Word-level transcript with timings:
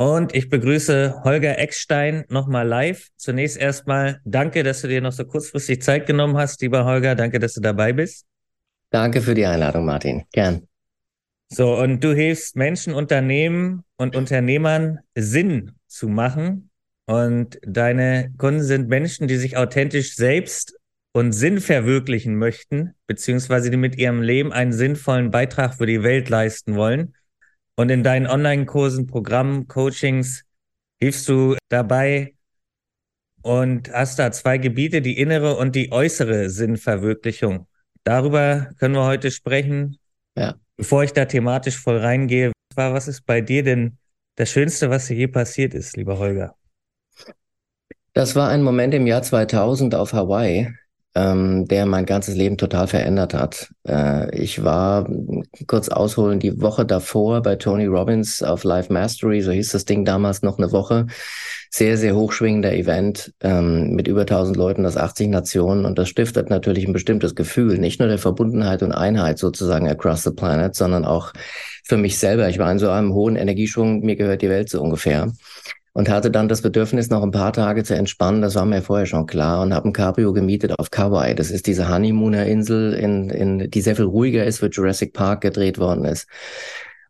Und 0.00 0.34
ich 0.34 0.48
begrüße 0.48 1.24
Holger 1.24 1.58
Eckstein 1.58 2.24
nochmal 2.30 2.66
live. 2.66 3.08
Zunächst 3.18 3.58
erstmal 3.58 4.22
danke, 4.24 4.62
dass 4.62 4.80
du 4.80 4.88
dir 4.88 5.02
noch 5.02 5.12
so 5.12 5.26
kurzfristig 5.26 5.82
Zeit 5.82 6.06
genommen 6.06 6.38
hast, 6.38 6.62
lieber 6.62 6.86
Holger. 6.86 7.14
Danke, 7.14 7.38
dass 7.38 7.52
du 7.52 7.60
dabei 7.60 7.92
bist. 7.92 8.24
Danke 8.88 9.20
für 9.20 9.34
die 9.34 9.44
Einladung, 9.44 9.84
Martin. 9.84 10.24
Gern. 10.32 10.66
So, 11.50 11.76
und 11.76 12.02
du 12.02 12.14
hilfst 12.14 12.56
Menschen, 12.56 12.94
Unternehmen 12.94 13.84
und 13.98 14.16
Unternehmern 14.16 15.00
Sinn 15.14 15.72
zu 15.86 16.08
machen. 16.08 16.70
Und 17.04 17.58
deine 17.60 18.32
Kunden 18.38 18.62
sind 18.62 18.88
Menschen, 18.88 19.28
die 19.28 19.36
sich 19.36 19.58
authentisch 19.58 20.16
selbst 20.16 20.78
und 21.12 21.32
Sinn 21.32 21.60
verwirklichen 21.60 22.36
möchten, 22.36 22.94
beziehungsweise 23.06 23.68
die 23.68 23.76
mit 23.76 23.98
ihrem 23.98 24.22
Leben 24.22 24.50
einen 24.50 24.72
sinnvollen 24.72 25.30
Beitrag 25.30 25.74
für 25.74 25.84
die 25.84 26.02
Welt 26.02 26.30
leisten 26.30 26.74
wollen. 26.74 27.12
Und 27.80 27.88
in 27.88 28.02
deinen 28.02 28.26
Online-Kursen, 28.26 29.06
Programmen, 29.06 29.66
Coachings 29.66 30.44
hilfst 31.00 31.26
du 31.30 31.56
dabei 31.70 32.34
und 33.40 33.90
hast 33.90 34.18
da 34.18 34.30
zwei 34.32 34.58
Gebiete, 34.58 35.00
die 35.00 35.16
innere 35.18 35.56
und 35.56 35.74
die 35.74 35.90
äußere 35.90 36.50
Sinnverwirklichung. 36.50 37.68
Darüber 38.04 38.68
können 38.78 38.96
wir 38.96 39.06
heute 39.06 39.30
sprechen. 39.30 39.96
Ja. 40.36 40.56
Bevor 40.76 41.04
ich 41.04 41.14
da 41.14 41.24
thematisch 41.24 41.78
voll 41.78 41.96
reingehe, 41.96 42.52
was 42.74 43.08
ist 43.08 43.24
bei 43.24 43.40
dir 43.40 43.62
denn 43.62 43.96
das 44.34 44.50
Schönste, 44.50 44.90
was 44.90 45.06
dir 45.06 45.16
je 45.16 45.28
passiert 45.28 45.72
ist, 45.72 45.96
lieber 45.96 46.18
Holger? 46.18 46.56
Das 48.12 48.36
war 48.36 48.50
ein 48.50 48.62
Moment 48.62 48.92
im 48.92 49.06
Jahr 49.06 49.22
2000 49.22 49.94
auf 49.94 50.12
Hawaii 50.12 50.70
ähm, 51.14 51.66
der 51.66 51.86
mein 51.86 52.06
ganzes 52.06 52.36
Leben 52.36 52.56
total 52.56 52.86
verändert 52.86 53.34
hat. 53.34 53.70
Äh, 53.86 54.34
ich 54.36 54.62
war, 54.62 55.08
kurz 55.66 55.88
ausholen, 55.88 56.38
die 56.38 56.60
Woche 56.60 56.86
davor 56.86 57.42
bei 57.42 57.56
Tony 57.56 57.86
Robbins 57.86 58.42
auf 58.42 58.62
Live 58.62 58.90
Mastery, 58.90 59.42
so 59.42 59.50
hieß 59.50 59.72
das 59.72 59.84
Ding 59.84 60.04
damals 60.04 60.42
noch 60.42 60.58
eine 60.58 60.70
Woche. 60.70 61.06
Sehr, 61.72 61.96
sehr 61.96 62.16
hochschwingender 62.16 62.72
Event 62.72 63.32
ähm, 63.40 63.90
mit 63.92 64.08
über 64.08 64.22
1000 64.22 64.56
Leuten 64.56 64.86
aus 64.86 64.96
80 64.96 65.28
Nationen 65.28 65.84
und 65.84 65.98
das 65.98 66.08
stiftet 66.08 66.50
natürlich 66.50 66.86
ein 66.86 66.92
bestimmtes 66.92 67.34
Gefühl, 67.34 67.78
nicht 67.78 68.00
nur 68.00 68.08
der 68.08 68.18
Verbundenheit 68.18 68.82
und 68.82 68.92
Einheit 68.92 69.38
sozusagen 69.38 69.88
across 69.88 70.24
the 70.24 70.30
planet, 70.30 70.74
sondern 70.74 71.04
auch 71.04 71.32
für 71.84 71.96
mich 71.96 72.18
selber. 72.18 72.48
Ich 72.48 72.58
war 72.58 72.70
in 72.70 72.80
so 72.80 72.90
einem 72.90 73.14
hohen 73.14 73.36
Energieschwung, 73.36 74.00
mir 74.00 74.16
gehört 74.16 74.42
die 74.42 74.48
Welt 74.48 74.68
so 74.68 74.80
ungefähr 74.80 75.32
und 75.92 76.08
hatte 76.08 76.30
dann 76.30 76.48
das 76.48 76.62
Bedürfnis, 76.62 77.10
noch 77.10 77.22
ein 77.22 77.32
paar 77.32 77.52
Tage 77.52 77.82
zu 77.82 77.94
entspannen. 77.94 78.42
Das 78.42 78.54
war 78.54 78.64
mir 78.64 78.82
vorher 78.82 79.06
schon 79.06 79.26
klar 79.26 79.62
und 79.62 79.74
habe 79.74 79.88
ein 79.88 79.92
Cabrio 79.92 80.32
gemietet 80.32 80.78
auf 80.78 80.90
Kauai. 80.90 81.34
Das 81.34 81.50
ist 81.50 81.66
diese 81.66 81.88
Honeymooner-Insel, 81.88 82.94
in, 82.94 83.30
in, 83.30 83.70
die 83.70 83.80
sehr 83.80 83.96
viel 83.96 84.04
ruhiger 84.04 84.44
ist, 84.44 84.62
wo 84.62 84.66
Jurassic 84.66 85.12
Park 85.12 85.40
gedreht 85.40 85.78
worden 85.78 86.04
ist. 86.04 86.28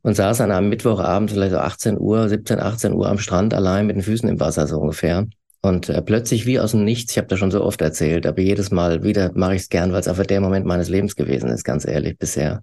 Und 0.02 0.14
saß 0.16 0.40
an 0.40 0.50
einem 0.50 0.70
Mittwochabend, 0.70 1.30
vielleicht 1.30 1.52
so 1.52 1.58
18 1.58 1.98
Uhr, 1.98 2.28
17, 2.28 2.58
18 2.58 2.94
Uhr 2.94 3.06
am 3.06 3.18
Strand 3.18 3.52
allein 3.52 3.86
mit 3.86 3.96
den 3.96 4.02
Füßen 4.02 4.28
im 4.30 4.40
Wasser 4.40 4.66
so 4.66 4.78
ungefähr. 4.78 5.26
Und 5.62 5.90
äh, 5.90 6.00
plötzlich 6.00 6.46
wie 6.46 6.58
aus 6.58 6.70
dem 6.70 6.84
Nichts, 6.84 7.12
ich 7.12 7.18
habe 7.18 7.28
das 7.28 7.38
schon 7.38 7.50
so 7.50 7.62
oft 7.62 7.82
erzählt, 7.82 8.26
aber 8.26 8.40
jedes 8.40 8.70
Mal 8.70 9.02
wieder 9.02 9.30
mache 9.34 9.56
ich 9.56 9.62
es 9.62 9.68
gern, 9.68 9.92
weil 9.92 10.00
es 10.00 10.08
einfach 10.08 10.24
der 10.24 10.40
Moment 10.40 10.64
meines 10.64 10.88
Lebens 10.88 11.16
gewesen 11.16 11.50
ist, 11.50 11.64
ganz 11.64 11.86
ehrlich 11.86 12.16
bisher. 12.16 12.62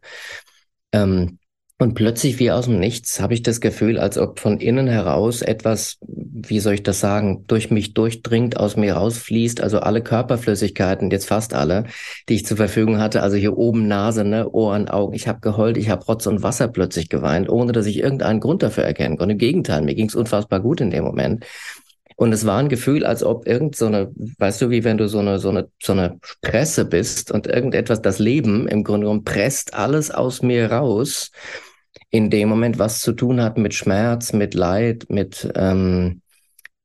Ähm, 0.91 1.37
und 1.79 1.93
plötzlich 1.93 2.39
wie 2.39 2.49
aus 2.49 2.65
dem 2.65 2.79
Nichts 2.79 3.19
habe 3.19 3.35
ich 3.35 3.43
das 3.43 3.61
Gefühl, 3.61 3.99
als 3.99 4.17
ob 4.17 4.39
von 4.39 4.59
innen 4.59 4.87
heraus 4.87 5.43
etwas, 5.43 5.99
wie 6.01 6.59
soll 6.59 6.73
ich 6.73 6.81
das 6.81 6.99
sagen, 6.99 7.45
durch 7.45 7.69
mich 7.69 7.93
durchdringt, 7.93 8.57
aus 8.57 8.77
mir 8.77 8.95
rausfließt. 8.95 9.61
Also 9.61 9.79
alle 9.81 10.01
Körperflüssigkeiten, 10.01 11.11
jetzt 11.11 11.27
fast 11.27 11.53
alle, 11.53 11.83
die 12.29 12.33
ich 12.33 12.47
zur 12.47 12.57
Verfügung 12.57 12.97
hatte. 12.97 13.21
Also 13.21 13.37
hier 13.37 13.55
oben 13.59 13.87
Nase, 13.87 14.23
ne, 14.23 14.49
Ohren, 14.49 14.89
Augen. 14.89 15.13
Ich 15.13 15.27
habe 15.27 15.39
geheult, 15.39 15.77
ich 15.77 15.89
habe 15.89 16.03
Rotz 16.03 16.25
und 16.25 16.41
Wasser 16.41 16.67
plötzlich 16.67 17.09
geweint, 17.09 17.47
ohne 17.47 17.73
dass 17.73 17.85
ich 17.85 17.99
irgendeinen 17.99 18.39
Grund 18.39 18.63
dafür 18.63 18.83
erkennen 18.83 19.17
konnte. 19.17 19.33
Im 19.33 19.37
Gegenteil, 19.37 19.83
mir 19.83 19.93
ging 19.93 20.07
es 20.07 20.15
unfassbar 20.15 20.61
gut 20.61 20.81
in 20.81 20.89
dem 20.89 21.03
Moment. 21.03 21.45
Und 22.15 22.33
es 22.33 22.47
war 22.47 22.57
ein 22.57 22.69
Gefühl, 22.69 23.05
als 23.05 23.21
ob 23.21 23.45
irgend 23.45 23.75
so 23.75 23.85
eine, 23.85 24.11
weißt 24.39 24.63
du, 24.63 24.71
wie 24.71 24.83
wenn 24.83 24.97
du 24.97 25.07
so 25.07 25.19
eine, 25.19 25.37
so 25.37 25.49
eine, 25.49 25.69
so 25.79 25.93
eine 25.93 26.19
Presse 26.41 26.85
bist 26.85 27.29
und 27.29 27.45
irgendetwas, 27.45 28.01
das 28.01 28.17
Leben 28.17 28.67
im 28.67 28.83
Grunde 28.83 29.05
genommen 29.05 29.23
presst 29.23 29.75
alles 29.75 30.09
aus 30.09 30.41
mir 30.41 30.71
raus 30.71 31.29
in 32.09 32.29
dem 32.29 32.49
Moment 32.49 32.79
was 32.79 32.99
zu 32.99 33.13
tun 33.13 33.41
hat 33.41 33.57
mit 33.57 33.73
Schmerz, 33.73 34.33
mit 34.33 34.53
Leid, 34.53 35.05
mit, 35.09 35.51
ähm, 35.55 36.21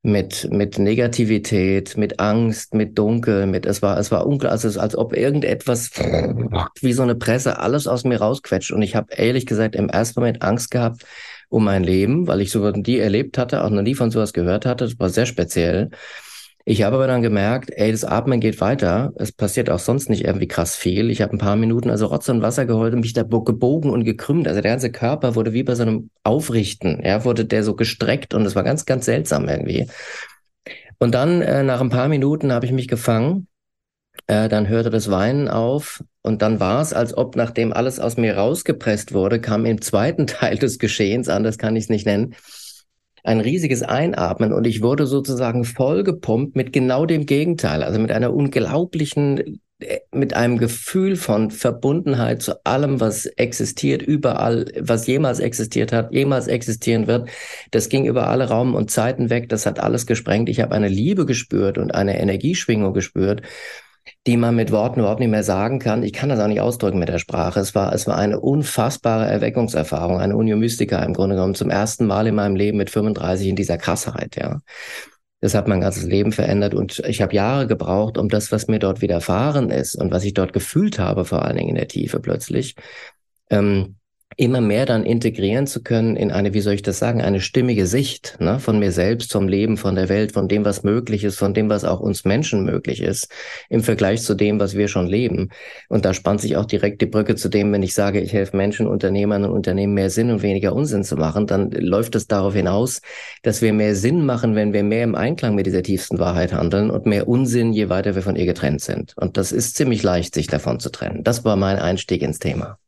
mit, 0.03 0.49
mit 0.51 0.79
Negativität, 0.79 1.97
mit 1.97 2.19
Angst, 2.19 2.75
mit 2.75 2.99
Dunkel, 2.99 3.47
mit, 3.47 3.67
es 3.67 3.83
war, 3.83 3.99
es 3.99 4.11
war 4.11 4.27
unklar, 4.27 4.51
also 4.51 4.67
es 4.67 4.77
als 4.77 4.97
ob 4.97 5.17
irgendetwas 5.17 5.91
wie 6.81 6.93
so 6.93 7.03
eine 7.03 7.15
Presse 7.15 7.61
alles 7.61 7.87
aus 7.87 8.03
mir 8.05 8.21
rausquetscht. 8.21 8.73
Und 8.73 8.83
ich 8.83 8.97
habe 8.97 9.15
ehrlich 9.15 9.47
gesagt 9.47 9.77
im 9.77 9.89
ersten 9.89 10.21
Moment 10.21 10.43
Angst 10.43 10.71
gehabt 10.71 11.05
um 11.53 11.65
mein 11.65 11.85
Leben, 11.85 12.27
weil 12.27 12.41
ich 12.41 12.51
sowas 12.51 12.75
nie 12.75 12.97
erlebt 12.97 13.37
hatte, 13.37 13.63
auch 13.63 13.69
noch 13.69 13.83
nie 13.83 13.95
von 13.95 14.11
sowas 14.11 14.33
gehört 14.33 14.65
hatte. 14.65 14.87
Das 14.87 14.99
war 14.99 15.11
sehr 15.11 15.27
speziell. 15.27 15.91
Ich 16.65 16.83
habe 16.83 16.97
aber 16.97 17.07
dann 17.09 17.23
gemerkt, 17.23 17.71
ey, 17.75 17.91
das 17.91 18.05
Atmen 18.05 18.39
geht 18.41 18.61
weiter. 18.61 19.13
Es 19.17 19.33
passiert 19.33 19.69
auch 19.69 19.81
sonst 19.81 20.09
nicht 20.09 20.25
irgendwie 20.25 20.47
krass 20.47 20.77
viel. 20.77 21.11
Ich 21.11 21.21
habe 21.21 21.33
ein 21.33 21.39
paar 21.39 21.57
Minuten 21.57 21.91
also 21.91 22.07
Rotz 22.07 22.29
und 22.29 22.43
Wasser 22.43 22.67
geholt 22.67 22.95
und 22.95 23.01
mich 23.01 23.15
da 23.15 23.23
gebogen 23.25 23.91
und 23.91 24.05
gekrümmt. 24.05 24.47
Also 24.47 24.61
der 24.61 24.71
ganze 24.71 24.93
Körper 24.93 25.35
wurde 25.35 25.53
wie 25.53 25.65
bei 25.65 25.75
so 25.75 25.83
einem 25.83 26.11
Aufrichten, 26.23 27.03
ja, 27.05 27.25
wurde 27.25 27.45
der 27.45 27.65
so 27.65 27.75
gestreckt 27.75 28.33
und 28.35 28.47
es 28.47 28.55
war 28.55 28.63
ganz, 28.63 28.87
ganz 28.87 29.07
seltsam 29.07 29.49
irgendwie. 29.49 29.89
Und 30.99 31.15
dann 31.15 31.43
äh, 31.43 31.65
nach 31.65 31.81
ein 31.81 31.91
paar 31.91 32.09
Minuten 32.09 32.53
habe 32.53 32.67
ich 32.67 32.73
mich 32.73 32.87
gefangen. 32.87 33.49
Äh, 34.29 34.49
dann 34.49 34.69
hörte 34.69 34.91
das 34.91 35.11
Weinen 35.11 35.49
auf 35.49 36.05
und 36.23 36.43
dann 36.43 36.61
war 36.61 36.81
es, 36.81 36.93
als 36.93 37.17
ob 37.17 37.35
nachdem 37.35 37.73
alles 37.73 37.99
aus 37.99 38.17
mir 38.17 38.37
rausgepresst 38.37 39.13
wurde, 39.13 39.41
kam 39.41 39.67
im 39.67 39.81
zweiten 39.81 40.27
Teil 40.29 40.59
des 40.59 40.79
Geschehens, 40.79 41.29
anders 41.29 41.59
kann 41.59 41.75
ich 41.75 41.85
es 41.85 41.91
nicht 41.91 42.07
nennen, 42.07 42.37
ein 43.23 43.41
riesiges 43.41 43.83
Einatmen 43.83 44.53
und 44.53 44.67
ich 44.67 44.83
wurde 44.83 45.07
sozusagen 45.07 45.65
vollgepumpt 45.65 46.57
mit 46.57 46.73
genau 46.73 47.07
dem 47.07 47.27
Gegenteil, 47.27 47.83
also 47.83 48.01
mit 48.01 48.11
einer 48.11 48.35
unglaublichen, 48.35 49.61
äh, 49.81 50.01
mit 50.13 50.35
einem 50.35 50.59
Gefühl 50.59 51.17
von 51.17 51.51
Verbundenheit 51.51 52.43
zu 52.43 52.65
allem, 52.65 53.01
was 53.01 53.27
existiert, 53.27 54.03
überall, 54.03 54.67
was 54.81 55.07
jemals 55.07 55.39
existiert 55.39 55.93
hat, 55.93 56.13
jemals 56.13 56.49
existieren 56.49 57.07
wird. 57.07 57.29
Das 57.71 57.89
ging 57.89 58.07
über 58.07 58.29
alle 58.29 58.49
Raum 58.49 58.75
und 58.75 58.91
Zeiten 58.91 59.31
weg, 59.31 59.49
das 59.49 59.67
hat 59.67 59.79
alles 59.79 60.07
gesprengt. 60.07 60.49
Ich 60.49 60.61
habe 60.61 60.75
eine 60.75 60.89
Liebe 60.89 61.25
gespürt 61.25 61.79
und 61.79 61.95
eine 61.95 62.19
Energieschwingung 62.21 62.93
gespürt 62.93 63.43
die 64.27 64.37
man 64.37 64.55
mit 64.55 64.71
Worten 64.73 65.01
überhaupt 65.01 65.21
nicht 65.21 65.31
mehr 65.31 65.45
sagen 65.45 65.79
kann. 65.79 66.03
Ich 66.03 66.13
kann 66.13 66.29
das 66.29 66.41
auch 66.41 66.47
nicht 66.47 66.61
ausdrücken 66.61 66.99
mit 66.99 67.09
der 67.09 67.19
Sprache. 67.19 67.61
Es 67.61 67.75
war, 67.75 67.93
es 67.93 68.07
war 68.07 68.17
eine 68.17 68.41
unfassbare 68.41 69.27
Erweckungserfahrung, 69.27 70.19
eine 70.19 70.37
Unio 70.37 70.57
Mystica 70.57 71.03
im 71.03 71.15
Grunde 71.15 71.37
genommen 71.37 71.55
zum 71.55 71.71
ersten 71.71 72.07
Mal 72.07 72.27
in 72.27 72.35
meinem 72.35 72.57
Leben 72.57 72.79
mit 72.79 72.91
35 72.91 73.49
in 73.49 73.57
dieser 73.57 73.79
Krassheit, 73.79 74.37
ja. 74.37 74.61
Das 75.41 75.55
hat 75.55 75.67
mein 75.67 75.81
ganzes 75.81 76.05
Leben 76.05 76.31
verändert 76.31 76.73
und 76.73 77.01
ich 77.01 77.21
habe 77.21 77.35
Jahre 77.35 77.67
gebraucht, 77.67 78.17
um 78.17 78.29
das, 78.29 78.53
was 78.53 78.69
mir 78.69 78.79
dort 78.79 79.03
widerfahren 79.03 79.71
ist 79.71 79.97
und 79.97 80.13
was 80.13 80.23
ich 80.23 80.35
dort 80.35 80.53
gefühlt 80.53 81.01
habe, 81.01 81.25
vor 81.25 81.45
allen 81.45 81.57
Dingen 81.57 81.71
in 81.71 81.75
der 81.75 81.89
Tiefe 81.89 82.21
plötzlich, 82.21 82.77
ähm, 83.51 83.97
immer 84.37 84.61
mehr 84.61 84.87
dann 84.87 85.05
integrieren 85.05 85.67
zu 85.67 85.83
können 85.83 86.17
in 86.17 86.31
eine, 86.31 86.55
wie 86.55 86.61
soll 86.61 86.75
ich 86.75 86.83
das 86.83 86.99
sagen, 86.99 87.21
eine 87.21 87.41
stimmige 87.41 87.87
Sicht 87.87 88.37
ne, 88.41 88.59
von 88.59 88.79
mir 88.79 88.93
selbst, 88.93 89.33
vom 89.33 89.49
Leben, 89.49 89.77
von 89.77 89.95
der 89.95 90.09
Welt, 90.09 90.33
von 90.33 90.49
dem, 90.49 90.65
was 90.65 90.83
möglich 90.83 91.25
ist, 91.25 91.39
von 91.39 91.55
dem, 91.55 91.69
was 91.69 91.85
auch 91.85 92.01
uns 92.01 92.25
Menschen 92.25 92.65
möglich 92.65 93.03
ist, 93.03 93.29
im 93.69 93.83
Vergleich 93.83 94.23
zu 94.23 94.35
dem, 94.35 94.61
was 94.61 94.77
wir 94.77 94.89
schon 94.89 95.07
leben. 95.07 95.51
Und 95.89 96.05
da 96.05 96.15
spannt 96.15 96.41
sich 96.41 96.57
auch 96.57 96.65
direkt 96.65 97.01
die 97.01 97.07
Brücke 97.07 97.35
zu 97.37 97.49
dem, 97.49 97.73
wenn 97.73 97.83
ich 97.83 97.95
sage, 97.95 98.21
ich 98.21 98.33
helfe 98.33 98.57
Menschen, 98.57 98.87
Unternehmern 98.87 99.45
und 99.45 99.53
Unternehmen 99.53 99.95
mehr 99.95 100.11
Sinn 100.11 100.31
und 100.31 100.43
weniger 100.43 100.75
Unsinn 100.75 101.05
zu 101.05 101.17
machen, 101.17 101.47
dann 101.47 101.71
läuft 101.71 102.15
es 102.15 102.27
darauf 102.27 102.55
hinaus, 102.55 103.01
dass 103.43 103.63
wir 103.63 103.73
mehr 103.73 103.95
Sinn 103.95 104.25
machen, 104.25 104.55
wenn 104.55 104.73
wir 104.73 104.83
mehr 104.83 105.05
im 105.05 105.15
Einklang 105.15 105.55
mit 105.55 105.67
dieser 105.67 105.83
tiefsten 105.83 106.19
Wahrheit 106.19 106.53
handeln 106.53 106.91
und 106.91 107.07
mehr 107.07 107.29
Unsinn, 107.29 107.73
je 107.73 107.89
weiter 107.89 108.15
wir 108.15 108.23
von 108.23 108.37
ihr 108.37 108.47
getrennt 108.47 108.81
sind. 108.81 109.15
Und 109.17 109.37
das 109.37 109.53
ist 109.53 109.77
ziemlich 109.77 110.03
leicht, 110.03 110.35
sich 110.35 110.47
davon 110.47 110.81
zu 110.81 110.91
trennen. 110.91 111.25
Das 111.25 111.45
war 111.45 111.57
mein 111.57 111.79
Einstieg 111.79 112.23
ins 112.23 112.39
Thema. 112.39 112.79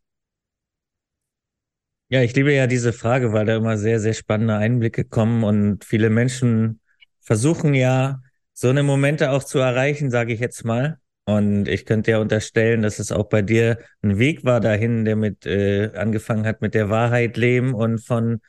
Ja, 2.08 2.22
ich 2.22 2.34
liebe 2.36 2.52
ja 2.52 2.66
diese 2.66 2.92
Frage, 2.92 3.32
weil 3.32 3.46
da 3.46 3.56
immer 3.56 3.78
sehr, 3.78 3.98
sehr 3.98 4.12
spannende 4.12 4.56
Einblicke 4.56 5.04
kommen 5.04 5.42
und 5.42 5.84
viele 5.84 6.10
Menschen 6.10 6.80
versuchen 7.20 7.74
ja, 7.74 8.20
so 8.52 8.68
eine 8.68 8.82
Momente 8.82 9.30
auch 9.30 9.42
zu 9.42 9.58
erreichen, 9.58 10.10
sage 10.10 10.32
ich 10.32 10.40
jetzt 10.40 10.64
mal. 10.64 10.98
Und 11.24 11.68
ich 11.68 11.86
könnte 11.86 12.12
ja 12.12 12.18
unterstellen, 12.18 12.82
dass 12.82 12.98
es 12.98 13.10
auch 13.10 13.24
bei 13.24 13.40
dir 13.40 13.78
ein 14.02 14.18
Weg 14.18 14.44
war 14.44 14.60
dahin, 14.60 15.04
der 15.06 15.16
mit 15.16 15.46
äh, 15.46 15.90
angefangen 15.94 16.46
hat 16.46 16.60
mit 16.60 16.74
der 16.74 16.90
Wahrheit 16.90 17.36
leben 17.38 17.74
und 17.74 17.98
von 17.98 18.40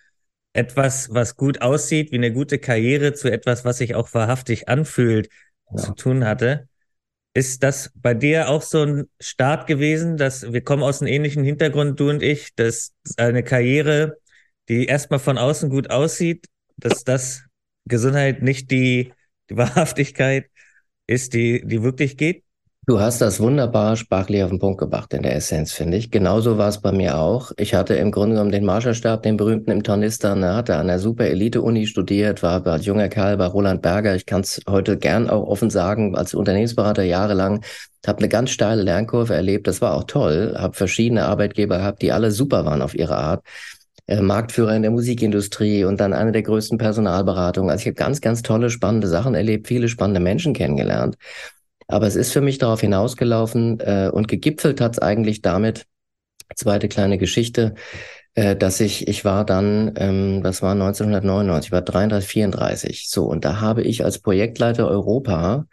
etwas, 0.52 1.14
was 1.14 1.38
gut 1.38 1.62
aussieht, 1.62 2.12
wie 2.12 2.18
eine 2.18 2.34
gute 2.34 2.60
Karriere, 2.60 3.14
zu 3.14 3.32
etwas, 3.32 3.64
was 3.66 3.78
sich 3.78 3.96
auch 3.96 4.14
wahrhaftig 4.14 4.68
anfühlt, 4.68 5.30
ja. 5.72 5.78
zu 5.78 5.94
tun 5.94 6.26
hatte. 6.26 6.68
Ist 7.36 7.64
das 7.64 7.92
bei 7.96 8.14
dir 8.14 8.48
auch 8.50 8.62
so 8.62 8.84
ein 8.84 9.10
Start 9.20 9.68
gewesen, 9.68 10.16
dass 10.16 10.54
wir 10.54 10.64
kommen 10.64 10.84
aus 10.84 11.02
einem 11.02 11.12
ähnlichen 11.12 11.44
Hintergrund, 11.44 12.00
du 12.00 12.10
und 12.10 12.24
ich, 12.24 12.56
dass 12.56 12.94
eine 13.18 13.44
Karriere, 13.44 14.18
die 14.70 14.86
erstmal 14.86 15.20
von 15.20 15.38
außen 15.38 15.70
gut 15.70 15.90
aussieht, 15.92 16.48
dass 16.78 17.04
das 17.04 17.44
Gesundheit 17.86 18.42
nicht 18.42 18.72
die, 18.72 19.12
die 19.50 19.58
Wahrhaftigkeit 19.58 20.50
ist, 21.08 21.34
die, 21.34 21.62
die 21.68 21.84
wirklich 21.84 22.16
geht? 22.18 22.45
Du 22.88 23.00
hast 23.00 23.20
das 23.20 23.40
wunderbar 23.40 23.96
sprachlich 23.96 24.44
auf 24.44 24.52
den 24.52 24.60
Punkt 24.60 24.80
gebracht 24.80 25.12
in 25.16 25.24
der 25.24 25.36
Essenz, 25.36 25.72
finde 25.72 25.98
ich. 25.98 26.12
Genauso 26.12 26.60
war 26.60 26.68
es 26.68 26.82
bei 26.82 26.92
mir 26.92 27.18
auch. 27.18 27.52
Ich 27.58 27.74
hatte 27.74 27.96
im 27.96 28.12
Grunde 28.12 28.36
genommen 28.36 28.52
den 28.52 28.64
Marshallstab, 28.64 29.24
den 29.24 29.38
berühmten 29.38 29.72
im 29.72 29.82
Tornister, 29.82 30.36
ne, 30.36 30.54
hatte 30.54 30.76
an 30.76 30.86
der 30.86 31.00
super 31.00 31.26
Elite-Uni 31.26 31.88
studiert, 31.88 32.44
war 32.44 32.66
als 32.68 32.86
junger 32.86 33.10
Kerl 33.10 33.38
bei 33.38 33.48
Roland 33.48 33.82
Berger. 33.82 34.16
Ich 34.16 34.28
kann 34.28 34.42
es 34.42 34.62
heute 34.70 34.98
gern 35.00 35.32
auch 35.32 35.48
offen 35.48 35.72
sagen, 35.72 36.16
als 36.16 36.36
Unternehmensberater 36.36 37.02
jahrelang, 37.02 37.64
habe 38.06 38.20
eine 38.20 38.30
ganz 38.30 38.52
steile 38.52 38.84
Lernkurve 38.84 39.34
erlebt. 39.34 39.66
Das 39.66 39.82
war 39.82 39.96
auch 39.96 40.04
toll. 40.04 40.56
Habe 40.56 40.76
verschiedene 40.76 41.26
Arbeitgeber 41.26 41.80
gehabt, 41.80 42.04
die 42.04 42.12
alle 42.12 42.30
super 42.30 42.66
waren 42.66 42.84
auf 42.84 42.94
ihre 42.94 43.18
Art. 43.18 43.44
Äh, 44.08 44.22
Marktführer 44.22 44.76
in 44.76 44.84
der 44.84 44.92
Musikindustrie 44.92 45.84
und 45.86 46.00
dann 46.00 46.14
eine 46.14 46.32
der 46.32 46.44
größten 46.44 46.78
Personalberatungen. 46.78 47.72
Also 47.72 47.82
ich 47.82 47.88
habe 47.88 47.96
ganz, 47.96 48.22
ganz 48.22 48.44
tolle, 48.44 48.70
spannende 48.70 49.08
Sachen 49.08 49.34
erlebt, 49.34 49.68
viele 49.68 49.90
spannende 49.90 50.20
Menschen 50.20 50.54
kennengelernt. 50.54 51.18
Aber 51.88 52.08
es 52.08 52.16
ist 52.16 52.32
für 52.32 52.42
mich 52.42 52.58
darauf 52.58 52.82
hinausgelaufen 52.82 53.80
äh, 53.80 54.10
und 54.12 54.28
gegipfelt 54.28 54.82
hat 54.82 54.94
es 54.94 55.00
eigentlich 55.00 55.42
damit, 55.42 55.86
zweite 56.56 56.88
kleine 56.88 57.18
Geschichte, 57.18 57.76
äh, 58.36 58.56
dass 58.56 58.80
ich, 58.80 59.08
ich 59.08 59.26
war 59.26 59.46
dann, 59.46 59.94
ähm, 59.98 60.44
das 60.44 60.62
war 60.62 60.72
1999, 60.72 61.70
ich 61.70 61.72
war 61.72 61.82
33, 61.82 62.30
34, 62.30 63.10
so, 63.10 63.26
und 63.26 63.46
da 63.46 63.62
habe 63.62 63.82
ich 63.84 64.04
als 64.04 64.20
Projektleiter 64.20 64.88
Europa 64.88 65.66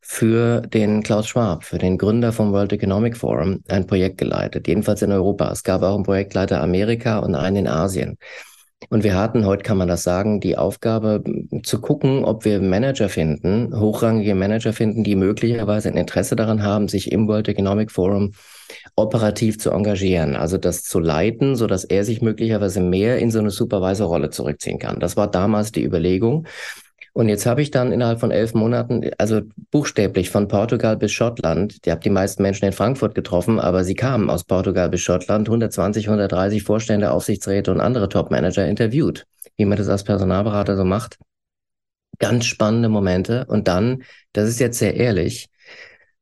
für 0.00 0.60
den 0.60 1.02
Klaus 1.02 1.26
Schwab, 1.26 1.64
für 1.64 1.78
den 1.78 1.98
Gründer 1.98 2.32
vom 2.32 2.52
World 2.52 2.72
Economic 2.72 3.16
Forum, 3.16 3.64
ein 3.68 3.86
Projekt 3.88 4.18
geleitet, 4.18 4.68
jedenfalls 4.68 5.02
in 5.02 5.10
Europa. 5.10 5.50
Es 5.50 5.64
gab 5.64 5.82
auch 5.82 5.96
einen 5.96 6.04
Projektleiter 6.04 6.62
Amerika 6.62 7.18
und 7.18 7.34
einen 7.34 7.56
in 7.56 7.66
Asien. 7.66 8.16
Und 8.90 9.04
wir 9.04 9.16
hatten, 9.16 9.46
heute 9.46 9.62
kann 9.62 9.78
man 9.78 9.88
das 9.88 10.02
sagen, 10.02 10.38
die 10.38 10.58
Aufgabe 10.58 11.24
zu 11.62 11.80
gucken, 11.80 12.24
ob 12.24 12.44
wir 12.44 12.60
Manager 12.60 13.08
finden, 13.08 13.74
hochrangige 13.74 14.34
Manager 14.34 14.72
finden, 14.74 15.02
die 15.02 15.16
möglicherweise 15.16 15.88
ein 15.88 15.96
Interesse 15.96 16.36
daran 16.36 16.62
haben, 16.62 16.86
sich 16.86 17.10
im 17.10 17.26
World 17.26 17.48
Economic 17.48 17.90
Forum 17.90 18.32
operativ 18.94 19.58
zu 19.58 19.70
engagieren, 19.70 20.36
also 20.36 20.58
das 20.58 20.82
zu 20.82 21.00
leiten, 21.00 21.56
so 21.56 21.66
dass 21.66 21.84
er 21.84 22.04
sich 22.04 22.20
möglicherweise 22.20 22.80
mehr 22.80 23.18
in 23.18 23.30
so 23.30 23.38
eine 23.38 23.50
Supervisor-Rolle 23.50 24.30
zurückziehen 24.30 24.78
kann. 24.78 25.00
Das 25.00 25.16
war 25.16 25.30
damals 25.30 25.72
die 25.72 25.82
Überlegung. 25.82 26.46
Und 27.16 27.30
jetzt 27.30 27.46
habe 27.46 27.62
ich 27.62 27.70
dann 27.70 27.92
innerhalb 27.92 28.20
von 28.20 28.30
elf 28.30 28.52
Monaten, 28.52 29.08
also 29.16 29.40
buchstäblich 29.70 30.28
von 30.28 30.48
Portugal 30.48 30.98
bis 30.98 31.12
Schottland, 31.12 31.86
die 31.86 31.90
habe 31.90 32.02
die 32.02 32.10
meisten 32.10 32.42
Menschen 32.42 32.66
in 32.66 32.72
Frankfurt 32.72 33.14
getroffen, 33.14 33.58
aber 33.58 33.84
sie 33.84 33.94
kamen 33.94 34.28
aus 34.28 34.44
Portugal 34.44 34.90
bis 34.90 35.00
Schottland, 35.00 35.48
120, 35.48 36.08
130 36.08 36.62
Vorstände, 36.62 37.12
Aufsichtsräte 37.12 37.72
und 37.72 37.80
andere 37.80 38.10
Top-Manager 38.10 38.66
interviewt, 38.66 39.24
wie 39.56 39.64
man 39.64 39.78
das 39.78 39.88
als 39.88 40.04
Personalberater 40.04 40.76
so 40.76 40.84
macht. 40.84 41.16
Ganz 42.18 42.44
spannende 42.44 42.90
Momente. 42.90 43.46
Und 43.48 43.66
dann, 43.66 44.02
das 44.34 44.50
ist 44.50 44.60
jetzt 44.60 44.78
sehr 44.78 44.94
ehrlich, 44.94 45.48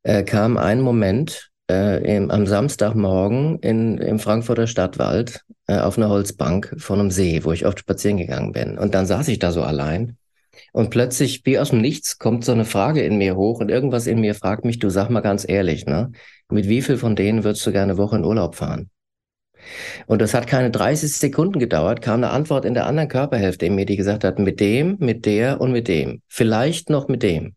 äh, 0.05 0.23
kam 0.23 0.56
ein 0.56 0.81
Moment 0.81 1.50
äh, 1.69 2.05
im, 2.05 2.31
am 2.31 2.47
Samstagmorgen 2.47 3.58
in, 3.58 3.99
im 3.99 4.20
Frankfurter 4.20 4.69
Stadtwald 4.69 5.40
äh, 5.67 5.76
auf 5.76 5.99
einer 5.99 6.08
Holzbank 6.08 6.76
vor 6.79 6.97
einem 6.97 7.11
See, 7.11 7.43
wo 7.43 7.50
ich 7.50 7.67
oft 7.67 7.81
spazieren 7.81 8.19
gegangen 8.19 8.52
bin. 8.52 8.79
Und 8.79 8.94
dann 8.94 9.06
saß 9.06 9.26
ich 9.26 9.40
da 9.40 9.50
so 9.50 9.64
allein 9.64 10.17
und 10.72 10.90
plötzlich, 10.90 11.42
wie 11.44 11.58
aus 11.58 11.70
dem 11.70 11.80
Nichts, 11.80 12.18
kommt 12.18 12.44
so 12.44 12.52
eine 12.52 12.64
Frage 12.64 13.02
in 13.02 13.18
mir 13.18 13.36
hoch 13.36 13.60
und 13.60 13.70
irgendwas 13.70 14.06
in 14.06 14.20
mir 14.20 14.34
fragt 14.34 14.64
mich, 14.64 14.78
du 14.78 14.90
sag 14.90 15.10
mal 15.10 15.20
ganz 15.20 15.48
ehrlich, 15.48 15.86
ne? 15.86 16.12
Mit 16.50 16.68
wie 16.68 16.82
viel 16.82 16.98
von 16.98 17.16
denen 17.16 17.44
würdest 17.44 17.66
du 17.66 17.72
gerne 17.72 17.92
eine 17.92 17.98
Woche 17.98 18.16
in 18.16 18.24
Urlaub 18.24 18.54
fahren? 18.54 18.90
Und 20.06 20.20
das 20.20 20.34
hat 20.34 20.46
keine 20.46 20.70
30 20.70 21.12
Sekunden 21.12 21.58
gedauert, 21.58 22.02
kam 22.02 22.16
eine 22.16 22.30
Antwort 22.30 22.64
in 22.64 22.74
der 22.74 22.86
anderen 22.86 23.08
Körperhälfte 23.08 23.66
in 23.66 23.74
mir, 23.74 23.86
die 23.86 23.96
gesagt 23.96 24.24
hat, 24.24 24.38
mit 24.38 24.60
dem, 24.60 24.96
mit 24.98 25.26
der 25.26 25.60
und 25.60 25.72
mit 25.72 25.88
dem. 25.88 26.22
Vielleicht 26.28 26.90
noch 26.90 27.08
mit 27.08 27.22
dem. 27.22 27.54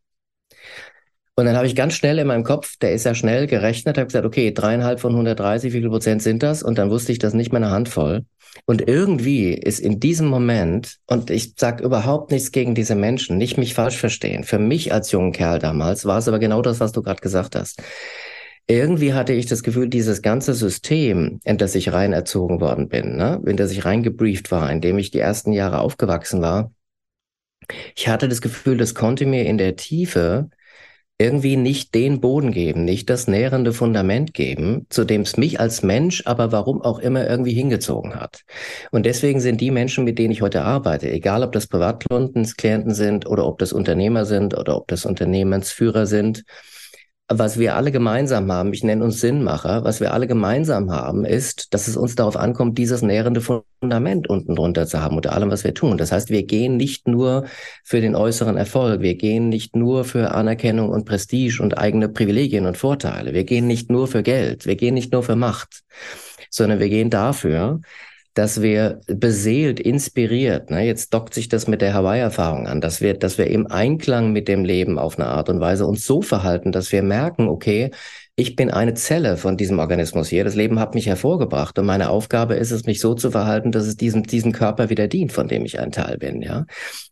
Und 1.39 1.45
dann 1.45 1.55
habe 1.55 1.67
ich 1.67 1.75
ganz 1.75 1.93
schnell 1.93 2.17
in 2.17 2.25
meinem 2.25 2.43
Kopf, 2.43 2.77
der 2.77 2.93
ist 2.93 3.05
ja 3.05 3.13
schnell 3.13 3.45
gerechnet, 3.45 3.99
habe 3.99 4.07
gesagt, 4.07 4.25
okay, 4.25 4.51
dreieinhalb 4.51 4.99
von 4.99 5.11
130, 5.11 5.71
wie 5.71 5.81
viel 5.81 5.89
Prozent 5.89 6.23
sind 6.23 6.41
das? 6.41 6.63
Und 6.63 6.79
dann 6.79 6.89
wusste 6.89 7.11
ich, 7.11 7.19
das 7.19 7.35
nicht 7.35 7.53
meine 7.53 7.69
Handvoll. 7.69 8.25
Und 8.65 8.87
irgendwie 8.87 9.53
ist 9.53 9.79
in 9.79 9.99
diesem 9.99 10.29
Moment, 10.29 10.95
und 11.05 11.29
ich 11.29 11.53
sage 11.55 11.83
überhaupt 11.83 12.31
nichts 12.31 12.51
gegen 12.51 12.73
diese 12.73 12.95
Menschen, 12.95 13.37
nicht 13.37 13.59
mich 13.59 13.75
falsch 13.75 13.97
verstehen. 13.97 14.45
Für 14.45 14.57
mich 14.57 14.91
als 14.91 15.11
jungen 15.11 15.31
Kerl 15.31 15.59
damals 15.59 16.05
war 16.05 16.17
es 16.17 16.27
aber 16.27 16.39
genau 16.39 16.63
das, 16.63 16.79
was 16.79 16.91
du 16.91 17.03
gerade 17.03 17.21
gesagt 17.21 17.55
hast. 17.55 17.83
Irgendwie 18.65 19.13
hatte 19.13 19.33
ich 19.33 19.45
das 19.45 19.61
Gefühl, 19.61 19.89
dieses 19.89 20.23
ganze 20.23 20.55
System, 20.55 21.39
in 21.43 21.59
das 21.59 21.75
ich 21.75 21.93
rein 21.93 22.13
erzogen 22.13 22.61
worden 22.61 22.89
bin, 22.89 23.15
ne, 23.15 23.39
in 23.45 23.57
das 23.57 23.71
ich 23.71 23.85
reingebrieft 23.85 24.49
war, 24.49 24.71
in 24.71 24.81
dem 24.81 24.97
ich 24.97 25.11
die 25.11 25.19
ersten 25.19 25.53
Jahre 25.53 25.81
aufgewachsen 25.81 26.41
war, 26.41 26.71
ich 27.95 28.07
hatte 28.07 28.27
das 28.27 28.41
Gefühl, 28.41 28.77
das 28.77 28.95
konnte 28.95 29.25
mir 29.25 29.45
in 29.45 29.57
der 29.57 29.75
Tiefe 29.75 30.49
irgendwie 31.19 31.57
nicht 31.57 31.95
den 31.95 32.21
Boden 32.21 32.51
geben, 32.51 32.85
nicht 32.85 33.09
das 33.09 33.27
nährende 33.27 33.73
Fundament 33.73 34.33
geben, 34.35 34.85
zu 34.89 35.03
dem 35.03 35.21
es 35.21 35.35
mich 35.35 35.59
als 35.59 35.81
Mensch, 35.81 36.21
aber 36.25 36.51
warum 36.51 36.81
auch 36.81 36.99
immer 36.99 37.27
irgendwie 37.27 37.53
hingezogen 37.53 38.15
hat. 38.15 38.43
Und 38.91 39.07
deswegen 39.07 39.39
sind 39.39 39.59
die 39.59 39.71
Menschen, 39.71 40.03
mit 40.03 40.19
denen 40.19 40.31
ich 40.31 40.43
heute 40.43 40.61
arbeite, 40.61 41.09
egal 41.09 41.43
ob 41.43 41.53
das 41.53 41.67
Privatkunden, 41.67 42.45
Klienten 42.45 42.93
sind 42.93 43.25
oder 43.25 43.47
ob 43.47 43.57
das 43.57 43.73
Unternehmer 43.73 44.25
sind 44.25 44.55
oder 44.55 44.77
ob 44.77 44.87
das 44.87 45.05
Unternehmensführer 45.05 46.05
sind, 46.05 46.43
was 47.29 47.59
wir 47.59 47.75
alle 47.75 47.91
gemeinsam 47.91 48.49
haben, 48.51 48.71
ich 48.71 48.83
nenne 48.83 49.03
uns 49.03 49.19
Sinnmacher, 49.19 49.83
was 49.83 49.99
wir 49.99 50.13
alle 50.13 50.27
gemeinsam 50.27 50.91
haben, 50.91 51.25
ist, 51.25 51.73
dass 51.73 51.89
es 51.89 51.97
uns 51.97 52.15
darauf 52.15 52.37
ankommt, 52.37 52.77
dieses 52.77 53.01
nährende 53.01 53.41
Fundament 53.41 54.29
unten 54.29 54.55
drunter 54.55 54.87
zu 54.87 55.01
haben 55.01 55.17
unter 55.17 55.33
allem, 55.33 55.51
was 55.51 55.65
wir 55.65 55.73
tun. 55.73 55.97
Das 55.97 56.13
heißt, 56.13 56.29
wir 56.29 56.43
gehen 56.43 56.77
nicht 56.77 57.07
nur 57.07 57.45
für 57.83 57.99
den 57.99 58.15
äußeren 58.15 58.55
Erfolg, 58.55 59.01
wir 59.01 59.15
gehen 59.15 59.49
nicht 59.49 59.75
nur 59.75 60.05
für 60.05 60.31
Anerkennung 60.31 60.89
und 60.89 61.03
Prestige 61.03 61.61
und 61.61 61.77
eigene 61.77 62.07
Privilegien 62.07 62.65
und 62.65 62.77
Vorteile, 62.77 63.33
wir 63.33 63.43
gehen 63.43 63.67
nicht 63.67 63.91
nur 63.91 64.07
für 64.07 64.23
Geld, 64.23 64.65
wir 64.65 64.77
gehen 64.77 64.93
nicht 64.93 65.11
nur 65.11 65.23
für 65.23 65.35
Macht, 65.35 65.83
sondern 66.49 66.79
wir 66.79 66.89
gehen 66.89 67.09
dafür, 67.09 67.81
dass 68.37 68.61
wir 68.61 69.01
beseelt, 69.07 69.79
inspiriert, 69.79 70.69
ne, 70.69 70.85
jetzt 70.85 71.13
dockt 71.13 71.33
sich 71.33 71.49
das 71.49 71.67
mit 71.67 71.81
der 71.81 71.93
Hawaii-Erfahrung 71.93 72.67
an, 72.67 72.81
dass 72.81 73.01
wir, 73.01 73.15
dass 73.15 73.37
wir 73.37 73.47
im 73.47 73.67
Einklang 73.67 74.31
mit 74.31 74.47
dem 74.47 74.63
Leben 74.63 74.99
auf 74.99 75.17
eine 75.17 75.27
Art 75.27 75.49
und 75.49 75.59
Weise 75.59 75.87
uns 75.87 76.05
so 76.05 76.21
verhalten, 76.21 76.71
dass 76.71 76.91
wir 76.91 77.01
merken, 77.01 77.47
okay, 77.47 77.91
ich 78.39 78.55
bin 78.55 78.69
eine 78.69 78.93
Zelle 78.93 79.35
von 79.35 79.57
diesem 79.57 79.79
Organismus 79.79 80.27
hier. 80.27 80.43
Das 80.43 80.53
Leben 80.53 80.79
hat 80.79 80.93
mich 80.93 81.07
hervorgebracht 81.07 81.79
und 81.79 81.87
meine 81.87 82.11
Aufgabe 82.11 82.53
ist 82.53 82.69
es, 82.69 82.85
mich 82.85 82.99
so 82.99 83.15
zu 83.15 83.31
verhalten, 83.31 83.71
dass 83.71 83.87
es 83.87 83.97
diesem, 83.97 84.21
diesem 84.21 84.51
Körper 84.51 84.91
wieder 84.91 85.07
dient, 85.07 85.31
von 85.31 85.47
dem 85.47 85.65
ich 85.65 85.79
ein 85.79 85.91
Teil 85.91 86.19
bin, 86.19 86.43
ja. 86.43 86.67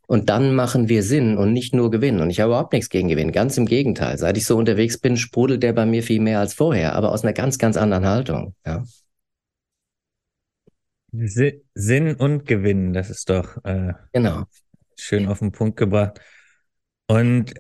Und 0.05 0.29
dann 0.29 0.53
machen 0.53 0.87
wir 0.87 1.01
Sinn 1.01 1.35
und 1.35 1.51
nicht 1.51 1.73
nur 1.73 1.89
Gewinn. 1.89 2.19
Und 2.19 2.29
ich 2.29 2.39
habe 2.41 2.51
überhaupt 2.51 2.73
nichts 2.73 2.89
gegen 2.89 3.07
Gewinn. 3.07 3.31
Ganz 3.31 3.57
im 3.57 3.65
Gegenteil. 3.65 4.19
Seit 4.19 4.37
ich 4.37 4.45
so 4.45 4.55
unterwegs 4.55 4.99
bin, 4.99 5.17
sprudelt 5.17 5.63
der 5.63 5.73
bei 5.73 5.87
mir 5.87 6.03
viel 6.03 6.21
mehr 6.21 6.39
als 6.39 6.53
vorher, 6.53 6.93
aber 6.93 7.11
aus 7.11 7.23
einer 7.23 7.33
ganz, 7.33 7.57
ganz 7.57 7.75
anderen 7.75 8.05
Haltung, 8.05 8.53
ja. 8.63 8.83
Sinn 11.73 12.15
und 12.15 12.45
Gewinn, 12.45 12.93
das 12.93 13.09
ist 13.09 13.29
doch 13.29 13.63
äh, 13.63 13.93
genau. 14.13 14.43
schön 14.97 15.27
auf 15.27 15.39
den 15.39 15.51
Punkt 15.51 15.77
gebracht. 15.77 16.19
Und 17.07 17.53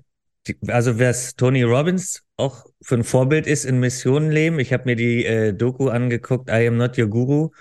die, 0.47 0.57
also 0.67 0.99
was 0.99 1.35
Tony 1.35 1.63
Robbins 1.63 2.23
auch 2.37 2.65
für 2.81 2.95
ein 2.95 3.03
Vorbild 3.03 3.47
ist 3.47 3.65
in 3.65 3.79
Missionenleben, 3.79 4.59
ich 4.59 4.73
habe 4.73 4.85
mir 4.85 4.95
die 4.95 5.25
äh, 5.25 5.53
Doku 5.53 5.89
angeguckt, 5.89 6.49
I 6.49 6.67
Am 6.67 6.77
Not 6.77 6.97
Your 6.97 7.07
Guru 7.07 7.51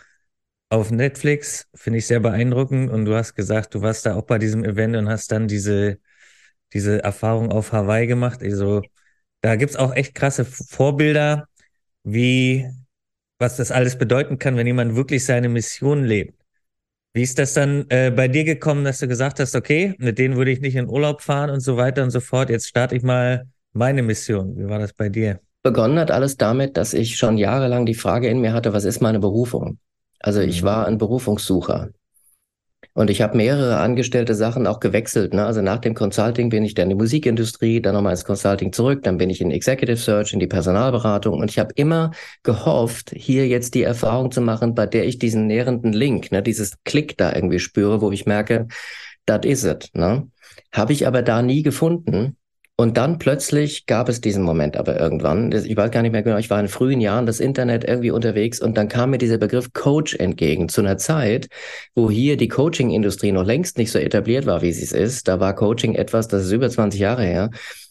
auf 0.69 0.91
Netflix, 0.91 1.69
finde 1.75 1.99
ich 1.99 2.07
sehr 2.07 2.21
beeindruckend. 2.21 2.91
Und 2.91 3.05
du 3.05 3.15
hast 3.15 3.35
gesagt, 3.35 3.75
du 3.75 3.81
warst 3.83 4.07
da 4.07 4.17
auch 4.17 4.25
bei 4.25 4.39
diesem 4.39 4.65
Event 4.65 4.97
und 4.97 5.09
hast 5.09 5.31
dann 5.33 5.47
diese, 5.49 5.99
diese 6.73 7.03
Erfahrung 7.03 7.53
auf 7.53 7.73
Hawaii 7.73 8.07
gemacht. 8.07 8.43
Also 8.43 8.83
da 9.41 9.57
gibt's 9.57 9.77
auch 9.77 9.95
echt 9.95 10.15
krasse 10.15 10.45
Vorbilder, 10.45 11.49
wie 12.03 12.69
was 13.45 13.57
das 13.57 13.71
alles 13.71 13.99
bedeuten 13.99 14.39
kann, 14.39 14.57
wenn 14.57 14.67
jemand 14.67 14.97
wirklich 14.97 15.27
seine 15.27 15.51
Mission 15.51 16.03
lebt. 16.03 16.35
Wie 17.13 17.23
ist 17.23 17.39
das 17.39 17.53
dann 17.53 17.85
äh, 17.91 18.11
bei 18.11 18.27
dir 18.27 18.45
gekommen, 18.45 18.85
dass 18.85 19.01
du 19.01 19.07
gesagt 19.07 19.39
hast, 19.39 19.55
okay, 19.55 19.95
mit 19.99 20.19
denen 20.19 20.37
würde 20.37 20.51
ich 20.51 20.63
nicht 20.63 20.77
in 20.77 20.89
Urlaub 20.89 21.21
fahren 21.21 21.51
und 21.51 21.61
so 21.61 21.77
weiter 21.77 22.03
und 22.03 22.11
so 22.11 22.21
fort. 22.21 22.49
Jetzt 22.49 22.67
starte 22.67 22.97
ich 22.97 23.03
mal 23.03 23.47
meine 23.75 24.03
Mission. 24.03 24.57
Wie 24.57 24.67
war 24.67 24.79
das 24.79 24.95
bei 24.95 25.11
dir? 25.11 25.41
Begonnen 25.63 25.99
hat 25.99 26.11
alles 26.11 26.39
damit, 26.39 26.79
dass 26.79 26.95
ich 26.95 27.17
schon 27.17 27.37
jahrelang 27.37 27.85
die 27.85 27.95
Frage 27.95 28.29
in 28.29 28.41
mir 28.41 28.55
hatte, 28.55 28.73
was 28.73 28.85
ist 28.85 29.03
meine 29.03 29.21
Berufung? 29.21 29.79
Also 30.21 30.41
ich 30.41 30.63
mhm. 30.63 30.67
war 30.67 30.87
ein 30.87 30.97
Berufungssucher. 30.97 31.91
Und 32.97 33.11
ich 33.11 33.23
habe 33.23 33.37
mehrere 33.37 33.79
angestellte 33.79 34.37
Sachen 34.37 34.69
auch 34.69 34.79
gewechselt. 34.79 35.35
Ne? 35.35 35.45
Also 35.45 35.63
nach 35.63 35.79
dem 35.79 35.95
Consulting 35.95 36.49
bin 36.49 36.65
ich 36.65 36.75
dann 36.75 36.85
in 36.85 36.91
die 36.91 37.03
Musikindustrie, 37.03 37.83
dann 37.83 37.95
nochmal 37.95 38.13
ins 38.13 38.25
Consulting 38.25 38.73
zurück, 38.73 39.03
dann 39.03 39.19
bin 39.19 39.31
ich 39.31 39.41
in 39.41 39.51
Executive 39.51 39.97
Search, 39.97 40.33
in 40.33 40.39
die 40.39 40.47
Personalberatung. 40.47 41.41
Und 41.41 41.51
ich 41.51 41.59
habe 41.59 41.73
immer 41.75 42.13
gehofft, 42.45 43.11
hier 43.13 43.49
jetzt 43.49 43.75
die 43.75 43.83
Erfahrung 43.83 44.31
zu 44.31 44.41
machen, 44.41 44.77
bei 44.77 44.87
der 44.87 45.07
ich 45.07 45.19
diesen 45.19 45.49
nährenden 45.49 45.93
Link, 45.93 46.31
ne, 46.31 46.41
dieses 46.41 46.75
Klick 46.85 47.19
da 47.19 47.35
irgendwie 47.35 47.59
spüre, 47.59 48.01
wo 48.01 48.13
ich 48.13 48.27
merke, 48.27 48.69
das 49.27 49.45
is 49.45 49.65
it. 49.65 49.91
Ne? 49.95 50.29
Habe 50.73 50.93
ich 50.93 51.09
aber 51.09 51.23
da 51.23 51.43
nie 51.43 51.63
gefunden. 51.63 52.37
Und 52.77 52.97
dann 52.97 53.19
plötzlich 53.19 53.87
gab 53.87 54.09
es 54.09 54.21
diesen 54.21 54.43
Moment 54.43 54.77
aber 54.77 54.99
irgendwann, 54.99 55.53
ich 55.53 55.77
weiß 55.77 55.93
gar 55.93 56.03
nicht 56.03 56.11
mehr 56.11 56.25
genau, 56.25 56.39
ich 56.39 56.51
war 56.51 56.59
in 56.59 56.67
frühen 56.67 57.01
Jahren 57.01 57.25
das 57.25 57.39
Internet 57.39 57.85
irgendwie 57.85 58.11
unterwegs 58.11 58.61
und 58.61 58.77
dann 58.77 58.89
kam 58.89 59.11
mir 59.11 59.19
dieser 59.19 59.39
Begriff 59.39 59.73
Coach 59.73 60.17
entgegen 60.17 60.69
zu 60.69 60.81
einer 60.81 60.99
Zeit, 60.99 61.47
wo 61.95 62.11
hier 62.11 62.37
die 62.37 62.49
Coaching-Industrie 62.49 63.31
noch 63.31 63.45
längst 63.45 63.79
nicht 63.79 63.93
so 63.93 64.01
etabliert 64.01 64.47
war, 64.47 64.61
wie 64.63 64.73
sie 64.73 64.83
es 64.83 64.91
ist. 64.91 65.29
Da 65.29 65.39
war 65.39 65.55
Coaching 65.55 65.95
etwas, 65.95 66.27
das 66.27 66.47
ist 66.47 66.51
über 66.51 66.69
20 66.69 66.99
Jahre 66.99 67.23
her, 67.23 67.51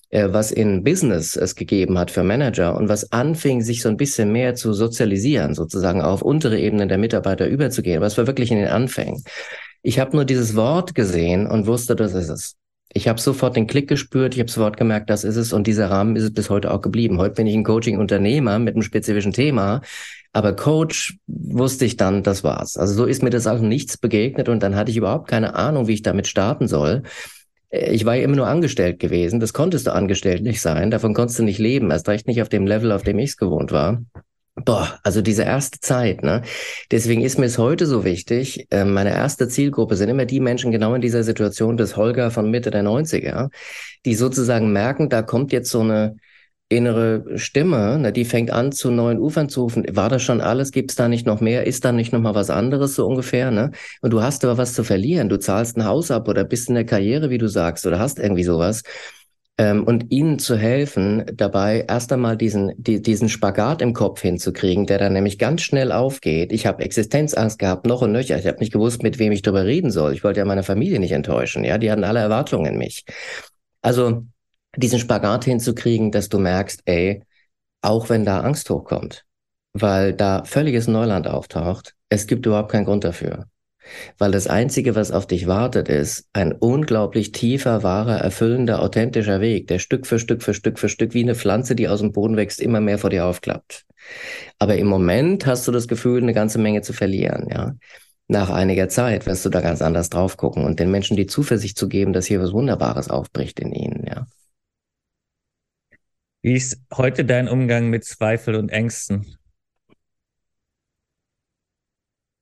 äh, 0.10 0.28
was 0.34 0.52
in 0.52 0.84
Business 0.84 1.38
es 1.38 1.56
gegeben 1.56 1.98
hat 1.98 2.12
für 2.12 2.24
Manager 2.24 2.76
und 2.76 2.90
was 2.90 3.10
anfing, 3.14 3.62
sich 3.62 3.82
so 3.82 3.88
ein 3.88 3.96
bisschen 3.96 4.34
mehr 4.34 4.54
zu 4.56 4.74
sozialisieren, 4.74 5.54
sozusagen 5.54 6.02
auf 6.02 6.22
untere 6.22 6.60
Ebenen 6.60 6.90
der 6.90 6.98
Mitarbeiter 6.98 7.48
überzugehen, 7.48 8.02
was 8.02 8.18
war 8.18 8.28
wirklich 8.28 8.52
in 8.52 8.58
den 8.58 8.68
Anfängen. 8.68 9.24
Ich 9.82 10.00
habe 10.00 10.14
nur 10.14 10.26
dieses 10.26 10.58
Wort 10.58 10.94
gesehen 10.94 11.48
und 11.48 11.68
wusste, 11.68 11.96
das 11.96 12.14
ist 12.14 12.30
es. 12.30 12.56
Ich 12.96 13.08
habe 13.08 13.20
sofort 13.20 13.56
den 13.56 13.68
Klick 13.68 13.88
gespürt, 13.88 14.36
ich 14.36 14.40
habe 14.40 14.52
sofort 14.52 14.78
gemerkt, 14.78 15.10
das 15.10 15.24
ist 15.24 15.36
es 15.36 15.52
und 15.52 15.66
dieser 15.66 15.90
Rahmen 15.90 16.16
ist 16.16 16.24
es 16.24 16.34
bis 16.34 16.50
heute 16.50 16.72
auch 16.72 16.82
geblieben. 16.82 17.18
Heute 17.18 17.36
bin 17.36 17.48
ich 17.48 17.56
ein 17.56 17.64
Coaching-Unternehmer 17.64 18.60
mit 18.60 18.76
einem 18.76 18.84
spezifischen 18.84 19.34
Thema, 19.34 19.82
aber 20.32 20.56
Coach 20.56 21.18
wusste 21.28 21.86
ich 21.86 21.98
dann, 21.98 22.22
das 22.22 22.44
war's. 22.44 22.78
Also 22.78 22.94
so 22.94 23.06
ist 23.06 23.24
mir 23.24 23.32
das 23.32 23.48
auch 23.48 23.60
nichts 23.60 23.98
begegnet 23.98 24.48
und 24.48 24.62
dann 24.62 24.76
hatte 24.76 24.92
ich 24.92 24.98
überhaupt 24.98 25.28
keine 25.28 25.56
Ahnung, 25.56 25.88
wie 25.88 25.94
ich 25.94 26.04
damit 26.04 26.28
starten 26.28 26.68
soll. 26.68 27.04
Äh, 27.74 27.94
ich 27.94 28.06
war 28.06 28.16
ja 28.16 28.24
immer 28.24 28.36
nur 28.36 28.48
angestellt 28.48 29.00
gewesen. 29.00 29.40
Das 29.40 29.54
konntest 29.54 29.88
du 29.88 29.94
angestellt 29.94 30.44
nicht 30.44 30.62
sein. 30.62 30.92
Davon 30.92 31.14
konntest 31.14 31.40
du 31.40 31.44
nicht 31.44 31.60
leben. 31.60 31.92
Erst 31.92 32.08
recht 32.08 32.28
nicht 32.28 32.42
auf 32.42 32.50
dem 32.50 32.68
Level, 32.68 32.92
auf 32.92 33.04
dem 33.04 33.20
ich 33.20 33.32
es 33.32 33.38
gewohnt 33.38 33.72
war. 33.72 34.02
Boah, 34.56 35.00
also 35.04 35.22
diese 35.24 35.44
erste 35.44 35.80
Zeit, 35.80 36.22
ne? 36.22 36.44
Deswegen 36.92 37.22
ist 37.22 37.40
mir 37.40 37.48
es 37.48 37.58
heute 37.58 37.88
so 37.88 38.06
wichtig. 38.06 38.68
Äh, 38.70 38.86
meine 38.86 39.10
erste 39.10 39.48
Zielgruppe 39.48 39.96
sind 39.96 40.10
immer 40.10 40.26
die 40.26 40.40
Menschen 40.40 40.72
genau 40.72 40.94
in 40.94 41.02
dieser 41.02 41.24
Situation 41.24 41.76
des 41.76 41.98
Holger 41.98 42.30
von 42.30 42.52
Mitte 42.52 42.70
der 42.70 42.84
90er, 42.84 43.50
die 44.06 44.14
sozusagen 44.14 44.72
merken, 44.72 45.10
da 45.10 45.24
kommt 45.24 45.52
jetzt 45.54 45.72
so 45.72 45.80
eine 45.80 46.18
innere 46.70 47.38
Stimme, 47.38 47.98
ne, 48.00 48.12
die 48.14 48.26
fängt 48.26 48.52
an, 48.52 48.72
zu 48.72 48.92
neuen 48.92 49.20
Ufern 49.20 49.50
zu 49.50 49.64
rufen. 49.64 49.86
War 49.96 50.10
das 50.10 50.22
schon 50.22 50.40
alles? 50.40 50.72
Gibt 50.72 50.92
es 50.92 50.96
da 50.98 51.08
nicht 51.08 51.26
noch 51.26 51.42
mehr? 51.42 51.66
Ist 51.66 51.84
da 51.84 51.92
nicht 51.92 52.14
noch 52.14 52.22
mal 52.22 52.36
was 52.36 52.50
anderes 52.52 52.96
so 52.96 53.08
ungefähr? 53.08 53.50
Ne? 53.52 53.72
Und 54.02 54.12
du 54.12 54.22
hast 54.22 54.44
aber 54.44 54.58
was 54.58 54.74
zu 54.74 54.84
verlieren. 54.84 55.30
Du 55.30 55.38
zahlst 55.40 55.78
ein 55.78 55.86
Haus 55.86 56.12
ab 56.12 56.28
oder 56.28 56.44
bist 56.44 56.70
in 56.70 56.76
der 56.76 56.86
Karriere, 56.86 57.30
wie 57.32 57.38
du 57.40 57.48
sagst, 57.48 57.86
oder 57.88 58.00
hast 58.00 58.20
irgendwie 58.20 58.44
sowas. 58.44 58.84
Ähm, 59.60 59.84
und 59.84 60.12
ihnen 60.12 60.40
zu 60.40 60.58
helfen, 60.58 61.26
dabei 61.32 61.86
erst 61.88 62.12
einmal 62.12 62.36
diesen, 62.38 62.74
die, 62.76 63.04
diesen 63.04 63.30
Spagat 63.30 63.84
im 63.84 63.94
Kopf 63.94 64.22
hinzukriegen, 64.22 64.88
der 64.88 64.98
dann 64.98 65.14
nämlich 65.14 65.38
ganz 65.38 65.62
schnell 65.62 65.92
aufgeht. 65.92 66.52
Ich 66.52 66.66
habe 66.66 66.84
Existenzangst 66.84 67.60
gehabt, 67.60 67.86
noch 67.86 68.02
und 68.02 68.12
nöcher. 68.12 68.38
Ich 68.40 68.48
habe 68.48 68.58
nicht 68.58 68.74
gewusst, 68.74 69.04
mit 69.04 69.20
wem 69.20 69.32
ich 69.32 69.44
darüber 69.44 69.66
reden 69.66 69.92
soll. 69.92 70.14
Ich 70.14 70.24
wollte 70.24 70.40
ja 70.40 70.46
meine 70.46 70.64
Familie 70.64 71.00
nicht 71.00 71.12
enttäuschen. 71.12 71.64
Ja, 71.64 71.78
die 71.78 71.92
hatten 71.92 72.04
alle 72.04 72.20
Erwartungen 72.20 72.66
in 72.74 72.78
mich. 72.80 73.06
Also 73.84 74.26
diesen 74.76 74.98
Spagat 74.98 75.46
hinzukriegen, 75.46 76.12
dass 76.12 76.30
du 76.30 76.40
merkst, 76.40 76.82
ey, 76.86 77.22
auch 77.82 78.10
wenn 78.10 78.26
da 78.26 78.42
Angst 78.42 78.70
hochkommt, 78.72 79.24
weil 79.74 80.14
da 80.14 80.44
völliges 80.46 80.88
Neuland 80.88 81.28
auftaucht, 81.28 81.94
es 82.10 82.26
gibt 82.26 82.46
überhaupt 82.46 82.72
keinen 82.72 82.86
Grund 82.86 83.04
dafür. 83.04 83.46
Weil 84.18 84.32
das 84.32 84.48
Einzige, 84.48 84.96
was 84.96 85.12
auf 85.12 85.28
dich 85.28 85.48
wartet, 85.48 85.90
ist 85.90 86.28
ein 86.34 86.54
unglaublich 86.54 87.32
tiefer, 87.32 87.84
wahrer, 87.84 88.18
erfüllender, 88.18 88.82
authentischer 88.82 89.42
Weg, 89.42 89.68
der 89.68 89.80
Stück 89.80 90.08
für 90.08 90.20
Stück 90.20 90.44
für 90.44 90.54
Stück 90.54 90.80
für 90.80 90.90
Stück 90.90 91.14
wie 91.14 91.24
eine 91.24 91.36
Pflanze, 91.36 91.76
die 91.76 91.88
aus 91.88 92.00
dem 92.00 92.12
Boden 92.12 92.38
wächst, 92.38 92.62
immer 92.62 92.82
mehr 92.82 92.98
vor 92.98 93.10
dir 93.10 93.26
aufklappt. 93.26 93.86
Aber 94.60 94.78
im 94.78 94.88
Moment 94.88 95.46
hast 95.46 95.68
du 95.68 95.72
das 95.72 95.88
Gefühl, 95.88 96.22
eine 96.22 96.34
ganze 96.34 96.60
Menge 96.60 96.82
zu 96.82 96.94
verlieren, 96.94 97.48
ja. 97.52 97.74
Nach 98.30 98.50
einiger 98.50 98.88
Zeit 98.88 99.26
wirst 99.26 99.46
du 99.46 99.50
da 99.50 99.60
ganz 99.60 99.82
anders 99.82 100.10
drauf 100.10 100.38
gucken 100.38 100.64
und 100.64 100.80
den 100.80 100.90
Menschen 100.90 101.18
die 101.18 101.28
Zuversicht 101.28 101.78
zu 101.78 101.90
geben, 101.90 102.14
dass 102.14 102.26
hier 102.26 102.42
was 102.42 102.54
Wunderbares 102.54 103.10
aufbricht 103.10 103.60
in 103.60 103.74
ihnen, 103.74 104.06
ja. 104.08 104.26
Wie 106.42 106.56
ist 106.56 106.82
heute 106.94 107.26
dein 107.26 107.48
Umgang 107.48 107.90
mit 107.90 108.04
Zweifel 108.06 108.56
und 108.56 108.70
Ängsten? 108.70 109.38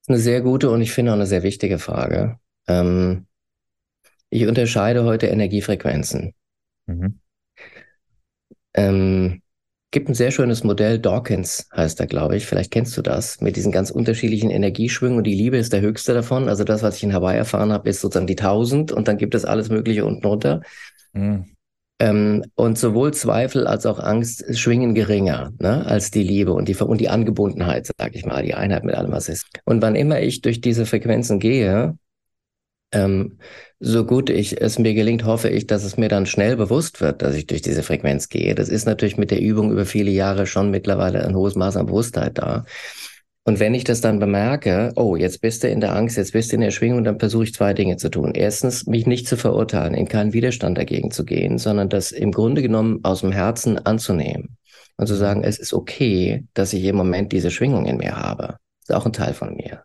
Eine 0.08 0.18
sehr 0.18 0.42
gute 0.42 0.70
und 0.70 0.82
ich 0.82 0.92
finde 0.92 1.12
auch 1.12 1.16
eine 1.16 1.28
sehr 1.28 1.44
wichtige 1.44 1.80
Frage. 1.80 2.40
Ähm, 2.68 3.28
ich 4.30 4.48
unterscheide 4.48 5.04
heute 5.04 5.28
Energiefrequenzen. 5.28 6.34
Mhm. 6.88 7.20
Ähm, 8.74 9.42
gibt 9.92 10.08
ein 10.08 10.14
sehr 10.14 10.32
schönes 10.32 10.64
Modell, 10.64 11.00
Dawkins 11.00 11.68
heißt 11.76 12.00
er, 12.00 12.08
glaube 12.08 12.38
ich. 12.38 12.46
Vielleicht 12.46 12.72
kennst 12.72 12.96
du 12.98 13.02
das, 13.02 13.42
mit 13.42 13.58
diesen 13.58 13.74
ganz 13.74 13.92
unterschiedlichen 13.92 14.50
Energieschwüngen 14.50 15.18
und 15.18 15.26
die 15.26 15.36
Liebe 15.36 15.58
ist 15.58 15.74
der 15.74 15.82
höchste 15.82 16.14
davon. 16.14 16.48
Also 16.48 16.64
das, 16.64 16.82
was 16.82 16.96
ich 16.96 17.04
in 17.04 17.14
Hawaii 17.14 17.38
erfahren 17.38 17.74
habe, 17.74 17.90
ist 17.90 18.00
sozusagen 18.00 18.28
die 18.28 18.38
1000 18.38 18.94
und 18.94 19.08
dann 19.08 19.18
gibt 19.18 19.36
es 19.36 19.44
alles 19.44 19.70
Mögliche 19.70 20.06
unten 20.06 20.22
drunter. 20.22 20.62
Mhm. 21.14 21.46
Ähm, 22.02 22.44
und 22.56 22.80
sowohl 22.80 23.14
Zweifel 23.14 23.68
als 23.68 23.86
auch 23.86 24.00
Angst 24.00 24.58
schwingen 24.58 24.96
geringer 24.96 25.54
ne, 25.60 25.86
als 25.86 26.10
die 26.10 26.24
Liebe 26.24 26.52
und 26.52 26.68
die, 26.68 26.76
und 26.76 27.00
die 27.00 27.10
Angebundenheit, 27.10 27.92
sage 27.96 28.18
ich 28.18 28.26
mal, 28.26 28.42
die 28.42 28.56
Einheit 28.56 28.84
mit 28.84 28.96
allem, 28.96 29.12
was 29.12 29.30
ist. 29.30 29.46
Und 29.66 29.84
wann 29.84 29.96
immer 29.96 30.20
ich 30.20 30.42
durch 30.42 30.62
diese 30.62 30.88
Frequenzen 30.88 31.40
gehe, 31.40 31.96
ähm, 32.92 33.38
so 33.80 34.04
gut 34.04 34.32
ich 34.32 34.60
es 34.60 34.80
mir 34.80 34.96
gelingt, 34.96 35.26
hoffe 35.26 35.50
ich, 35.50 35.68
dass 35.68 35.84
es 35.84 35.96
mir 35.96 36.10
dann 36.10 36.26
schnell 36.26 36.58
bewusst 36.58 37.02
wird, 37.02 37.22
dass 37.22 37.36
ich 37.36 37.46
durch 37.46 37.62
diese 37.62 37.84
Frequenz 37.84 38.30
gehe. 38.30 38.56
Das 38.56 38.70
ist 38.70 38.86
natürlich 38.86 39.18
mit 39.18 39.30
der 39.30 39.40
Übung 39.40 39.72
über 39.72 39.86
viele 39.86 40.10
Jahre 40.10 40.48
schon 40.48 40.72
mittlerweile 40.72 41.24
ein 41.24 41.36
hohes 41.36 41.56
Maß 41.56 41.78
an 41.78 41.86
Bewusstheit 41.86 42.40
da. 42.40 42.66
Und 43.44 43.60
wenn 43.60 43.74
ich 43.74 43.84
das 43.84 44.02
dann 44.02 44.20
bemerke, 44.20 44.92
oh, 44.96 45.16
jetzt 45.16 45.42
bist 45.42 45.64
du 45.64 45.68
in 45.68 45.82
der 45.82 45.96
Angst, 45.96 46.16
jetzt 46.16 46.34
bist 46.34 46.52
du 46.52 46.56
in 46.56 46.62
der 46.62 46.70
Schwingung, 46.70 47.04
dann 47.04 47.20
versuche 47.20 47.46
ich 47.46 47.54
zwei 47.54 47.74
Dinge 47.74 47.98
zu 47.98 48.10
tun. 48.10 48.34
Erstens, 48.36 48.86
mich 48.86 49.08
nicht 49.08 49.28
zu 49.28 49.36
verurteilen, 49.36 49.96
in 49.96 50.08
keinen 50.08 50.34
Widerstand 50.34 50.78
dagegen 50.78 51.10
zu 51.10 51.26
gehen, 51.26 51.58
sondern 51.58 51.90
das 51.90 52.12
im 52.12 52.32
Grunde 52.32 52.62
genommen 52.62 53.00
aus 53.04 53.22
dem 53.22 53.32
Herzen 53.32 53.80
anzunehmen 53.80 54.58
und 54.98 55.08
zu 55.08 55.16
sagen, 55.16 55.44
es 55.44 55.58
ist 55.58 55.74
okay, 55.74 56.46
dass 56.54 56.74
ich 56.74 56.84
im 56.84 56.96
Moment 56.96 57.32
diese 57.32 57.50
Schwingung 57.50 57.88
in 57.88 57.98
mir 57.98 58.16
habe. 58.16 58.58
Das 58.82 58.90
ist 58.90 58.96
auch 58.96 59.06
ein 59.08 59.14
Teil 59.14 59.34
von 59.34 59.56
mir. 59.56 59.84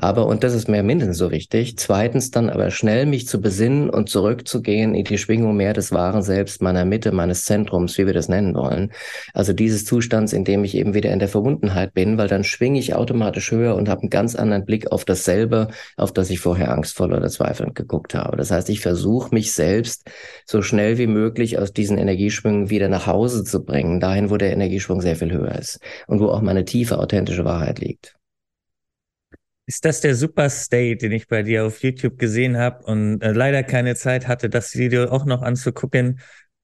Aber, 0.00 0.26
und 0.26 0.44
das 0.44 0.54
ist 0.54 0.68
mir 0.68 0.84
mindestens 0.84 1.18
so 1.18 1.32
wichtig, 1.32 1.76
zweitens 1.76 2.30
dann 2.30 2.50
aber 2.50 2.70
schnell 2.70 3.04
mich 3.04 3.26
zu 3.26 3.40
besinnen 3.40 3.90
und 3.90 4.08
zurückzugehen 4.08 4.94
in 4.94 5.04
die 5.04 5.18
Schwingung 5.18 5.56
mehr 5.56 5.72
des 5.72 5.90
wahren 5.90 6.22
Selbst, 6.22 6.62
meiner 6.62 6.84
Mitte, 6.84 7.10
meines 7.10 7.42
Zentrums, 7.42 7.98
wie 7.98 8.06
wir 8.06 8.14
das 8.14 8.28
nennen 8.28 8.54
wollen. 8.54 8.92
Also 9.34 9.52
dieses 9.52 9.84
Zustands, 9.84 10.32
in 10.32 10.44
dem 10.44 10.62
ich 10.62 10.76
eben 10.76 10.94
wieder 10.94 11.10
in 11.10 11.18
der 11.18 11.26
Verbundenheit 11.26 11.94
bin, 11.94 12.16
weil 12.16 12.28
dann 12.28 12.44
schwinge 12.44 12.78
ich 12.78 12.94
automatisch 12.94 13.50
höher 13.50 13.74
und 13.74 13.88
habe 13.88 14.02
einen 14.02 14.10
ganz 14.10 14.36
anderen 14.36 14.64
Blick 14.64 14.92
auf 14.92 15.04
dasselbe, 15.04 15.66
auf 15.96 16.12
das 16.12 16.30
ich 16.30 16.38
vorher 16.38 16.70
angstvoll 16.70 17.12
oder 17.12 17.28
zweifelnd 17.28 17.74
geguckt 17.74 18.14
habe. 18.14 18.36
Das 18.36 18.52
heißt, 18.52 18.70
ich 18.70 18.80
versuche 18.80 19.34
mich 19.34 19.52
selbst 19.52 20.08
so 20.46 20.62
schnell 20.62 20.98
wie 20.98 21.08
möglich 21.08 21.58
aus 21.58 21.72
diesen 21.72 21.98
Energieschwüngen 21.98 22.70
wieder 22.70 22.88
nach 22.88 23.08
Hause 23.08 23.42
zu 23.42 23.64
bringen, 23.64 23.98
dahin, 23.98 24.30
wo 24.30 24.36
der 24.36 24.52
Energieschwung 24.52 25.00
sehr 25.00 25.16
viel 25.16 25.32
höher 25.32 25.56
ist 25.58 25.80
und 26.06 26.20
wo 26.20 26.28
auch 26.28 26.40
meine 26.40 26.64
tiefe, 26.64 27.00
authentische 27.00 27.44
Wahrheit 27.44 27.80
liegt. 27.80 28.17
Ist 29.68 29.84
das 29.84 30.00
der 30.00 30.14
Super 30.14 30.48
State, 30.48 30.96
den 30.96 31.12
ich 31.12 31.28
bei 31.28 31.42
dir 31.42 31.66
auf 31.66 31.82
YouTube 31.82 32.18
gesehen 32.18 32.56
habe 32.56 32.82
und 32.86 33.20
äh, 33.20 33.32
leider 33.32 33.62
keine 33.62 33.94
Zeit 33.96 34.26
hatte, 34.26 34.48
das 34.48 34.76
Video 34.76 35.10
auch 35.10 35.26
noch 35.26 35.42
anzugucken? 35.42 36.20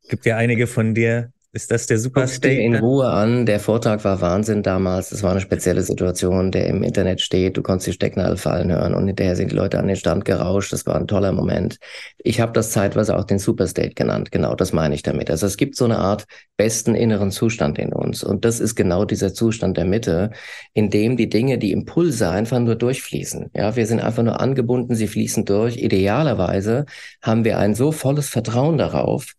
Gibt 0.08 0.24
ja 0.24 0.38
einige 0.38 0.66
von 0.66 0.94
dir. 0.94 1.30
Ist 1.54 1.70
das 1.70 1.86
der 1.86 2.00
Super 2.00 2.26
State? 2.26 2.60
in 2.60 2.74
Ruhe 2.74 3.06
an. 3.06 3.46
Der 3.46 3.60
Vortrag 3.60 4.02
war 4.02 4.20
Wahnsinn 4.20 4.64
damals. 4.64 5.10
Das 5.10 5.22
war 5.22 5.30
eine 5.30 5.40
spezielle 5.40 5.82
Situation, 5.82 6.50
der 6.50 6.66
im 6.66 6.82
Internet 6.82 7.20
steht. 7.20 7.56
Du 7.56 7.62
konntest 7.62 7.86
die 7.86 7.92
Stecknadel 7.92 8.36
fallen 8.36 8.72
hören 8.72 8.92
und 8.92 9.06
hinterher 9.06 9.36
sind 9.36 9.52
die 9.52 9.54
Leute 9.54 9.78
an 9.78 9.86
den 9.86 9.94
Stand 9.94 10.24
gerauscht. 10.24 10.72
Das 10.72 10.84
war 10.84 10.96
ein 10.96 11.06
toller 11.06 11.30
Moment. 11.30 11.78
Ich 12.18 12.40
habe 12.40 12.50
das 12.50 12.72
zeitweise 12.72 13.16
auch 13.16 13.22
den 13.22 13.38
Super 13.38 13.68
State 13.68 13.94
genannt. 13.94 14.32
Genau, 14.32 14.56
das 14.56 14.72
meine 14.72 14.96
ich 14.96 15.04
damit. 15.04 15.30
Also 15.30 15.46
es 15.46 15.56
gibt 15.56 15.76
so 15.76 15.84
eine 15.84 15.98
Art 15.98 16.24
besten 16.56 16.96
inneren 16.96 17.30
Zustand 17.30 17.78
in 17.78 17.92
uns. 17.92 18.24
Und 18.24 18.44
das 18.44 18.58
ist 18.58 18.74
genau 18.74 19.04
dieser 19.04 19.32
Zustand 19.32 19.76
der 19.76 19.84
Mitte, 19.84 20.32
in 20.72 20.90
dem 20.90 21.16
die 21.16 21.28
Dinge, 21.28 21.58
die 21.58 21.70
Impulse 21.70 22.30
einfach 22.30 22.58
nur 22.58 22.74
durchfließen. 22.74 23.52
Ja, 23.54 23.76
wir 23.76 23.86
sind 23.86 24.00
einfach 24.00 24.24
nur 24.24 24.40
angebunden. 24.40 24.96
Sie 24.96 25.06
fließen 25.06 25.44
durch. 25.44 25.76
Idealerweise 25.76 26.86
haben 27.22 27.44
wir 27.44 27.58
ein 27.58 27.76
so 27.76 27.92
volles 27.92 28.28
Vertrauen 28.28 28.76
darauf, 28.76 29.34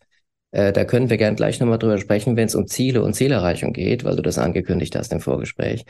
äh, 0.55 0.71
da 0.71 0.85
können 0.85 1.09
wir 1.09 1.17
gern 1.17 1.35
gleich 1.35 1.59
nochmal 1.59 1.77
drüber 1.77 1.97
sprechen, 1.97 2.37
wenn 2.37 2.45
es 2.45 2.55
um 2.55 2.65
Ziele 2.65 3.03
und 3.03 3.13
Zielerreichung 3.13 3.73
geht, 3.73 4.05
weil 4.05 4.15
du 4.15 4.21
das 4.21 4.37
angekündigt 4.37 4.95
hast 4.95 5.11
im 5.11 5.19
Vorgespräch. 5.19 5.83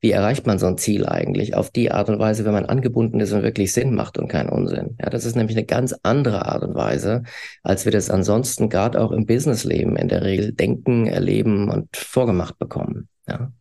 Wie 0.00 0.12
erreicht 0.12 0.46
man 0.46 0.60
so 0.60 0.66
ein 0.66 0.78
Ziel 0.78 1.06
eigentlich? 1.06 1.56
Auf 1.56 1.70
die 1.70 1.90
Art 1.90 2.08
und 2.08 2.20
Weise, 2.20 2.44
wenn 2.44 2.52
man 2.52 2.66
angebunden 2.66 3.18
ist 3.18 3.32
und 3.32 3.42
wirklich 3.42 3.72
Sinn 3.72 3.94
macht 3.94 4.18
und 4.18 4.28
keinen 4.28 4.48
Unsinn. 4.48 4.96
Ja, 5.00 5.10
das 5.10 5.24
ist 5.24 5.34
nämlich 5.34 5.56
eine 5.56 5.66
ganz 5.66 5.92
andere 6.04 6.46
Art 6.46 6.62
und 6.62 6.76
Weise, 6.76 7.24
als 7.64 7.84
wir 7.84 7.90
das 7.90 8.10
ansonsten 8.10 8.68
gerade 8.68 9.00
auch 9.00 9.10
im 9.10 9.26
Businessleben 9.26 9.96
in 9.96 10.06
der 10.06 10.22
Regel 10.22 10.52
denken, 10.52 11.08
erleben 11.08 11.68
und 11.68 11.96
vorgemacht 11.96 12.58
bekommen. 12.60 13.08
Ja. 13.28 13.52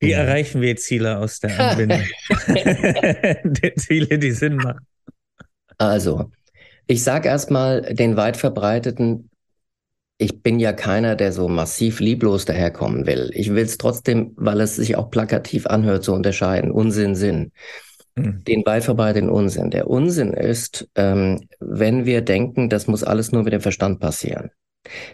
Wie 0.00 0.10
erreichen 0.10 0.60
wir 0.60 0.74
Ziele 0.76 1.18
aus 1.18 1.38
der 1.38 1.58
Anbindung? 1.58 2.02
die 3.44 3.74
Ziele, 3.76 4.18
die 4.18 4.32
Sinn 4.32 4.56
machen. 4.56 4.84
Also, 5.78 6.32
ich 6.88 7.04
sage 7.04 7.28
erstmal 7.28 7.94
den 7.94 8.16
weit 8.16 8.36
verbreiteten 8.36 9.30
ich 10.18 10.42
bin 10.42 10.58
ja 10.58 10.72
keiner, 10.72 11.14
der 11.14 11.32
so 11.32 11.48
massiv 11.48 12.00
lieblos 12.00 12.44
daherkommen 12.46 13.06
will. 13.06 13.30
Ich 13.34 13.50
will 13.50 13.64
es 13.64 13.76
trotzdem, 13.76 14.32
weil 14.36 14.60
es 14.60 14.76
sich 14.76 14.96
auch 14.96 15.10
plakativ 15.10 15.66
anhört, 15.66 16.04
zu 16.04 16.14
unterscheiden. 16.14 16.70
Unsinn, 16.70 17.14
Sinn. 17.14 17.52
Mhm. 18.14 18.42
Den 18.44 18.64
weit 18.64 18.84
verbreiteten 18.84 19.28
Unsinn. 19.28 19.70
Der 19.70 19.88
Unsinn 19.88 20.32
ist, 20.32 20.88
ähm, 20.94 21.48
wenn 21.60 22.06
wir 22.06 22.22
denken, 22.22 22.70
das 22.70 22.86
muss 22.86 23.04
alles 23.04 23.32
nur 23.32 23.42
mit 23.42 23.52
dem 23.52 23.60
Verstand 23.60 24.00
passieren. 24.00 24.50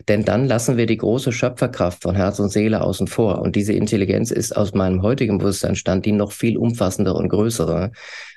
Denn 0.07 0.25
dann 0.25 0.47
lassen 0.47 0.77
wir 0.77 0.87
die 0.87 0.99
große 0.99 1.33
Schöpferkraft 1.33 2.03
von 2.03 2.15
Herz 2.15 2.39
und 2.39 2.51
Seele 2.51 2.83
außen 2.83 3.07
vor. 3.07 3.41
Und 3.41 3.57
diese 3.57 3.73
Intelligenz 3.73 4.31
ist 4.31 4.57
aus 4.57 4.75
meinem 4.75 5.03
heutigen 5.03 5.39
Bewusstseinstand 5.39 6.07
die 6.07 6.13
noch 6.13 6.33
viel 6.33 6.57
umfassendere 6.59 7.17
und 7.17 7.29
größere 7.29 7.93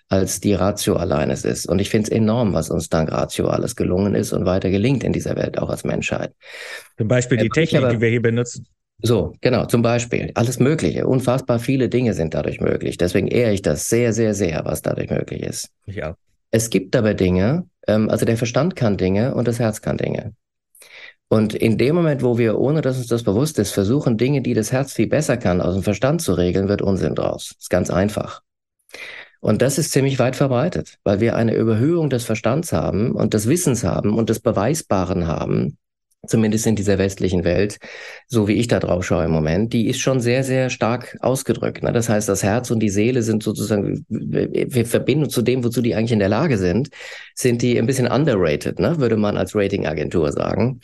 als 0.10 0.40
die 0.40 0.54
Ratio 0.54 0.96
allein 0.96 1.30
es 1.30 1.46
ist. 1.46 1.68
Und 1.68 1.80
ich 1.80 1.90
finde 1.90 2.10
es 2.10 2.10
enorm, 2.10 2.54
was 2.54 2.70
uns 2.70 2.90
dank 2.90 3.12
Ratio 3.12 3.48
alles 3.48 3.76
gelungen 3.76 4.16
ist 4.16 4.34
und 4.34 4.46
weiter 4.46 4.70
gelingt 4.70 5.04
in 5.04 5.14
dieser 5.14 5.36
Welt, 5.36 5.58
auch 5.58 5.70
als 5.70 5.84
Menschheit. 5.84 6.34
Zum 6.98 7.08
Beispiel 7.08 7.38
die 7.38 7.50
Technik, 7.50 7.82
aber, 7.82 7.94
die 7.94 8.02
wir 8.02 8.10
hier 8.10 8.22
benutzen. 8.22 8.68
So, 9.02 9.34
genau, 9.42 9.66
zum 9.66 9.82
Beispiel. 9.82 10.32
Alles 10.36 10.60
Mögliche. 10.60 11.08
Unfassbar 11.08 11.60
viele 11.60 11.90
Dinge 11.90 12.14
sind 12.14 12.34
dadurch 12.34 12.62
möglich. 12.62 12.98
Deswegen 12.98 13.28
ehre 13.28 13.52
ich 13.52 13.62
das 13.62 13.90
sehr, 13.90 14.14
sehr, 14.14 14.34
sehr, 14.34 14.64
was 14.66 14.82
dadurch 14.82 15.10
möglich 15.10 15.44
ist. 15.44 15.70
Auch. 16.02 16.16
Es 16.52 16.70
gibt 16.70 16.96
aber 16.96 17.14
Dinge, 17.14 17.68
ähm, 17.88 18.10
also 18.10 18.26
der 18.26 18.38
Verstand 18.38 18.76
kann 18.76 18.98
Dinge 18.98 19.36
und 19.36 19.48
das 19.48 19.60
Herz 19.60 19.82
kann 19.82 19.98
Dinge. 19.98 20.34
Und 21.28 21.56
in 21.56 21.78
dem 21.78 21.96
Moment, 21.96 22.22
wo 22.22 22.38
wir, 22.38 22.58
ohne 22.60 22.82
dass 22.82 22.98
uns 22.98 23.08
das 23.08 23.24
bewusst 23.24 23.58
ist, 23.60 23.72
versuchen, 23.72 24.18
Dinge, 24.18 24.42
die 24.42 24.54
das 24.54 24.72
Herz 24.72 24.94
viel 24.94 25.08
besser 25.08 25.38
kann, 25.38 25.60
aus 25.60 25.74
dem 25.74 25.84
Verstand 25.84 26.22
zu 26.22 26.34
regeln, 26.34 26.70
wird 26.70 26.82
Unsinn 26.82 27.16
draus. 27.16 27.56
Ist 27.60 27.70
ganz 27.70 27.90
einfach. 27.90 28.42
Und 29.46 29.62
das 29.62 29.78
ist 29.78 29.92
ziemlich 29.92 30.18
weit 30.18 30.36
verbreitet, 30.36 30.98
weil 31.04 31.20
wir 31.20 31.36
eine 31.36 31.54
Überhöhung 31.54 32.10
des 32.10 32.24
Verstands 32.24 32.74
haben 32.74 33.12
und 33.12 33.36
des 33.36 33.48
Wissens 33.48 33.84
haben 33.84 34.18
und 34.18 34.32
des 34.32 34.40
Beweisbaren 34.40 35.28
haben, 35.28 35.78
zumindest 36.26 36.66
in 36.66 36.76
dieser 36.76 36.98
westlichen 36.98 37.44
Welt, 37.44 37.78
so 38.28 38.48
wie 38.48 38.54
ich 38.54 38.68
da 38.68 38.80
drauf 38.80 39.06
schaue 39.06 39.26
im 39.26 39.30
Moment, 39.30 39.72
die 39.72 39.88
ist 39.88 40.00
schon 40.00 40.20
sehr, 40.20 40.44
sehr 40.44 40.72
stark 40.72 41.16
ausgedrückt. 41.20 41.84
Ne? 41.84 41.94
Das 41.94 42.10
heißt, 42.10 42.28
das 42.28 42.42
Herz 42.42 42.72
und 42.72 42.80
die 42.80 42.90
Seele 42.90 43.22
sind 43.22 43.44
sozusagen, 43.44 44.04
wir 44.10 44.86
verbinden 44.88 45.30
zu 45.30 45.44
dem, 45.44 45.64
wozu 45.64 45.84
die 45.84 45.94
eigentlich 45.94 46.14
in 46.14 46.18
der 46.18 46.30
Lage 46.30 46.58
sind, 46.58 46.90
sind 47.36 47.62
die 47.62 47.78
ein 47.78 47.86
bisschen 47.86 48.08
underrated, 48.08 48.80
ne? 48.80 48.98
würde 48.98 49.16
man 49.16 49.38
als 49.38 49.54
Ratingagentur 49.54 50.32
sagen. 50.32 50.80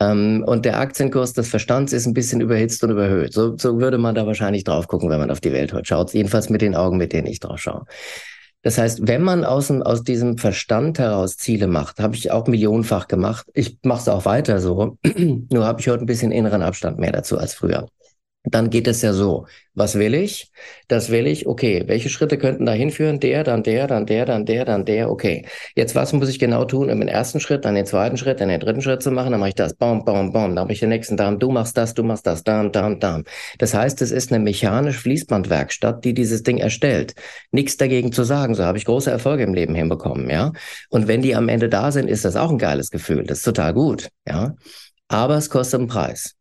Ähm, 0.00 0.44
und 0.46 0.64
der 0.64 0.78
Aktienkurs 0.78 1.32
des 1.32 1.48
Verstands 1.48 1.92
ist 1.92 2.06
ein 2.06 2.14
bisschen 2.14 2.40
überhitzt 2.40 2.84
und 2.84 2.90
überhöht. 2.90 3.32
So, 3.32 3.56
so 3.56 3.80
würde 3.80 3.98
man 3.98 4.14
da 4.14 4.26
wahrscheinlich 4.26 4.64
drauf 4.64 4.88
gucken, 4.88 5.08
wenn 5.08 5.20
man 5.20 5.30
auf 5.30 5.40
die 5.40 5.52
Welt 5.52 5.72
heute 5.72 5.86
schaut. 5.86 6.12
Jedenfalls 6.12 6.50
mit 6.50 6.60
den 6.60 6.74
Augen, 6.74 6.98
mit 6.98 7.12
denen 7.12 7.26
ich 7.26 7.40
drauf 7.40 7.58
schaue. 7.58 7.84
Das 8.62 8.78
heißt, 8.78 9.06
wenn 9.06 9.22
man 9.22 9.44
aus, 9.44 9.68
dem, 9.68 9.82
aus 9.82 10.02
diesem 10.02 10.38
Verstand 10.38 10.98
heraus 10.98 11.36
Ziele 11.36 11.68
macht, 11.68 12.00
habe 12.00 12.16
ich 12.16 12.30
auch 12.32 12.46
millionenfach 12.46 13.06
gemacht. 13.06 13.46
Ich 13.54 13.78
mache 13.84 14.00
es 14.00 14.08
auch 14.08 14.24
weiter 14.24 14.60
so. 14.60 14.98
Nur 15.50 15.64
habe 15.64 15.80
ich 15.80 15.88
heute 15.88 16.04
ein 16.04 16.06
bisschen 16.06 16.32
inneren 16.32 16.62
Abstand 16.62 16.98
mehr 16.98 17.12
dazu 17.12 17.38
als 17.38 17.54
früher 17.54 17.86
dann 18.46 18.70
geht 18.70 18.86
es 18.86 19.02
ja 19.02 19.12
so. 19.12 19.46
Was 19.74 19.96
will 19.98 20.14
ich? 20.14 20.50
Das 20.88 21.10
will 21.10 21.26
ich. 21.26 21.46
Okay, 21.46 21.82
welche 21.86 22.08
Schritte 22.08 22.38
könnten 22.38 22.64
da 22.64 22.72
hinführen? 22.72 23.20
Der, 23.20 23.44
dann 23.44 23.62
der, 23.62 23.86
dann 23.86 24.06
der, 24.06 24.24
dann 24.24 24.46
der, 24.46 24.64
dann 24.64 24.84
der. 24.84 25.10
Okay. 25.10 25.44
Jetzt 25.74 25.94
was 25.94 26.12
muss 26.12 26.28
ich 26.28 26.38
genau 26.38 26.64
tun, 26.64 26.88
um 26.88 27.00
den 27.00 27.08
ersten 27.08 27.40
Schritt, 27.40 27.64
dann 27.64 27.74
den 27.74 27.84
zweiten 27.84 28.16
Schritt, 28.16 28.40
dann 28.40 28.48
den 28.48 28.60
dritten 28.60 28.80
Schritt 28.80 29.02
zu 29.02 29.10
machen? 29.10 29.32
Dann 29.32 29.40
mache 29.40 29.50
ich 29.50 29.54
das. 29.54 29.74
Bam, 29.74 30.04
bam, 30.04 30.32
bam. 30.32 30.54
Dann 30.54 30.64
mache 30.64 30.72
ich 30.72 30.80
den 30.80 30.88
nächsten 30.88 31.16
Darm. 31.16 31.38
Du 31.38 31.50
machst 31.50 31.76
das, 31.76 31.92
du 31.92 32.04
machst 32.04 32.26
das. 32.26 32.44
Darm, 32.44 32.72
Darm, 32.72 33.00
Darm. 33.00 33.24
Das 33.58 33.74
heißt, 33.74 34.00
es 34.00 34.12
ist 34.12 34.32
eine 34.32 34.42
mechanisch 34.42 34.98
Fließbandwerkstatt, 34.98 36.04
die 36.04 36.14
dieses 36.14 36.42
Ding 36.42 36.58
erstellt. 36.58 37.14
Nichts 37.50 37.76
dagegen 37.76 38.12
zu 38.12 38.22
sagen. 38.22 38.54
So 38.54 38.64
habe 38.64 38.78
ich 38.78 38.84
große 38.84 39.10
Erfolge 39.10 39.42
im 39.42 39.54
Leben 39.54 39.74
hinbekommen, 39.74 40.30
ja. 40.30 40.52
Und 40.88 41.08
wenn 41.08 41.20
die 41.20 41.34
am 41.34 41.48
Ende 41.48 41.68
da 41.68 41.90
sind, 41.92 42.08
ist 42.08 42.24
das 42.24 42.36
auch 42.36 42.50
ein 42.50 42.58
geiles 42.58 42.90
Gefühl. 42.90 43.24
Das 43.24 43.38
ist 43.38 43.44
total 43.44 43.74
gut, 43.74 44.08
ja. 44.26 44.54
Aber 45.08 45.36
es 45.36 45.50
kostet 45.50 45.80
einen 45.80 45.88
Preis. 45.88 46.34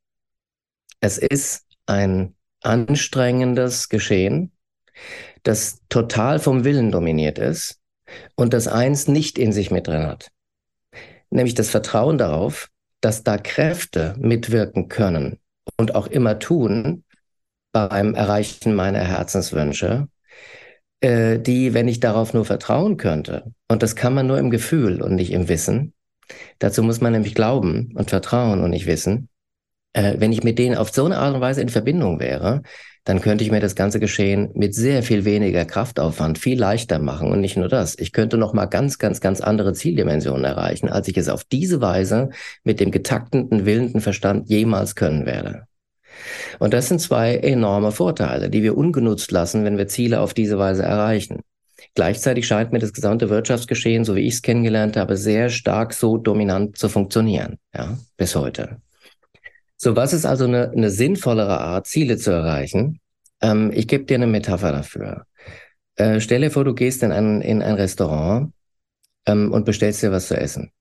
Es 1.01 1.17
ist 1.17 1.64
ein 1.85 2.35
anstrengendes 2.61 3.89
Geschehen, 3.89 4.51
das 5.43 5.81
total 5.89 6.39
vom 6.39 6.63
Willen 6.63 6.91
dominiert 6.91 7.37
ist 7.37 7.79
und 8.35 8.53
das 8.53 8.67
eins 8.67 9.07
nicht 9.07 9.37
in 9.37 9.51
sich 9.51 9.71
mit 9.71 9.87
drin 9.87 10.07
hat. 10.07 10.31
Nämlich 11.29 11.53
das 11.53 11.69
Vertrauen 11.69 12.17
darauf, 12.17 12.69
dass 13.01 13.23
da 13.23 13.37
Kräfte 13.37 14.15
mitwirken 14.17 14.89
können 14.89 15.39
und 15.77 15.95
auch 15.95 16.07
immer 16.07 16.39
tun 16.39 17.03
beim 17.71 18.15
Erreichen 18.15 18.73
meiner 18.73 19.03
Herzenswünsche, 19.03 20.07
äh, 21.01 21.37
die, 21.37 21.73
wenn 21.73 21.87
ich 21.87 21.99
darauf 21.99 22.33
nur 22.33 22.45
vertrauen 22.45 22.97
könnte, 22.97 23.51
und 23.67 23.83
das 23.83 23.95
kann 23.95 24.13
man 24.13 24.27
nur 24.27 24.39
im 24.39 24.49
Gefühl 24.49 25.01
und 25.01 25.15
nicht 25.15 25.31
im 25.31 25.49
Wissen, 25.49 25.93
dazu 26.59 26.81
muss 26.81 27.01
man 27.01 27.11
nämlich 27.11 27.35
glauben 27.35 27.91
und 27.95 28.09
vertrauen 28.09 28.63
und 28.63 28.69
nicht 28.69 28.87
wissen, 28.87 29.29
äh, 29.95 30.15
wenn 30.19 30.31
ich 30.31 30.43
mit 30.43 30.59
denen 30.59 30.75
auf 30.75 30.91
so 30.91 31.05
eine 31.05 31.17
Art 31.17 31.33
und 31.33 31.41
Weise 31.41 31.61
in 31.61 31.69
Verbindung 31.69 32.19
wäre, 32.19 32.61
dann 33.05 33.21
könnte 33.21 33.43
ich 33.43 33.51
mir 33.51 33.59
das 33.59 33.75
ganze 33.75 33.99
Geschehen 33.99 34.49
mit 34.53 34.75
sehr 34.75 35.03
viel 35.03 35.25
weniger 35.25 35.63
Kraftaufwand 35.63 36.37
viel 36.37 36.59
leichter 36.59 36.99
machen. 36.99 37.31
Und 37.31 37.39
nicht 37.39 37.55
nur 37.55 37.69
das, 37.69 37.97
ich 37.97 38.11
könnte 38.11 38.37
noch 38.37 38.53
mal 38.53 38.65
ganz, 38.65 38.97
ganz, 38.97 39.21
ganz 39.21 39.41
andere 39.41 39.73
Zieldimensionen 39.73 40.43
erreichen, 40.43 40.89
als 40.89 41.07
ich 41.07 41.17
es 41.17 41.29
auf 41.29 41.43
diese 41.43 41.81
Weise 41.81 42.29
mit 42.63 42.79
dem 42.79 42.91
getaktenden, 42.91 43.65
willenden 43.65 44.01
Verstand 44.01 44.49
jemals 44.49 44.95
können 44.95 45.25
werde. 45.25 45.67
Und 46.59 46.73
das 46.73 46.87
sind 46.87 46.99
zwei 46.99 47.35
enorme 47.35 47.91
Vorteile, 47.91 48.49
die 48.49 48.63
wir 48.63 48.77
ungenutzt 48.77 49.31
lassen, 49.31 49.63
wenn 49.65 49.77
wir 49.77 49.87
Ziele 49.87 50.19
auf 50.19 50.33
diese 50.33 50.57
Weise 50.57 50.83
erreichen. 50.83 51.41
Gleichzeitig 51.93 52.47
scheint 52.47 52.73
mir 52.73 52.79
das 52.79 52.93
gesamte 52.93 53.29
Wirtschaftsgeschehen, 53.29 54.03
so 54.03 54.15
wie 54.15 54.27
ich 54.27 54.35
es 54.35 54.41
kennengelernt 54.41 54.97
habe, 54.97 55.15
sehr 55.15 55.49
stark 55.49 55.93
so 55.93 56.17
dominant 56.17 56.77
zu 56.77 56.89
funktionieren, 56.89 57.59
ja, 57.73 57.97
bis 58.17 58.35
heute. 58.35 58.81
So, 59.85 59.95
was 59.95 60.13
ist 60.13 60.25
also 60.25 60.45
eine, 60.45 60.71
eine 60.71 60.89
sinnvollere 60.89 61.59
Art, 61.59 61.85
Ziele 61.85 62.17
zu 62.17 62.31
erreichen? 62.31 62.99
Ähm, 63.39 63.71
ich 63.71 63.87
gebe 63.87 64.05
dir 64.05 64.15
eine 64.15 64.25
Metapher 64.25 64.71
dafür. 64.71 65.27
Äh, 65.95 66.19
stell 66.21 66.41
dir 66.41 66.49
vor, 66.49 66.63
du 66.63 66.73
gehst 66.73 67.03
in 67.03 67.11
ein, 67.11 67.39
in 67.41 67.61
ein 67.61 67.75
Restaurant 67.75 68.51
ähm, 69.27 69.51
und 69.51 69.63
bestellst 69.63 70.01
dir 70.01 70.11
was 70.11 70.27
zu 70.27 70.35
essen. 70.35 70.71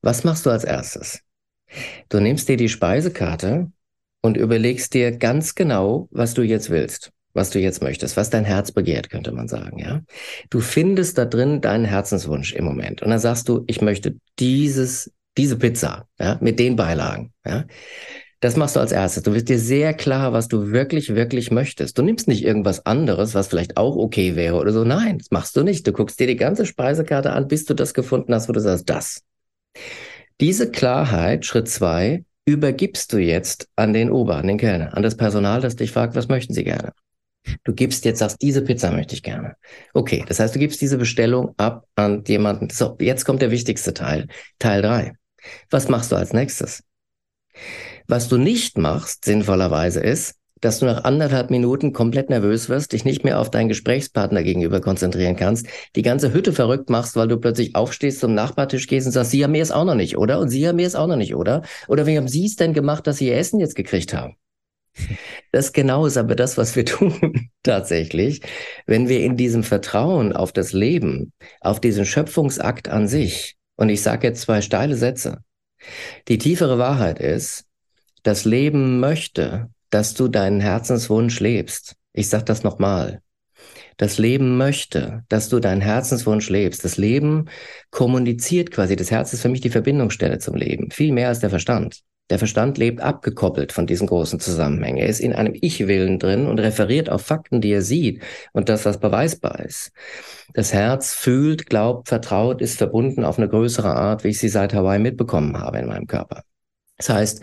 Was 0.00 0.24
machst 0.24 0.46
du 0.46 0.50
als 0.50 0.64
erstes? 0.64 1.20
Du 2.08 2.18
nimmst 2.18 2.48
dir 2.48 2.56
die 2.56 2.70
Speisekarte 2.70 3.70
und 4.22 4.38
überlegst 4.38 4.94
dir 4.94 5.14
ganz 5.14 5.54
genau, 5.54 6.08
was 6.10 6.32
du 6.32 6.40
jetzt 6.40 6.70
willst, 6.70 7.12
was 7.34 7.50
du 7.50 7.58
jetzt 7.58 7.82
möchtest, 7.82 8.16
was 8.16 8.30
dein 8.30 8.46
Herz 8.46 8.72
begehrt, 8.72 9.10
könnte 9.10 9.32
man 9.32 9.46
sagen, 9.46 9.78
ja. 9.78 10.00
Du 10.48 10.60
findest 10.60 11.18
da 11.18 11.26
drin 11.26 11.60
deinen 11.60 11.84
Herzenswunsch 11.84 12.54
im 12.54 12.64
Moment 12.64 13.02
und 13.02 13.10
dann 13.10 13.20
sagst 13.20 13.46
du, 13.50 13.64
ich 13.66 13.82
möchte 13.82 14.16
dieses 14.38 15.12
diese 15.36 15.56
Pizza, 15.56 16.08
ja, 16.18 16.38
mit 16.40 16.58
den 16.58 16.76
Beilagen, 16.76 17.32
ja. 17.44 17.64
Das 18.40 18.56
machst 18.56 18.76
du 18.76 18.80
als 18.80 18.92
erstes. 18.92 19.22
Du 19.22 19.32
wirst 19.32 19.48
dir 19.48 19.58
sehr 19.58 19.94
klar, 19.94 20.34
was 20.34 20.46
du 20.46 20.70
wirklich, 20.70 21.14
wirklich 21.14 21.50
möchtest. 21.50 21.96
Du 21.96 22.02
nimmst 22.02 22.28
nicht 22.28 22.44
irgendwas 22.44 22.84
anderes, 22.84 23.34
was 23.34 23.48
vielleicht 23.48 23.78
auch 23.78 23.96
okay 23.96 24.36
wäre 24.36 24.56
oder 24.56 24.72
so. 24.72 24.84
Nein, 24.84 25.18
das 25.18 25.30
machst 25.30 25.56
du 25.56 25.62
nicht. 25.62 25.86
Du 25.86 25.92
guckst 25.92 26.20
dir 26.20 26.26
die 26.26 26.36
ganze 26.36 26.66
Speisekarte 26.66 27.32
an, 27.32 27.48
bis 27.48 27.64
du 27.64 27.72
das 27.72 27.94
gefunden 27.94 28.34
hast, 28.34 28.48
wo 28.48 28.52
du 28.52 28.60
sagst, 28.60 28.90
das. 28.90 29.22
Diese 30.38 30.70
Klarheit, 30.70 31.46
Schritt 31.46 31.68
zwei, 31.68 32.24
übergibst 32.44 33.12
du 33.12 33.18
jetzt 33.18 33.68
an 33.74 33.94
den 33.94 34.10
Ober, 34.10 34.36
an 34.36 34.46
den 34.46 34.58
Kellner, 34.58 34.94
an 34.94 35.02
das 35.02 35.16
Personal, 35.16 35.62
das 35.62 35.76
dich 35.76 35.90
fragt, 35.90 36.14
was 36.14 36.28
möchten 36.28 36.52
sie 36.52 36.64
gerne? 36.64 36.92
Du 37.64 37.72
gibst 37.72 38.04
jetzt, 38.04 38.18
sagst, 38.18 38.42
diese 38.42 38.62
Pizza 38.62 38.90
möchte 38.90 39.14
ich 39.14 39.22
gerne. 39.22 39.56
Okay, 39.94 40.24
das 40.28 40.40
heißt, 40.40 40.54
du 40.54 40.58
gibst 40.58 40.80
diese 40.80 40.98
Bestellung 40.98 41.54
ab 41.56 41.86
an 41.94 42.22
jemanden. 42.26 42.70
So, 42.70 42.96
jetzt 43.00 43.24
kommt 43.24 43.40
der 43.40 43.50
wichtigste 43.50 43.94
Teil, 43.94 44.26
Teil 44.58 44.82
drei. 44.82 45.12
Was 45.70 45.88
machst 45.88 46.12
du 46.12 46.16
als 46.16 46.32
nächstes? 46.32 46.82
Was 48.06 48.28
du 48.28 48.36
nicht 48.36 48.78
machst, 48.78 49.24
sinnvollerweise, 49.24 50.00
ist, 50.00 50.36
dass 50.60 50.78
du 50.78 50.86
nach 50.86 51.04
anderthalb 51.04 51.50
Minuten 51.50 51.92
komplett 51.92 52.30
nervös 52.30 52.68
wirst, 52.68 52.92
dich 52.92 53.04
nicht 53.04 53.24
mehr 53.24 53.40
auf 53.40 53.50
deinen 53.50 53.68
Gesprächspartner 53.68 54.42
gegenüber 54.42 54.80
konzentrieren 54.80 55.36
kannst, 55.36 55.66
die 55.94 56.02
ganze 56.02 56.32
Hütte 56.32 56.52
verrückt 56.52 56.88
machst, 56.88 57.16
weil 57.16 57.28
du 57.28 57.36
plötzlich 57.36 57.74
aufstehst, 57.74 58.20
zum 58.20 58.34
Nachbartisch 58.34 58.86
gehst 58.86 59.06
und 59.06 59.12
sagst, 59.12 59.32
Sie 59.32 59.44
haben 59.44 59.52
mir 59.52 59.62
es 59.62 59.70
auch 59.70 59.84
noch 59.84 59.94
nicht, 59.94 60.16
oder? 60.16 60.40
Und 60.40 60.48
Sie 60.48 60.66
haben 60.66 60.76
mir 60.76 60.86
es 60.86 60.94
auch 60.94 61.06
noch 61.06 61.16
nicht, 61.16 61.34
oder? 61.34 61.62
Oder 61.88 62.06
wie 62.06 62.16
haben 62.16 62.28
Sie 62.28 62.46
es 62.46 62.56
denn 62.56 62.72
gemacht, 62.72 63.06
dass 63.06 63.18
Sie 63.18 63.28
Ihr 63.28 63.36
Essen 63.36 63.60
jetzt 63.60 63.76
gekriegt 63.76 64.14
haben? 64.14 64.36
Das 65.52 65.72
genau 65.72 66.06
ist 66.06 66.16
aber 66.16 66.34
das, 66.34 66.56
was 66.56 66.74
wir 66.74 66.84
tun 66.86 67.50
tatsächlich, 67.62 68.40
wenn 68.86 69.08
wir 69.08 69.20
in 69.20 69.36
diesem 69.36 69.62
Vertrauen 69.62 70.32
auf 70.32 70.52
das 70.52 70.72
Leben, 70.72 71.32
auf 71.60 71.80
diesen 71.80 72.06
Schöpfungsakt 72.06 72.88
an 72.88 73.08
sich, 73.08 73.56
und 73.76 73.88
ich 73.88 74.02
sage 74.02 74.26
jetzt 74.26 74.42
zwei 74.42 74.60
steile 74.60 74.96
Sätze. 74.96 75.38
Die 76.28 76.38
tiefere 76.38 76.78
Wahrheit 76.78 77.18
ist, 77.18 77.64
das 78.22 78.44
Leben 78.44 78.98
möchte, 78.98 79.70
dass 79.90 80.14
du 80.14 80.28
deinen 80.28 80.60
Herzenswunsch 80.60 81.40
lebst. 81.40 81.94
Ich 82.12 82.28
sage 82.28 82.44
das 82.44 82.62
nochmal. 82.62 83.22
Das 83.98 84.18
Leben 84.18 84.56
möchte, 84.56 85.24
dass 85.28 85.48
du 85.48 85.58
deinen 85.58 85.80
Herzenswunsch 85.80 86.50
lebst. 86.50 86.84
Das 86.84 86.96
Leben 86.96 87.48
kommuniziert 87.90 88.70
quasi. 88.70 88.96
Das 88.96 89.10
Herz 89.10 89.32
ist 89.32 89.42
für 89.42 89.48
mich 89.48 89.60
die 89.60 89.70
Verbindungsstelle 89.70 90.38
zum 90.38 90.54
Leben. 90.54 90.90
Viel 90.90 91.12
mehr 91.12 91.28
als 91.28 91.40
der 91.40 91.50
Verstand. 91.50 92.02
Der 92.30 92.38
Verstand 92.38 92.76
lebt 92.78 93.00
abgekoppelt 93.00 93.72
von 93.72 93.86
diesen 93.86 94.06
großen 94.08 94.40
Zusammenhängen. 94.40 94.98
Er 94.98 95.08
ist 95.08 95.20
in 95.20 95.32
einem 95.32 95.54
Ich-Willen 95.60 96.18
drin 96.18 96.46
und 96.46 96.58
referiert 96.58 97.08
auf 97.08 97.22
Fakten, 97.22 97.60
die 97.60 97.72
er 97.72 97.82
sieht 97.82 98.22
und 98.52 98.68
das, 98.68 98.84
was 98.84 98.98
beweisbar 98.98 99.60
ist. 99.60 99.92
Das 100.52 100.72
Herz 100.72 101.14
fühlt, 101.14 101.66
glaubt, 101.66 102.08
vertraut, 102.08 102.60
ist 102.60 102.78
verbunden 102.78 103.24
auf 103.24 103.38
eine 103.38 103.48
größere 103.48 103.94
Art, 103.94 104.24
wie 104.24 104.28
ich 104.28 104.38
sie 104.38 104.48
seit 104.48 104.74
Hawaii 104.74 104.98
mitbekommen 104.98 105.58
habe 105.58 105.78
in 105.78 105.86
meinem 105.86 106.06
Körper. 106.06 106.42
Das 106.98 107.08
heißt, 107.10 107.42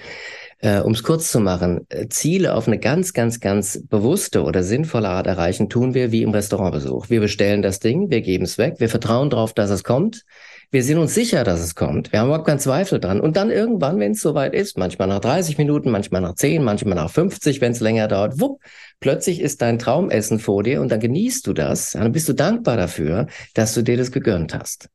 Äh, 0.59 0.79
um 0.79 0.93
es 0.93 1.03
kurz 1.03 1.29
zu 1.29 1.41
machen, 1.41 1.85
äh, 1.89 2.07
Ziele 2.07 2.55
auf 2.55 2.67
eine 2.67 2.79
ganz, 2.79 3.11
ganz, 3.11 3.41
ganz 3.41 3.83
bewusste 3.85 4.43
oder 4.43 4.63
sinnvolle 4.63 5.09
Art 5.09 5.27
erreichen, 5.27 5.67
tun 5.67 5.93
wir 5.93 6.13
wie 6.13 6.23
im 6.23 6.29
Restaurantbesuch. 6.29 7.09
Wir 7.09 7.19
bestellen 7.19 7.61
das 7.61 7.79
Ding, 7.79 8.09
wir 8.09 8.21
geben 8.21 8.45
es 8.45 8.57
weg, 8.57 8.75
wir 8.77 8.87
vertrauen 8.87 9.29
darauf, 9.29 9.53
dass 9.53 9.69
es 9.69 9.83
kommt. 9.83 10.23
Wir 10.73 10.83
sind 10.83 10.97
uns 10.97 11.13
sicher, 11.13 11.43
dass 11.43 11.59
es 11.59 11.75
kommt. 11.75 12.11
Wir 12.11 12.19
haben 12.19 12.29
überhaupt 12.29 12.47
keinen 12.47 12.57
Zweifel 12.57 12.99
dran. 12.99 13.21
Und 13.21 13.37
dann 13.37 13.51
irgendwann, 13.51 13.99
wenn 13.99 14.13
es 14.13 14.21
soweit 14.21 14.55
ist, 14.55 14.75
manchmal 14.75 15.07
nach 15.07 15.19
30 15.19 15.59
Minuten, 15.59 15.91
manchmal 15.91 16.21
nach 16.21 16.33
10, 16.33 16.63
manchmal 16.63 16.95
nach 16.95 17.11
50, 17.11 17.61
wenn 17.61 17.73
es 17.73 17.79
länger 17.79 18.07
dauert, 18.07 18.39
wupp, 18.39 18.59
plötzlich 18.99 19.39
ist 19.39 19.61
dein 19.61 19.77
Traumessen 19.77 20.39
vor 20.39 20.63
dir 20.63 20.81
und 20.81 20.91
dann 20.91 20.99
genießt 20.99 21.45
du 21.45 21.53
das. 21.53 21.91
Dann 21.91 22.11
bist 22.11 22.27
du 22.27 22.33
dankbar 22.33 22.75
dafür, 22.75 23.27
dass 23.53 23.75
du 23.75 23.83
dir 23.83 23.97
das 23.97 24.11
gegönnt 24.11 24.55
hast. 24.55 24.89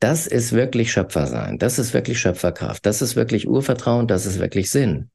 Das 0.00 0.26
ist 0.26 0.52
wirklich 0.52 0.90
Schöpfersein. 0.90 1.58
Das 1.58 1.78
ist 1.78 1.94
wirklich 1.94 2.18
Schöpferkraft. 2.18 2.84
Das 2.84 3.00
ist 3.00 3.14
wirklich 3.14 3.46
Urvertrauen. 3.46 4.08
Das 4.08 4.26
ist 4.26 4.40
wirklich 4.40 4.72
Sinn. 4.72 5.10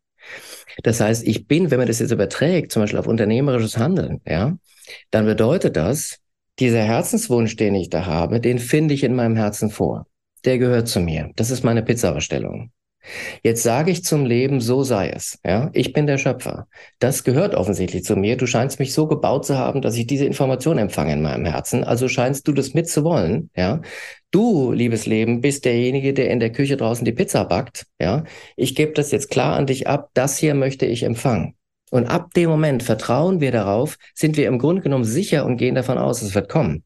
Das 0.83 1.01
heißt, 1.01 1.27
ich 1.27 1.47
bin, 1.47 1.69
wenn 1.69 1.79
man 1.79 1.87
das 1.89 1.99
jetzt 1.99 2.11
überträgt, 2.11 2.71
zum 2.71 2.81
Beispiel 2.81 2.99
auf 2.99 3.07
unternehmerisches 3.07 3.77
Handeln, 3.77 4.21
ja, 4.25 4.55
dann 5.09 5.25
bedeutet 5.25 5.75
das, 5.75 6.21
dieser 6.61 6.83
Herzenswunsch, 6.83 7.55
den 7.55 7.75
ich 7.75 7.89
da 7.89 8.05
habe, 8.05 8.39
den 8.39 8.59
finde 8.59 8.93
ich 8.93 9.03
in 9.03 9.15
meinem 9.15 9.35
Herzen 9.35 9.69
vor. 9.69 10.05
Der 10.45 10.57
gehört 10.57 10.87
zu 10.87 10.99
mir. 10.99 11.31
Das 11.35 11.51
ist 11.51 11.63
meine 11.63 11.83
Pizzabestellung. 11.83 12.71
Jetzt 13.43 13.63
sage 13.63 13.91
ich 13.91 14.03
zum 14.03 14.25
Leben, 14.25 14.61
so 14.61 14.83
sei 14.83 15.09
es. 15.09 15.39
Ja, 15.43 15.71
ich 15.73 15.91
bin 15.91 16.05
der 16.05 16.19
Schöpfer. 16.19 16.67
Das 16.99 17.23
gehört 17.23 17.55
offensichtlich 17.55 18.03
zu 18.03 18.15
mir. 18.15 18.37
Du 18.37 18.45
scheinst 18.45 18.79
mich 18.79 18.93
so 18.93 19.07
gebaut 19.07 19.45
zu 19.45 19.57
haben, 19.57 19.81
dass 19.81 19.97
ich 19.97 20.05
diese 20.05 20.25
Information 20.25 20.77
empfange 20.77 21.13
in 21.13 21.21
meinem 21.21 21.45
Herzen. 21.45 21.83
Also 21.83 22.07
scheinst 22.07 22.47
du 22.47 22.53
das 22.53 22.73
mitzuwollen. 22.75 23.49
Ja, 23.55 23.81
du, 24.29 24.71
liebes 24.71 25.07
Leben, 25.07 25.41
bist 25.41 25.65
derjenige, 25.65 26.13
der 26.13 26.29
in 26.29 26.39
der 26.39 26.51
Küche 26.51 26.77
draußen 26.77 27.05
die 27.05 27.11
Pizza 27.11 27.43
backt. 27.43 27.87
Ja, 27.99 28.23
ich 28.55 28.75
gebe 28.75 28.93
das 28.93 29.11
jetzt 29.11 29.31
klar 29.31 29.55
an 29.55 29.65
dich 29.65 29.87
ab. 29.87 30.11
Das 30.13 30.37
hier 30.37 30.53
möchte 30.53 30.85
ich 30.85 31.03
empfangen. 31.03 31.55
Und 31.91 32.07
ab 32.07 32.33
dem 32.33 32.49
Moment 32.49 32.83
vertrauen 32.83 33.41
wir 33.41 33.51
darauf, 33.51 33.97
sind 34.15 34.37
wir 34.37 34.47
im 34.47 34.59
Grunde 34.59 34.81
genommen 34.81 35.03
sicher 35.03 35.45
und 35.45 35.57
gehen 35.57 35.75
davon 35.75 35.97
aus, 35.97 36.21
es 36.21 36.33
wird 36.33 36.49
kommen. 36.49 36.85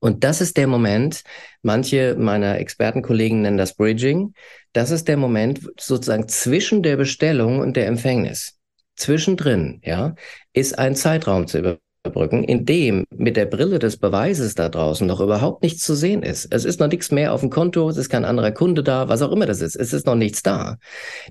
Und 0.00 0.24
das 0.24 0.40
ist 0.40 0.56
der 0.56 0.66
Moment, 0.66 1.22
manche 1.62 2.16
meiner 2.18 2.58
Expertenkollegen 2.58 3.40
nennen 3.40 3.56
das 3.56 3.74
Bridging, 3.74 4.34
das 4.72 4.90
ist 4.90 5.06
der 5.06 5.16
Moment 5.16 5.60
sozusagen 5.78 6.28
zwischen 6.28 6.82
der 6.82 6.96
Bestellung 6.96 7.60
und 7.60 7.76
der 7.76 7.86
Empfängnis. 7.86 8.58
Zwischendrin, 8.96 9.80
ja, 9.84 10.16
ist 10.52 10.76
ein 10.76 10.96
Zeitraum 10.96 11.46
zu 11.46 11.78
überbrücken, 12.04 12.44
in 12.44 12.66
dem 12.66 13.04
mit 13.16 13.36
der 13.36 13.46
Brille 13.46 13.78
des 13.78 13.96
Beweises 13.96 14.54
da 14.54 14.68
draußen 14.68 15.06
noch 15.06 15.20
überhaupt 15.20 15.62
nichts 15.62 15.82
zu 15.82 15.94
sehen 15.94 16.22
ist. 16.22 16.46
Es 16.52 16.64
ist 16.64 16.78
noch 16.78 16.88
nichts 16.88 17.10
mehr 17.10 17.32
auf 17.32 17.40
dem 17.40 17.50
Konto, 17.50 17.88
es 17.88 17.96
ist 17.96 18.10
kein 18.10 18.24
anderer 18.26 18.52
Kunde 18.52 18.82
da, 18.82 19.08
was 19.08 19.22
auch 19.22 19.32
immer 19.32 19.46
das 19.46 19.60
ist. 19.60 19.74
Es 19.74 19.92
ist 19.92 20.06
noch 20.06 20.14
nichts 20.14 20.42
da. 20.42 20.76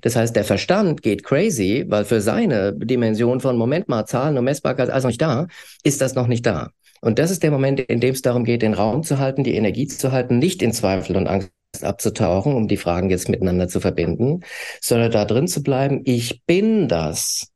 Das 0.02 0.16
heißt, 0.16 0.34
der 0.34 0.44
Verstand 0.44 1.02
geht 1.02 1.24
crazy, 1.24 1.84
weil 1.88 2.04
für 2.04 2.20
seine 2.20 2.72
Dimension 2.74 3.40
von 3.40 3.56
Moment 3.56 3.88
mal 3.88 4.04
Zahlen 4.04 4.36
und 4.36 4.44
Messbarkeit 4.44 4.90
alles 4.90 5.04
noch 5.04 5.10
nicht 5.10 5.22
da, 5.22 5.46
ist 5.84 6.00
das 6.00 6.14
noch 6.14 6.26
nicht 6.26 6.44
da. 6.44 6.70
Und 7.00 7.18
das 7.18 7.30
ist 7.30 7.42
der 7.42 7.50
Moment, 7.50 7.80
in 7.80 8.00
dem 8.00 8.14
es 8.14 8.22
darum 8.22 8.44
geht, 8.44 8.62
den 8.62 8.74
Raum 8.74 9.02
zu 9.04 9.18
halten, 9.18 9.44
die 9.44 9.54
Energie 9.54 9.86
zu 9.86 10.10
halten, 10.10 10.38
nicht 10.38 10.62
in 10.62 10.72
Zweifel 10.72 11.16
und 11.16 11.28
Angst 11.28 11.50
abzutauchen, 11.82 12.54
um 12.54 12.66
die 12.66 12.76
Fragen 12.76 13.10
jetzt 13.10 13.28
miteinander 13.28 13.68
zu 13.68 13.78
verbinden, 13.78 14.40
sondern 14.80 15.12
da 15.12 15.24
drin 15.24 15.46
zu 15.46 15.62
bleiben, 15.62 16.02
ich 16.04 16.42
bin 16.46 16.88
das, 16.88 17.48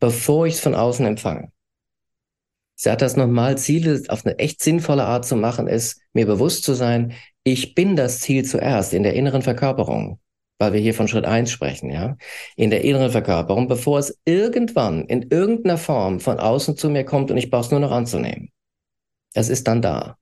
bevor 0.00 0.46
ich 0.46 0.54
es 0.54 0.60
von 0.60 0.74
außen 0.74 1.04
empfange. 1.04 1.50
Ich 2.78 2.84
sage 2.84 2.98
das 2.98 3.16
nochmal, 3.16 3.58
Ziele 3.58 4.00
auf 4.06 4.24
eine 4.24 4.38
echt 4.38 4.62
sinnvolle 4.62 5.04
Art 5.04 5.26
zu 5.26 5.34
machen, 5.34 5.66
ist, 5.66 6.00
mir 6.12 6.26
bewusst 6.26 6.62
zu 6.62 6.74
sein, 6.74 7.12
ich 7.42 7.74
bin 7.74 7.96
das 7.96 8.20
Ziel 8.20 8.44
zuerst 8.44 8.94
in 8.94 9.02
der 9.02 9.14
inneren 9.14 9.42
Verkörperung, 9.42 10.20
weil 10.60 10.72
wir 10.72 10.80
hier 10.80 10.94
von 10.94 11.08
Schritt 11.08 11.24
eins 11.24 11.50
sprechen, 11.50 11.90
ja, 11.90 12.16
in 12.54 12.70
der 12.70 12.84
inneren 12.84 13.10
Verkörperung, 13.10 13.66
bevor 13.66 13.98
es 13.98 14.16
irgendwann 14.24 15.06
in 15.06 15.22
irgendeiner 15.22 15.76
Form 15.76 16.20
von 16.20 16.38
außen 16.38 16.76
zu 16.76 16.88
mir 16.88 17.02
kommt 17.02 17.32
und 17.32 17.36
ich 17.36 17.50
brauche 17.50 17.64
es 17.64 17.70
nur 17.72 17.80
noch 17.80 17.90
anzunehmen. 17.90 18.50
Es 19.34 19.48
ist 19.48 19.66
dann 19.66 19.82
da. 19.82 20.16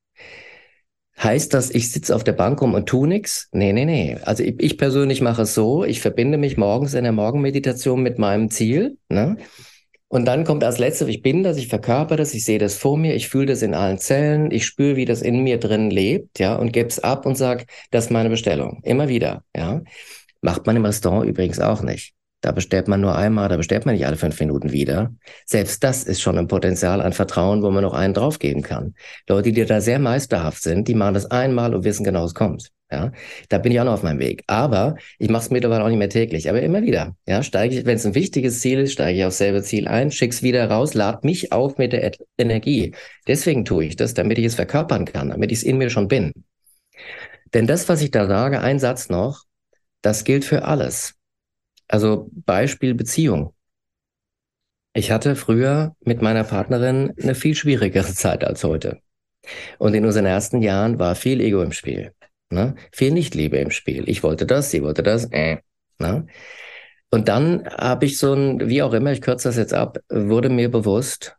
Heißt 1.23 1.53
das, 1.53 1.71
ich 1.71 1.92
sitze 1.92 2.16
auf 2.16 2.25
der 2.25 2.33
Bank 2.33 2.62
rum 2.62 2.73
und 2.73 2.87
tu 2.87 3.05
nichts? 3.05 3.49
Nee, 3.53 3.75
nee, 3.75 3.85
nee. 3.85 4.16
Also 4.25 4.42
ich, 4.42 4.62
ich, 4.62 4.79
persönlich 4.79 5.21
mache 5.21 5.42
es 5.42 5.53
so, 5.53 5.85
ich 5.85 6.01
verbinde 6.01 6.38
mich 6.38 6.57
morgens 6.57 6.95
in 6.95 7.05
der 7.05 7.12
Morgenmeditation 7.12 8.03
mit 8.03 8.19
meinem 8.19 8.51
Ziel. 8.51 8.97
Ne? 9.11 9.37
Und 10.09 10.25
dann 10.25 10.45
kommt 10.45 10.62
als 10.62 10.79
letztes, 10.79 11.09
ich 11.09 11.21
bin 11.21 11.42
das, 11.42 11.57
ich 11.57 11.66
verkörper 11.69 12.16
das, 12.16 12.33
ich 12.33 12.45
sehe 12.45 12.61
das 12.61 12.77
vor 12.77 12.97
mir, 12.97 13.14
ich 13.14 13.29
fühle 13.29 13.47
das 13.47 13.62
in 13.62 13.75
allen 13.75 13.99
Zellen, 13.99 14.53
ich 14.53 14.64
spüre, 14.64 14.95
wie 14.97 15.05
das 15.05 15.21
in 15.21 15.42
mir 15.42 15.59
drin 15.59 15.90
lebt, 15.90 16.38
ja, 16.38 16.55
und 16.55 16.73
gebe 16.73 16.88
es 16.88 17.01
ab 17.01 17.27
und 17.27 17.37
sage, 17.37 17.66
das 17.90 18.07
ist 18.07 18.11
meine 18.11 18.31
Bestellung. 18.31 18.81
Immer 18.85 19.09
wieder, 19.09 19.42
ja. 19.57 19.83
Macht 20.42 20.66
man 20.66 20.77
im 20.77 20.85
Restaurant 20.85 21.29
übrigens 21.29 21.59
auch 21.59 21.83
nicht. 21.83 22.14
Da 22.40 22.53
bestellt 22.53 22.87
man 22.87 23.01
nur 23.01 23.16
einmal, 23.16 23.49
da 23.49 23.57
bestellt 23.57 23.87
man 23.87 23.97
nicht 23.97 24.07
alle 24.07 24.16
fünf 24.16 24.38
Minuten 24.38 24.71
wieder. 24.71 25.12
Selbst 25.47 25.83
das 25.83 26.05
ist 26.05 26.21
schon 26.21 26.38
ein 26.38 26.47
Potenzial 26.47 27.01
an 27.01 27.12
Vertrauen, 27.12 27.62
wo 27.62 27.71
man 27.71 27.83
noch 27.83 27.95
einen 27.95 28.14
draufgeben 28.14 28.62
kann. 28.62 28.95
Leute, 29.29 29.51
die 29.51 29.64
da 29.64 29.81
sehr 29.81 29.99
meisterhaft 29.99 30.62
sind, 30.62 30.87
die 30.87 30.95
machen 30.95 31.14
das 31.14 31.27
einmal 31.27 31.75
und 31.75 31.83
wissen 31.83 32.05
genau, 32.05 32.25
es 32.25 32.35
kommt. 32.35 32.71
Ja, 32.90 33.11
da 33.49 33.59
bin 33.59 33.72
ich 33.72 33.81
auch 33.81 33.85
noch 33.85 33.94
auf 33.94 34.05
meinem 34.05 34.20
Weg. 34.20 34.44
Aber 34.46 34.96
ich 35.18 35.29
mache 35.29 35.42
es 35.42 35.51
mittlerweile 35.51 35.83
auch 35.83 35.88
nicht 35.88 35.99
mehr 35.99 36.09
täglich, 36.09 36.49
aber 36.49 36.62
immer 36.62 36.83
wieder. 36.83 37.16
Ja, 37.27 37.42
steige 37.42 37.75
ich, 37.77 37.85
wenn 37.85 37.96
es 37.96 38.07
ein 38.07 38.14
wichtiges 38.14 38.61
Ziel 38.61 38.79
ist, 38.79 38.92
steige 38.92 39.18
ich 39.18 39.25
aufs 39.25 39.38
selbe 39.38 39.62
Ziel 39.62 39.88
ein, 39.88 40.12
schick's 40.12 40.42
wieder 40.42 40.70
raus, 40.70 40.94
lad 40.94 41.25
mich 41.25 41.53
auf 41.53 41.79
mit 41.79 41.92
der 41.92 42.12
Energie. 42.38 42.94
Deswegen 43.27 43.64
tue 43.64 43.87
ich 43.87 43.96
das, 43.96 44.14
damit 44.14 44.38
ich 44.38 44.44
es 44.44 44.55
verkörpern 44.55 45.05
kann, 45.05 45.31
damit 45.31 45.51
ich 45.51 45.59
es 45.59 45.64
in 45.64 45.79
mir 45.79 45.90
schon 45.90 46.07
bin. 46.07 46.33
Denn 47.55 47.66
das, 47.66 47.88
was 47.88 48.03
ich 48.03 48.12
da 48.12 48.27
sage, 48.29 48.61
ein 48.61 48.79
Satz 48.79 49.09
noch, 49.09 49.44
das 50.03 50.22
gilt 50.22 50.44
für 50.44 50.64
alles. 50.64 51.14
Also 51.88 52.31
Beispiel 52.33 52.94
Beziehung. 52.94 53.53
Ich 54.94 55.11
hatte 55.11 55.37
früher 55.37 55.94
mit 56.01 56.22
meiner 56.22 56.44
Partnerin 56.44 57.12
eine 57.20 57.35
viel 57.35 57.57
schwierigere 57.57 58.07
Zeit 58.14 58.44
als 58.44 58.62
heute. 58.62 59.01
Und 59.79 59.94
in 59.94 60.05
unseren 60.05 60.27
ersten 60.27 60.62
Jahren 60.62 60.99
war 60.99 61.14
viel 61.14 61.40
Ego 61.40 61.62
im 61.62 61.72
Spiel. 61.72 62.12
Ne? 62.50 62.76
Viel 62.92 63.12
Nichtliebe 63.12 63.56
im 63.59 63.70
Spiel. 63.70 64.09
Ich 64.09 64.22
wollte 64.22 64.46
das, 64.46 64.70
sie 64.70 64.82
wollte 64.82 65.02
das. 65.02 65.24
Äh, 65.32 65.59
ne? 65.98 66.26
Und 67.11 67.28
dann 67.28 67.66
habe 67.68 68.06
ich 68.06 68.18
so 68.18 68.35
ein, 68.35 68.68
wie 68.68 68.82
auch 68.82 68.92
immer, 68.92 69.12
ich 69.12 69.20
kürze 69.20 69.48
das 69.48 69.56
jetzt 69.56 69.74
ab, 69.74 69.98
wurde 70.09 70.48
mir 70.48 70.70
bewusst, 70.70 71.37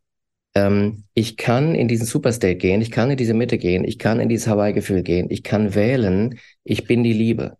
ähm, 0.55 1.03
ich 1.13 1.37
kann 1.37 1.75
in 1.75 1.87
diesen 1.87 2.05
Superstate 2.05 2.55
gehen, 2.55 2.81
ich 2.81 2.91
kann 2.91 3.11
in 3.11 3.17
diese 3.17 3.33
Mitte 3.33 3.57
gehen, 3.57 3.83
ich 3.83 3.99
kann 3.99 4.19
in 4.19 4.29
dieses 4.29 4.47
Hawaii-Gefühl 4.47 5.03
gehen, 5.03 5.27
ich 5.29 5.43
kann 5.43 5.75
wählen, 5.75 6.39
ich 6.63 6.85
bin 6.85 7.03
die 7.03 7.13
Liebe. 7.13 7.57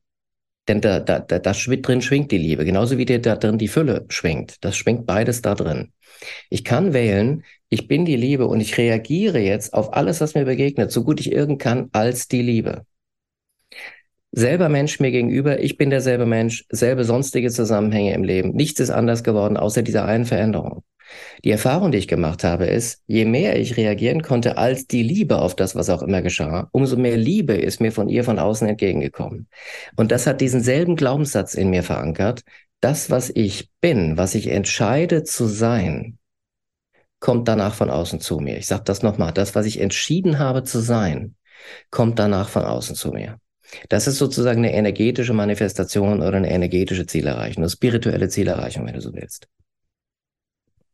Denn 0.67 0.81
da, 0.81 0.99
da, 0.99 1.19
da, 1.19 1.39
da 1.39 1.51
drin 1.53 2.01
schwingt 2.01 2.31
die 2.31 2.37
Liebe, 2.37 2.65
genauso 2.65 2.97
wie 2.97 3.05
dir 3.05 3.21
da 3.21 3.35
drin 3.35 3.57
die 3.57 3.69
Fülle 3.69 4.05
schwingt. 4.09 4.57
Das 4.61 4.75
schwingt 4.75 5.05
beides 5.05 5.41
da 5.41 5.55
drin. 5.55 5.93
Ich 6.49 6.63
kann 6.63 6.93
wählen, 6.93 7.43
ich 7.69 7.87
bin 7.87 8.05
die 8.05 8.17
Liebe 8.17 8.47
und 8.47 8.59
ich 8.59 8.77
reagiere 8.77 9.39
jetzt 9.39 9.73
auf 9.73 9.93
alles, 9.93 10.19
was 10.19 10.33
mir 10.33 10.45
begegnet, 10.45 10.91
so 10.91 11.03
gut 11.03 11.19
ich 11.19 11.31
irgend 11.31 11.61
kann, 11.61 11.89
als 11.93 12.27
die 12.27 12.41
Liebe. 12.41 12.85
Selber 14.37 14.69
Mensch 14.69 14.99
mir 14.99 15.09
gegenüber, 15.09 15.61
ich 15.61 15.77
bin 15.77 15.89
derselbe 15.89 16.27
Mensch, 16.27 16.63
selbe 16.69 17.05
sonstige 17.05 17.49
Zusammenhänge 17.49 18.13
im 18.13 18.23
Leben. 18.23 18.51
Nichts 18.51 18.79
ist 18.79 18.91
anders 18.91 19.23
geworden, 19.23 19.57
außer 19.57 19.81
dieser 19.81 20.05
einen 20.05 20.25
Veränderung. 20.25 20.83
Die 21.43 21.49
Erfahrung, 21.49 21.91
die 21.91 21.97
ich 21.97 22.07
gemacht 22.07 22.43
habe, 22.43 22.67
ist, 22.67 23.01
je 23.07 23.25
mehr 23.25 23.59
ich 23.59 23.77
reagieren 23.77 24.21
konnte 24.21 24.59
als 24.59 24.85
die 24.85 25.01
Liebe 25.01 25.39
auf 25.39 25.55
das, 25.55 25.73
was 25.73 25.89
auch 25.89 26.03
immer 26.03 26.21
geschah, 26.21 26.69
umso 26.71 26.97
mehr 26.97 27.17
Liebe 27.17 27.55
ist 27.55 27.81
mir 27.81 27.91
von 27.91 28.09
ihr 28.09 28.23
von 28.23 28.37
außen 28.37 28.67
entgegengekommen. 28.67 29.47
Und 29.95 30.11
das 30.11 30.27
hat 30.27 30.39
diesen 30.39 30.61
selben 30.61 30.97
Glaubenssatz 30.97 31.55
in 31.55 31.71
mir 31.71 31.81
verankert. 31.81 32.43
Das, 32.79 33.09
was 33.09 33.31
ich 33.33 33.71
bin, 33.81 34.17
was 34.17 34.35
ich 34.35 34.49
entscheide 34.49 35.23
zu 35.23 35.47
sein, 35.47 36.19
kommt 37.19 37.47
danach 37.47 37.73
von 37.73 37.89
außen 37.89 38.19
zu 38.19 38.37
mir. 38.39 38.59
Ich 38.59 38.67
sage 38.67 38.83
das 38.85 39.01
nochmal. 39.01 39.31
Das, 39.33 39.55
was 39.55 39.65
ich 39.65 39.81
entschieden 39.81 40.37
habe 40.37 40.63
zu 40.63 40.77
sein, 40.77 41.33
kommt 41.89 42.19
danach 42.19 42.49
von 42.49 42.65
außen 42.65 42.95
zu 42.95 43.09
mir. 43.11 43.39
Das 43.89 44.07
ist 44.07 44.17
sozusagen 44.17 44.59
eine 44.59 44.73
energetische 44.73 45.33
Manifestation 45.33 46.21
oder 46.21 46.37
eine 46.37 46.49
energetische 46.49 47.05
Zielerreichung, 47.05 47.63
eine 47.63 47.69
spirituelle 47.69 48.29
Zielerreichung, 48.29 48.85
wenn 48.85 48.93
du 48.93 49.01
so 49.01 49.13
willst. 49.13 49.47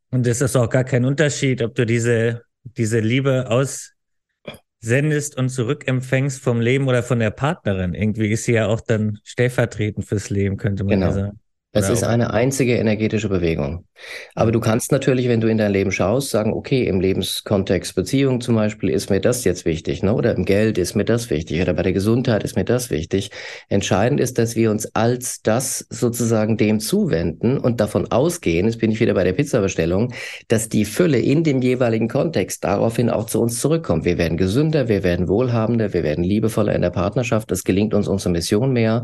Und 0.10 0.28
es 0.28 0.42
ist 0.42 0.56
auch 0.56 0.70
gar 0.70 0.84
kein 0.84 1.06
Unterschied, 1.06 1.62
ob 1.62 1.76
du 1.76 1.86
diese, 1.86 2.44
diese 2.64 3.00
Liebe 3.00 3.50
aussendest 3.50 5.38
und 5.38 5.50
zurückempfängst 5.50 6.40
vom 6.40 6.62
Leben 6.62 6.88
oder 6.88 7.02
von 7.02 7.20
der 7.20 7.32
Partnerin. 7.32 7.94
Irgendwie 7.94 8.32
ist 8.32 8.44
sie 8.46 8.54
ja 8.54 8.68
auch 8.68 8.82
dann 8.82 9.20
stellvertretend 9.24 10.06
fürs 10.06 10.30
Leben, 10.30 10.58
könnte 10.58 10.84
man 10.84 11.00
genau. 11.00 11.12
sagen. 11.12 11.40
Es 11.76 11.90
ist 11.90 12.04
eine 12.04 12.32
einzige 12.32 12.76
energetische 12.76 13.30
Bewegung. 13.30 13.86
Aber 14.36 14.52
du 14.52 14.60
kannst 14.60 14.92
natürlich, 14.92 15.28
wenn 15.28 15.42
du 15.42 15.48
in 15.48 15.58
dein 15.58 15.72
Leben 15.72 15.92
schaust, 15.92 16.30
sagen, 16.30 16.54
okay, 16.54 16.86
im 16.86 17.02
Lebenskontext 17.02 17.96
Beziehung 17.96 18.42
zum 18.42 18.54
Beispiel 18.54 18.90
ist 18.90 19.10
mir 19.10 19.20
das 19.20 19.44
jetzt 19.44 19.66
wichtig, 19.66 20.04
ne? 20.04 20.14
oder 20.14 20.36
im 20.36 20.46
Geld 20.46 20.78
ist 20.78 20.94
mir 20.94 21.04
das 21.04 21.32
wichtig, 21.32 21.60
oder 21.60 21.74
bei 21.74 21.82
der 21.82 21.94
Gesundheit 21.94 22.44
ist 22.44 22.56
mir 22.56 22.64
das 22.64 22.92
wichtig. 22.92 23.32
Entscheidend 23.70 24.20
ist, 24.20 24.38
dass 24.38 24.56
wir 24.56 24.70
uns 24.70 24.94
als 24.94 25.42
das 25.42 25.88
sozusagen 25.90 26.58
dem 26.58 26.80
zuwenden 26.80 27.58
und 27.58 27.82
davon 27.82 28.12
ausgehen, 28.12 28.68
jetzt 28.68 28.78
bin 28.78 28.92
ich 28.92 29.00
wieder 29.00 29.16
bei 29.16 29.24
der 29.24 29.34
Pizzabestellung, 29.34 30.14
dass 30.50 30.70
die 30.70 30.86
Fülle 30.86 31.18
in 31.18 31.44
dem 31.44 31.64
jeweiligen 31.64 32.08
Kontext 32.08 32.64
daraufhin 32.64 33.10
auch 33.10 33.26
zu 33.26 33.42
uns 33.42 33.60
zurückkommt. 33.60 34.06
Wir 34.06 34.20
werden 34.20 34.38
gesünder, 34.38 34.90
wir 34.90 35.04
werden 35.04 35.28
wohlhabender, 35.28 35.92
wir 35.92 36.04
werden 36.04 36.24
liebevoller 36.24 36.76
in 36.76 36.84
der 36.84 36.92
Partnerschaft, 36.92 37.52
es 37.52 37.64
gelingt 37.64 37.96
uns 37.96 38.08
unsere 38.08 38.30
Mission 38.30 38.74
mehr, 38.74 39.02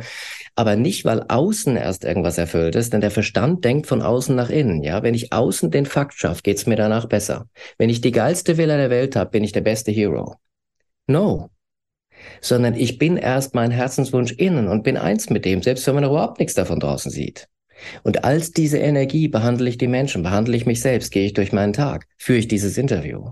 aber 0.59 0.75
nicht, 0.75 1.05
weil 1.05 1.23
außen 1.25 1.77
erst 1.77 2.03
irgendwas 2.03 2.37
erfüllt 2.37 2.75
ist, 2.75 2.91
denn 2.91 2.99
der 2.99 3.11
Verstand 3.11 3.63
denkt 3.63 3.87
von 3.87 4.01
außen 4.01 4.35
nach 4.35 4.49
innen. 4.49 4.83
Ja, 4.83 5.03
wenn 5.03 5.13
ich 5.13 5.31
außen 5.31 5.71
den 5.71 5.85
Fakt 5.85 6.15
schaffe, 6.15 6.41
geht's 6.43 6.65
mir 6.65 6.75
danach 6.75 7.05
besser. 7.05 7.47
Wenn 7.77 7.89
ich 7.89 8.01
die 8.01 8.11
geilste 8.11 8.57
Villa 8.57 8.75
der 8.75 8.89
Welt 8.89 9.15
habe, 9.15 9.31
bin 9.31 9.45
ich 9.45 9.53
der 9.53 9.61
beste 9.61 9.91
Hero. 9.91 10.35
No. 11.07 11.49
Sondern 12.41 12.75
ich 12.75 12.97
bin 12.97 13.15
erst 13.15 13.55
mein 13.55 13.71
Herzenswunsch 13.71 14.33
innen 14.33 14.67
und 14.67 14.83
bin 14.83 14.97
eins 14.97 15.29
mit 15.29 15.45
dem, 15.45 15.61
selbst 15.63 15.87
wenn 15.87 15.95
man 15.95 16.03
überhaupt 16.03 16.39
nichts 16.39 16.55
davon 16.55 16.81
draußen 16.81 17.09
sieht. 17.09 17.47
Und 18.03 18.25
als 18.25 18.51
diese 18.51 18.79
Energie 18.79 19.29
behandle 19.29 19.69
ich 19.69 19.77
die 19.77 19.87
Menschen, 19.87 20.23
behandle 20.23 20.57
ich 20.57 20.65
mich 20.65 20.81
selbst, 20.81 21.11
gehe 21.13 21.25
ich 21.25 21.33
durch 21.33 21.53
meinen 21.53 21.71
Tag, 21.71 22.05
führe 22.17 22.39
ich 22.39 22.49
dieses 22.49 22.77
Interview. 22.77 23.29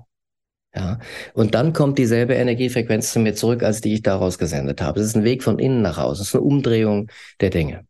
Ja, 0.75 0.99
und 1.33 1.55
dann 1.55 1.73
kommt 1.73 1.97
dieselbe 1.97 2.35
Energiefrequenz 2.35 3.11
zu 3.11 3.19
mir 3.19 3.33
zurück, 3.33 3.63
als 3.63 3.81
die 3.81 3.93
ich 3.95 4.03
daraus 4.03 4.37
gesendet 4.37 4.81
habe. 4.81 4.99
Es 4.99 5.07
ist 5.07 5.15
ein 5.15 5.23
Weg 5.23 5.43
von 5.43 5.59
innen 5.59 5.81
nach 5.81 5.97
außen, 5.97 6.21
es 6.21 6.29
ist 6.29 6.35
eine 6.35 6.43
Umdrehung 6.43 7.09
der 7.41 7.49
Dinge. 7.49 7.87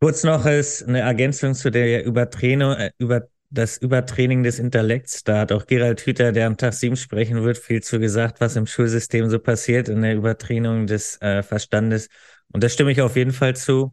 Kurz 0.00 0.22
noch 0.22 0.46
ist 0.46 0.84
eine 0.84 1.00
Ergänzung 1.00 1.54
zu 1.54 1.70
der 1.70 2.04
Übertrainung, 2.04 2.74
äh, 2.74 2.90
über 2.98 3.28
das 3.50 3.78
Übertraining 3.78 4.42
des 4.44 4.58
Intellekts. 4.58 5.24
Da 5.24 5.40
hat 5.40 5.52
auch 5.52 5.66
Gerald 5.66 6.00
Hüther, 6.02 6.32
der 6.32 6.46
am 6.46 6.56
Tag 6.56 6.74
sieben 6.74 6.96
sprechen 6.96 7.42
wird, 7.42 7.58
viel 7.58 7.82
zu 7.82 7.98
gesagt, 7.98 8.40
was 8.40 8.54
im 8.56 8.66
Schulsystem 8.66 9.28
so 9.30 9.38
passiert 9.38 9.88
in 9.88 10.02
der 10.02 10.14
Übertrainung 10.14 10.86
des 10.86 11.20
äh, 11.20 11.42
Verstandes. 11.42 12.08
Und 12.52 12.62
da 12.62 12.68
stimme 12.68 12.92
ich 12.92 13.00
auf 13.00 13.16
jeden 13.16 13.32
Fall 13.32 13.56
zu. 13.56 13.92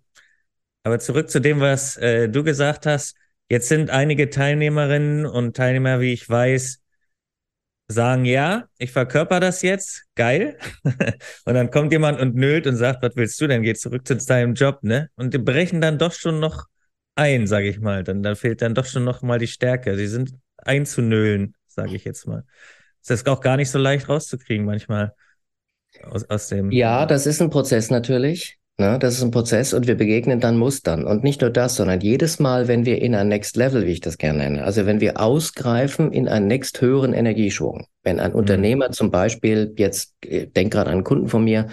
Aber 0.83 0.99
zurück 0.99 1.29
zu 1.29 1.41
dem, 1.41 1.59
was 1.61 1.97
äh, 1.97 2.29
du 2.29 2.43
gesagt 2.43 2.85
hast. 2.85 3.15
Jetzt 3.49 3.67
sind 3.67 3.89
einige 3.89 4.29
Teilnehmerinnen 4.29 5.25
und 5.25 5.55
Teilnehmer, 5.55 5.99
wie 5.99 6.13
ich 6.13 6.27
weiß, 6.27 6.81
sagen, 7.87 8.25
ja, 8.25 8.65
ich 8.77 8.91
verkörper 8.91 9.39
das 9.39 9.61
jetzt, 9.61 10.05
geil. 10.15 10.57
und 11.45 11.53
dann 11.53 11.69
kommt 11.69 11.91
jemand 11.91 12.19
und 12.19 12.35
nölt 12.35 12.65
und 12.65 12.75
sagt, 12.75 13.03
was 13.03 13.15
willst 13.15 13.39
du 13.39 13.47
denn? 13.47 13.61
Geh 13.61 13.75
zurück 13.75 14.07
zu 14.07 14.15
deinem 14.15 14.55
Job, 14.55 14.79
ne? 14.81 15.09
Und 15.15 15.33
die 15.33 15.37
brechen 15.37 15.81
dann 15.81 15.99
doch 15.99 16.13
schon 16.13 16.39
noch 16.39 16.65
ein, 17.15 17.45
sage 17.45 17.69
ich 17.69 17.79
mal. 17.79 18.03
Dann, 18.03 18.23
dann 18.23 18.35
fehlt 18.35 18.61
dann 18.61 18.73
doch 18.73 18.85
schon 18.85 19.03
noch 19.03 19.21
mal 19.21 19.37
die 19.37 19.47
Stärke. 19.47 19.95
Sie 19.95 20.07
sind 20.07 20.33
einzunölen, 20.57 21.55
sage 21.67 21.95
ich 21.95 22.03
jetzt 22.03 22.25
mal. 22.27 22.43
Das 23.07 23.19
ist 23.19 23.29
auch 23.29 23.41
gar 23.41 23.57
nicht 23.57 23.69
so 23.69 23.77
leicht 23.77 24.09
rauszukriegen 24.09 24.65
manchmal 24.65 25.13
aus, 26.01 26.27
aus 26.29 26.47
dem. 26.47 26.71
Ja, 26.71 27.05
das 27.05 27.27
ist 27.27 27.41
ein 27.41 27.51
Prozess 27.51 27.91
natürlich. 27.91 28.57
Ne, 28.77 28.99
das 28.99 29.13
ist 29.13 29.23
ein 29.23 29.31
Prozess 29.31 29.73
und 29.73 29.87
wir 29.87 29.95
begegnen 29.95 30.41
dann 30.41 30.57
Mustern. 30.57 31.05
Und 31.05 31.23
nicht 31.23 31.39
nur 31.39 31.49
das, 31.49 31.75
sondern 31.75 32.01
jedes 32.01 32.39
Mal, 32.39 32.67
wenn 32.67 32.85
wir 32.85 33.01
in 33.01 33.15
ein 33.15 33.29
Next 33.29 33.55
Level, 33.55 33.85
wie 33.85 33.91
ich 33.91 34.01
das 34.01 34.17
gerne 34.17 34.39
nenne, 34.39 34.65
also 34.65 34.85
wenn 34.85 34.99
wir 34.99 35.21
ausgreifen 35.21 36.11
in 36.11 36.27
einen 36.27 36.47
nächst 36.47 36.81
höheren 36.81 37.13
Energieschwung, 37.13 37.87
wenn 38.03 38.19
ein 38.19 38.31
mhm. 38.31 38.37
Unternehmer 38.37 38.91
zum 38.91 39.11
Beispiel, 39.11 39.73
jetzt 39.77 40.15
äh, 40.25 40.47
denk 40.47 40.73
gerade 40.73 40.89
an 40.89 40.95
einen 40.95 41.03
Kunden 41.05 41.29
von 41.29 41.45
mir, 41.45 41.67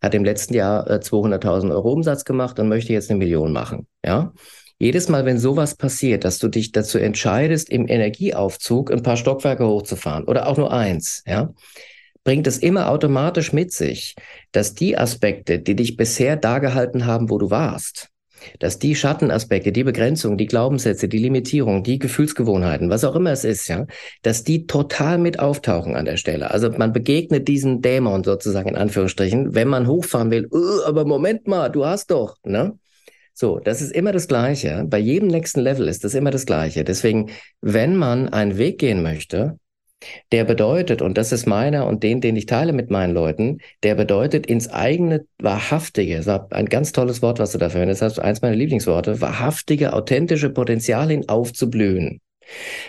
hat 0.00 0.14
im 0.14 0.24
letzten 0.24 0.54
Jahr 0.54 0.88
200.000 0.88 1.70
äh, 1.70 1.72
Euro 1.72 1.92
Umsatz 1.92 2.24
gemacht 2.24 2.60
und 2.60 2.68
möchte 2.68 2.92
jetzt 2.92 3.10
eine 3.10 3.18
Million 3.18 3.52
machen, 3.52 3.88
ja. 4.04 4.32
Jedes 4.78 5.08
Mal, 5.08 5.24
wenn 5.24 5.38
sowas 5.38 5.76
passiert, 5.76 6.24
dass 6.24 6.40
du 6.40 6.48
dich 6.48 6.72
dazu 6.72 6.98
entscheidest, 6.98 7.70
im 7.70 7.88
Energieaufzug 7.88 8.90
ein 8.90 9.02
paar 9.02 9.16
Stockwerke 9.16 9.66
hochzufahren 9.66 10.24
oder 10.24 10.48
auch 10.48 10.56
nur 10.56 10.72
eins, 10.72 11.22
ja, 11.26 11.50
bringt 12.24 12.46
es 12.46 12.58
immer 12.58 12.90
automatisch 12.90 13.52
mit 13.52 13.72
sich, 13.72 14.16
dass 14.52 14.74
die 14.74 14.96
Aspekte, 14.98 15.58
die 15.58 15.76
dich 15.76 15.96
bisher 15.96 16.36
dargehalten 16.36 17.06
haben, 17.06 17.30
wo 17.30 17.38
du 17.38 17.50
warst, 17.50 18.10
dass 18.58 18.78
die 18.78 18.94
Schattenaspekte, 18.94 19.72
die 19.72 19.84
Begrenzung, 19.84 20.36
die 20.36 20.46
Glaubenssätze, 20.46 21.08
die 21.08 21.18
Limitierung, 21.18 21.82
die 21.82 21.98
Gefühlsgewohnheiten, 21.98 22.90
was 22.90 23.04
auch 23.04 23.16
immer 23.16 23.32
es 23.32 23.44
ist, 23.44 23.68
ja, 23.68 23.86
dass 24.22 24.44
die 24.44 24.66
total 24.66 25.18
mit 25.18 25.38
auftauchen 25.38 25.96
an 25.96 26.04
der 26.04 26.16
Stelle. 26.16 26.50
Also 26.50 26.70
man 26.70 26.92
begegnet 26.92 27.48
diesen 27.48 27.82
Dämon 27.82 28.24
sozusagen 28.24 28.70
in 28.70 28.76
Anführungsstrichen, 28.76 29.54
wenn 29.54 29.68
man 29.68 29.86
hochfahren 29.86 30.30
will, 30.30 30.48
oh, 30.50 30.82
aber 30.86 31.04
Moment 31.04 31.46
mal, 31.46 31.68
du 31.68 31.86
hast 31.86 32.10
doch, 32.10 32.36
ne? 32.44 32.78
So, 33.36 33.58
das 33.58 33.82
ist 33.82 33.90
immer 33.90 34.12
das 34.12 34.28
Gleiche. 34.28 34.84
Bei 34.86 34.98
jedem 34.98 35.26
nächsten 35.26 35.58
Level 35.60 35.88
ist 35.88 36.04
das 36.04 36.14
immer 36.14 36.30
das 36.30 36.46
Gleiche. 36.46 36.84
Deswegen, 36.84 37.30
wenn 37.60 37.96
man 37.96 38.28
einen 38.28 38.58
Weg 38.58 38.78
gehen 38.78 39.02
möchte, 39.02 39.58
der 40.32 40.44
bedeutet, 40.44 41.02
und 41.02 41.18
das 41.18 41.32
ist 41.32 41.46
meiner 41.46 41.86
und 41.86 42.02
den, 42.02 42.20
den 42.20 42.36
ich 42.36 42.46
teile 42.46 42.72
mit 42.72 42.90
meinen 42.90 43.14
Leuten, 43.14 43.58
der 43.82 43.94
bedeutet 43.94 44.46
ins 44.46 44.68
eigene 44.68 45.26
wahrhaftige, 45.38 46.16
das 46.16 46.26
war 46.26 46.48
ein 46.50 46.66
ganz 46.66 46.92
tolles 46.92 47.22
Wort, 47.22 47.38
was 47.38 47.52
du 47.52 47.58
dafür 47.58 47.74
verwendest 47.74 48.02
hast, 48.02 48.18
eins 48.18 48.42
meiner 48.42 48.56
Lieblingsworte, 48.56 49.20
wahrhaftige, 49.20 49.92
authentische 49.92 50.50
Potenzial 50.50 51.08
hin 51.08 51.28
aufzublühen 51.28 52.20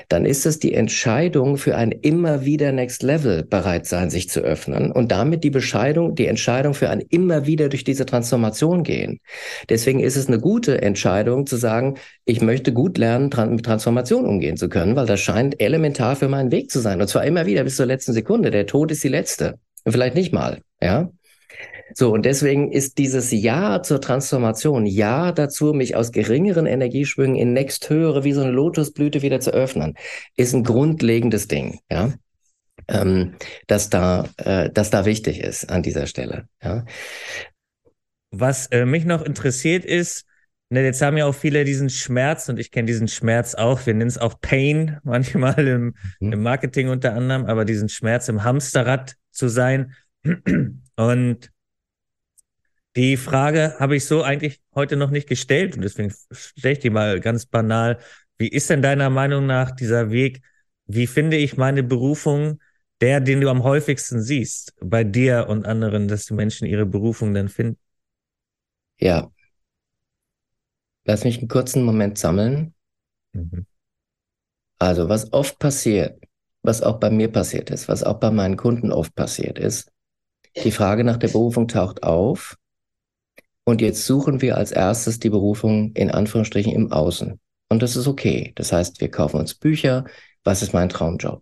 dann 0.10 0.26
ist 0.26 0.46
es 0.46 0.60
die 0.60 0.74
Entscheidung 0.74 1.58
für 1.58 1.76
ein 1.76 1.92
immer 1.92 2.46
wieder 2.46 2.72
Next 2.72 3.04
Level 3.04 3.44
bereit 3.44 3.86
sein, 3.86 4.10
sich 4.10 4.30
zu 4.30 4.42
öffnen 4.42 4.92
und 4.92 5.12
damit 5.12 5.44
die 5.44 5.50
Bescheidung, 5.50 6.16
die 6.16 6.28
Entscheidung 6.28 6.74
für 6.74 6.90
ein 6.90 7.02
immer 7.02 7.46
wieder 7.46 7.70
durch 7.70 7.84
diese 7.84 8.06
Transformation 8.06 8.84
gehen. 8.84 9.20
Deswegen 9.70 10.00
ist 10.00 10.16
es 10.16 10.28
eine 10.28 10.40
gute 10.40 10.82
Entscheidung 10.82 11.48
zu 11.48 11.58
sagen, 11.58 11.96
ich 12.26 12.42
möchte 12.42 12.74
gut 12.74 12.98
lernen, 12.98 13.32
mit 13.52 13.66
Transformation 13.66 14.26
umgehen 14.26 14.58
zu 14.58 14.70
können, 14.70 14.96
weil 14.96 15.06
das 15.06 15.20
scheint 15.20 15.60
elementar 15.62 16.16
für 16.16 16.28
meinen 16.28 16.52
Weg 16.52 16.72
zu 16.72 16.80
sein. 16.80 17.02
Und 17.02 17.08
zwar 17.08 17.26
immer 17.26 17.46
wieder 17.46 17.64
bis 17.64 17.76
zur 17.76 17.86
letzten 17.86 18.14
Sekunde. 18.14 18.52
Der 18.52 18.66
Tod 18.66 18.92
ist 18.92 19.04
die 19.04 19.10
letzte. 19.10 19.60
Vielleicht 19.88 20.16
nicht 20.16 20.34
mal, 20.34 20.62
ja. 20.82 21.10
So, 21.94 22.12
und 22.12 22.26
deswegen 22.26 22.72
ist 22.72 22.98
dieses 22.98 23.32
Ja 23.32 23.84
zur 23.84 24.02
Transformation, 24.02 24.86
Ja 24.86 25.32
dazu, 25.32 25.74
mich 25.74 25.96
aus 25.96 26.12
geringeren 26.12 26.66
Energieschwüngen 26.66 27.36
in 27.36 27.54
next 27.54 27.90
höhere, 27.90 28.24
wie 28.24 28.34
so 28.34 28.42
eine 28.42 28.52
Lotusblüte 28.52 29.22
wieder 29.22 29.40
zu 29.40 29.52
öffnen, 29.52 29.96
ist 30.36 30.54
ein 30.54 30.64
grundlegendes 30.64 31.48
Ding, 31.48 31.80
ja. 31.92 32.14
Ähm, 32.88 33.36
dass 33.68 33.90
da, 33.90 34.28
äh, 34.38 34.70
dass 34.70 34.90
da 34.90 35.06
wichtig 35.06 35.40
ist 35.40 35.70
an 35.70 35.84
dieser 35.84 36.08
Stelle, 36.08 36.48
ja. 36.64 36.86
Was 38.32 38.68
äh, 38.68 38.86
mich 38.86 39.06
noch 39.06 39.22
interessiert 39.22 39.86
ist, 39.86 40.26
ne, 40.70 40.84
jetzt 40.84 41.02
haben 41.02 41.18
ja 41.18 41.26
auch 41.26 41.36
viele 41.36 41.64
diesen 41.64 41.90
Schmerz 41.90 42.50
und 42.50 42.60
ich 42.60 42.72
kenne 42.72 42.88
diesen 42.88 43.08
Schmerz 43.08 43.56
auch. 43.56 43.86
Wir 43.86 43.94
nennen 43.94 44.10
es 44.10 44.18
auch 44.18 44.42
Pain 44.42 44.98
manchmal 45.04 45.68
im, 45.68 45.96
mhm. 46.20 46.34
im 46.34 46.44
Marketing 46.44 46.90
unter 46.90 47.14
anderem, 47.14 47.46
aber 47.46 47.66
diesen 47.66 47.90
Schmerz 47.90 48.28
im 48.28 48.44
Hamsterrad 48.44 49.16
zu 49.32 49.48
sein. 49.48 49.94
Und 50.98 51.52
die 52.96 53.18
Frage 53.18 53.76
habe 53.80 53.96
ich 53.96 54.06
so 54.06 54.24
eigentlich 54.24 54.62
heute 54.74 54.96
noch 54.96 55.10
nicht 55.10 55.28
gestellt 55.28 55.76
und 55.76 55.82
deswegen 55.82 56.14
stelle 56.32 56.74
ich 56.74 56.80
die 56.80 56.90
mal 56.90 57.20
ganz 57.20 57.46
banal. 57.46 58.00
Wie 58.38 58.48
ist 58.48 58.70
denn 58.70 58.82
deiner 58.82 59.10
Meinung 59.10 59.46
nach 59.46 59.72
dieser 59.72 60.12
Weg? 60.12 60.42
Wie 60.86 61.08
finde 61.08 61.38
ich 61.38 61.58
meine 61.58 61.84
Berufung, 61.84 62.60
der, 63.02 63.20
den 63.20 63.42
du 63.42 63.50
am 63.50 63.64
häufigsten 63.64 64.22
siehst, 64.22 64.74
bei 64.82 65.04
dir 65.04 65.48
und 65.50 65.66
anderen, 65.66 66.08
dass 66.08 66.26
die 66.26 66.34
Menschen 66.34 66.68
ihre 66.68 66.86
Berufung 66.86 67.34
dann 67.34 67.50
finden? 67.50 67.80
Ja. 68.98 69.30
Lass 71.04 71.24
mich 71.24 71.40
einen 71.40 71.50
kurzen 71.50 71.84
Moment 71.84 72.18
sammeln. 72.18 72.74
Mhm. 73.34 73.66
Also, 74.80 75.10
was 75.10 75.32
oft 75.34 75.60
passiert, 75.60 76.24
was 76.62 76.82
auch 76.82 77.00
bei 77.00 77.10
mir 77.10 77.30
passiert 77.32 77.70
ist, 77.70 77.88
was 77.88 78.04
auch 78.04 78.20
bei 78.20 78.32
meinen 78.32 78.58
Kunden 78.58 78.92
oft 78.92 79.14
passiert 79.16 79.60
ist, 79.60 79.92
die 80.64 80.72
Frage 80.72 81.04
nach 81.04 81.18
der 81.18 81.28
Berufung 81.28 81.68
taucht 81.68 82.04
auf 82.04 82.58
und 83.66 83.82
jetzt 83.82 84.06
suchen 84.06 84.42
wir 84.42 84.58
als 84.58 84.72
erstes 84.72 85.20
die 85.20 85.30
Berufung 85.30 85.92
in 85.94 86.12
Anführungsstrichen 86.12 86.72
im 86.72 86.92
Außen. 86.92 87.40
Und 87.70 87.82
das 87.82 87.96
ist 87.96 88.08
okay. 88.08 88.54
Das 88.56 88.72
heißt, 88.72 89.02
wir 89.02 89.10
kaufen 89.10 89.40
uns 89.40 89.56
Bücher. 89.56 90.06
Was 90.44 90.62
ist 90.62 90.74
mein 90.74 90.90
Traumjob? 90.90 91.42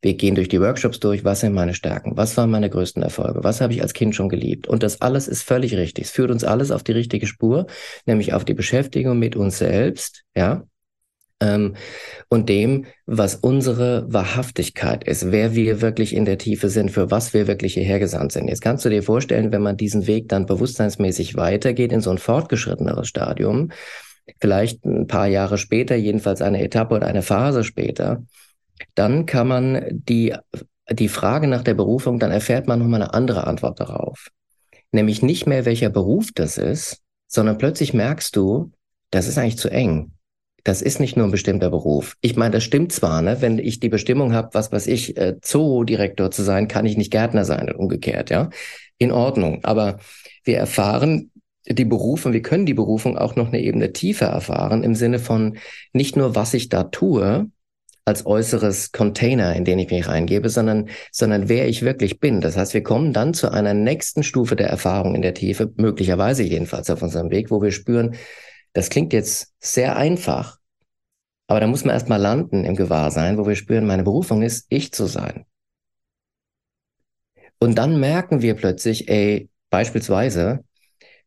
Wir 0.00 0.14
gehen 0.14 0.36
durch 0.36 0.48
die 0.48 0.60
Workshops 0.60 1.00
durch. 1.00 1.24
Was 1.24 1.40
sind 1.40 1.52
meine 1.52 1.74
Stärken? 1.74 2.16
Was 2.16 2.36
waren 2.36 2.50
meine 2.50 2.70
größten 2.70 3.02
Erfolge? 3.02 3.42
Was 3.42 3.60
habe 3.60 3.72
ich 3.72 3.82
als 3.82 3.92
Kind 3.92 4.14
schon 4.14 4.28
geliebt? 4.28 4.68
Und 4.68 4.84
das 4.84 5.00
alles 5.00 5.26
ist 5.26 5.42
völlig 5.42 5.76
richtig. 5.76 6.04
Es 6.04 6.10
führt 6.12 6.30
uns 6.30 6.44
alles 6.44 6.70
auf 6.70 6.84
die 6.84 6.92
richtige 6.92 7.26
Spur, 7.26 7.66
nämlich 8.06 8.32
auf 8.32 8.44
die 8.44 8.54
Beschäftigung 8.54 9.18
mit 9.18 9.34
uns 9.34 9.58
selbst. 9.58 10.22
Ja, 10.36 10.64
ähm, 11.40 11.74
und 12.28 12.48
dem, 12.48 12.86
was 13.04 13.34
unsere 13.36 14.10
Wahrhaftigkeit 14.12 15.04
ist, 15.04 15.30
wer 15.30 15.54
wir 15.54 15.80
wirklich 15.80 16.14
in 16.14 16.24
der 16.24 16.38
Tiefe 16.38 16.70
sind, 16.70 16.90
für 16.90 17.10
was 17.10 17.34
wir 17.34 17.46
wirklich 17.46 17.74
hierher 17.74 17.98
gesandt 17.98 18.32
sind. 18.32 18.48
Jetzt 18.48 18.62
kannst 18.62 18.84
du 18.84 18.88
dir 18.88 19.02
vorstellen, 19.02 19.52
wenn 19.52 19.62
man 19.62 19.76
diesen 19.76 20.06
Weg 20.06 20.28
dann 20.28 20.46
bewusstseinsmäßig 20.46 21.36
weitergeht 21.36 21.92
in 21.92 22.00
so 22.00 22.10
ein 22.10 22.18
fortgeschritteneres 22.18 23.08
Stadium, 23.08 23.70
vielleicht 24.40 24.84
ein 24.84 25.06
paar 25.06 25.26
Jahre 25.26 25.58
später, 25.58 25.94
jedenfalls 25.94 26.40
eine 26.40 26.62
Etappe 26.62 26.94
oder 26.94 27.06
eine 27.06 27.22
Phase 27.22 27.64
später, 27.64 28.24
dann 28.94 29.26
kann 29.26 29.46
man 29.46 29.84
die, 29.90 30.34
die 30.90 31.08
Frage 31.08 31.48
nach 31.48 31.62
der 31.62 31.74
Berufung, 31.74 32.18
dann 32.18 32.30
erfährt 32.30 32.66
man 32.66 32.78
nochmal 32.78 33.02
eine 33.02 33.14
andere 33.14 33.46
Antwort 33.46 33.78
darauf. 33.78 34.30
Nämlich 34.90 35.22
nicht 35.22 35.46
mehr, 35.46 35.64
welcher 35.64 35.90
Beruf 35.90 36.30
das 36.34 36.58
ist, 36.58 37.02
sondern 37.28 37.58
plötzlich 37.58 37.92
merkst 37.92 38.34
du, 38.34 38.72
das 39.10 39.28
ist 39.28 39.36
eigentlich 39.38 39.58
zu 39.58 39.68
eng 39.68 40.15
das 40.66 40.82
ist 40.82 40.98
nicht 40.98 41.16
nur 41.16 41.26
ein 41.26 41.30
bestimmter 41.30 41.70
Beruf. 41.70 42.16
Ich 42.22 42.34
meine, 42.34 42.50
das 42.50 42.64
stimmt 42.64 42.90
zwar, 42.90 43.22
ne? 43.22 43.36
wenn 43.40 43.60
ich 43.60 43.78
die 43.78 43.88
Bestimmung 43.88 44.32
habe, 44.32 44.48
was 44.52 44.72
weiß 44.72 44.88
ich, 44.88 45.16
äh, 45.16 45.36
Zoodirektor 45.40 46.32
zu 46.32 46.42
sein, 46.42 46.66
kann 46.66 46.86
ich 46.86 46.96
nicht 46.96 47.12
Gärtner 47.12 47.44
sein 47.44 47.68
und 47.68 47.76
umgekehrt, 47.76 48.30
ja. 48.30 48.50
In 48.98 49.12
Ordnung. 49.12 49.60
Aber 49.62 49.98
wir 50.42 50.56
erfahren 50.58 51.30
die 51.68 51.84
Berufung, 51.84 52.32
wir 52.32 52.42
können 52.42 52.66
die 52.66 52.74
Berufung 52.74 53.16
auch 53.16 53.36
noch 53.36 53.48
eine 53.48 53.60
Ebene 53.60 53.92
tiefer 53.92 54.26
erfahren, 54.26 54.82
im 54.82 54.96
Sinne 54.96 55.20
von 55.20 55.58
nicht 55.92 56.16
nur, 56.16 56.34
was 56.34 56.52
ich 56.52 56.68
da 56.68 56.84
tue, 56.84 57.48
als 58.04 58.26
äußeres 58.26 58.90
Container, 58.90 59.54
in 59.54 59.64
den 59.64 59.78
ich 59.78 59.90
mich 59.90 60.08
reingebe, 60.08 60.48
sondern, 60.48 60.88
sondern 61.12 61.48
wer 61.48 61.68
ich 61.68 61.82
wirklich 61.82 62.18
bin. 62.18 62.40
Das 62.40 62.56
heißt, 62.56 62.74
wir 62.74 62.82
kommen 62.82 63.12
dann 63.12 63.34
zu 63.34 63.52
einer 63.52 63.74
nächsten 63.74 64.24
Stufe 64.24 64.56
der 64.56 64.68
Erfahrung 64.68 65.14
in 65.14 65.22
der 65.22 65.34
Tiefe, 65.34 65.72
möglicherweise 65.76 66.42
jedenfalls 66.42 66.90
auf 66.90 67.02
unserem 67.02 67.30
Weg, 67.30 67.52
wo 67.52 67.62
wir 67.62 67.72
spüren, 67.72 68.16
das 68.76 68.90
klingt 68.90 69.14
jetzt 69.14 69.54
sehr 69.58 69.96
einfach, 69.96 70.58
aber 71.46 71.60
da 71.60 71.66
muss 71.66 71.86
man 71.86 71.94
erstmal 71.94 72.20
landen 72.20 72.66
im 72.66 72.76
Gewahrsein, 72.76 73.38
wo 73.38 73.46
wir 73.46 73.56
spüren, 73.56 73.86
meine 73.86 74.02
Berufung 74.02 74.42
ist, 74.42 74.66
ich 74.68 74.92
zu 74.92 75.06
sein. 75.06 75.46
Und 77.58 77.76
dann 77.78 77.98
merken 77.98 78.42
wir 78.42 78.54
plötzlich, 78.54 79.08
ey, 79.08 79.48
beispielsweise, 79.70 80.62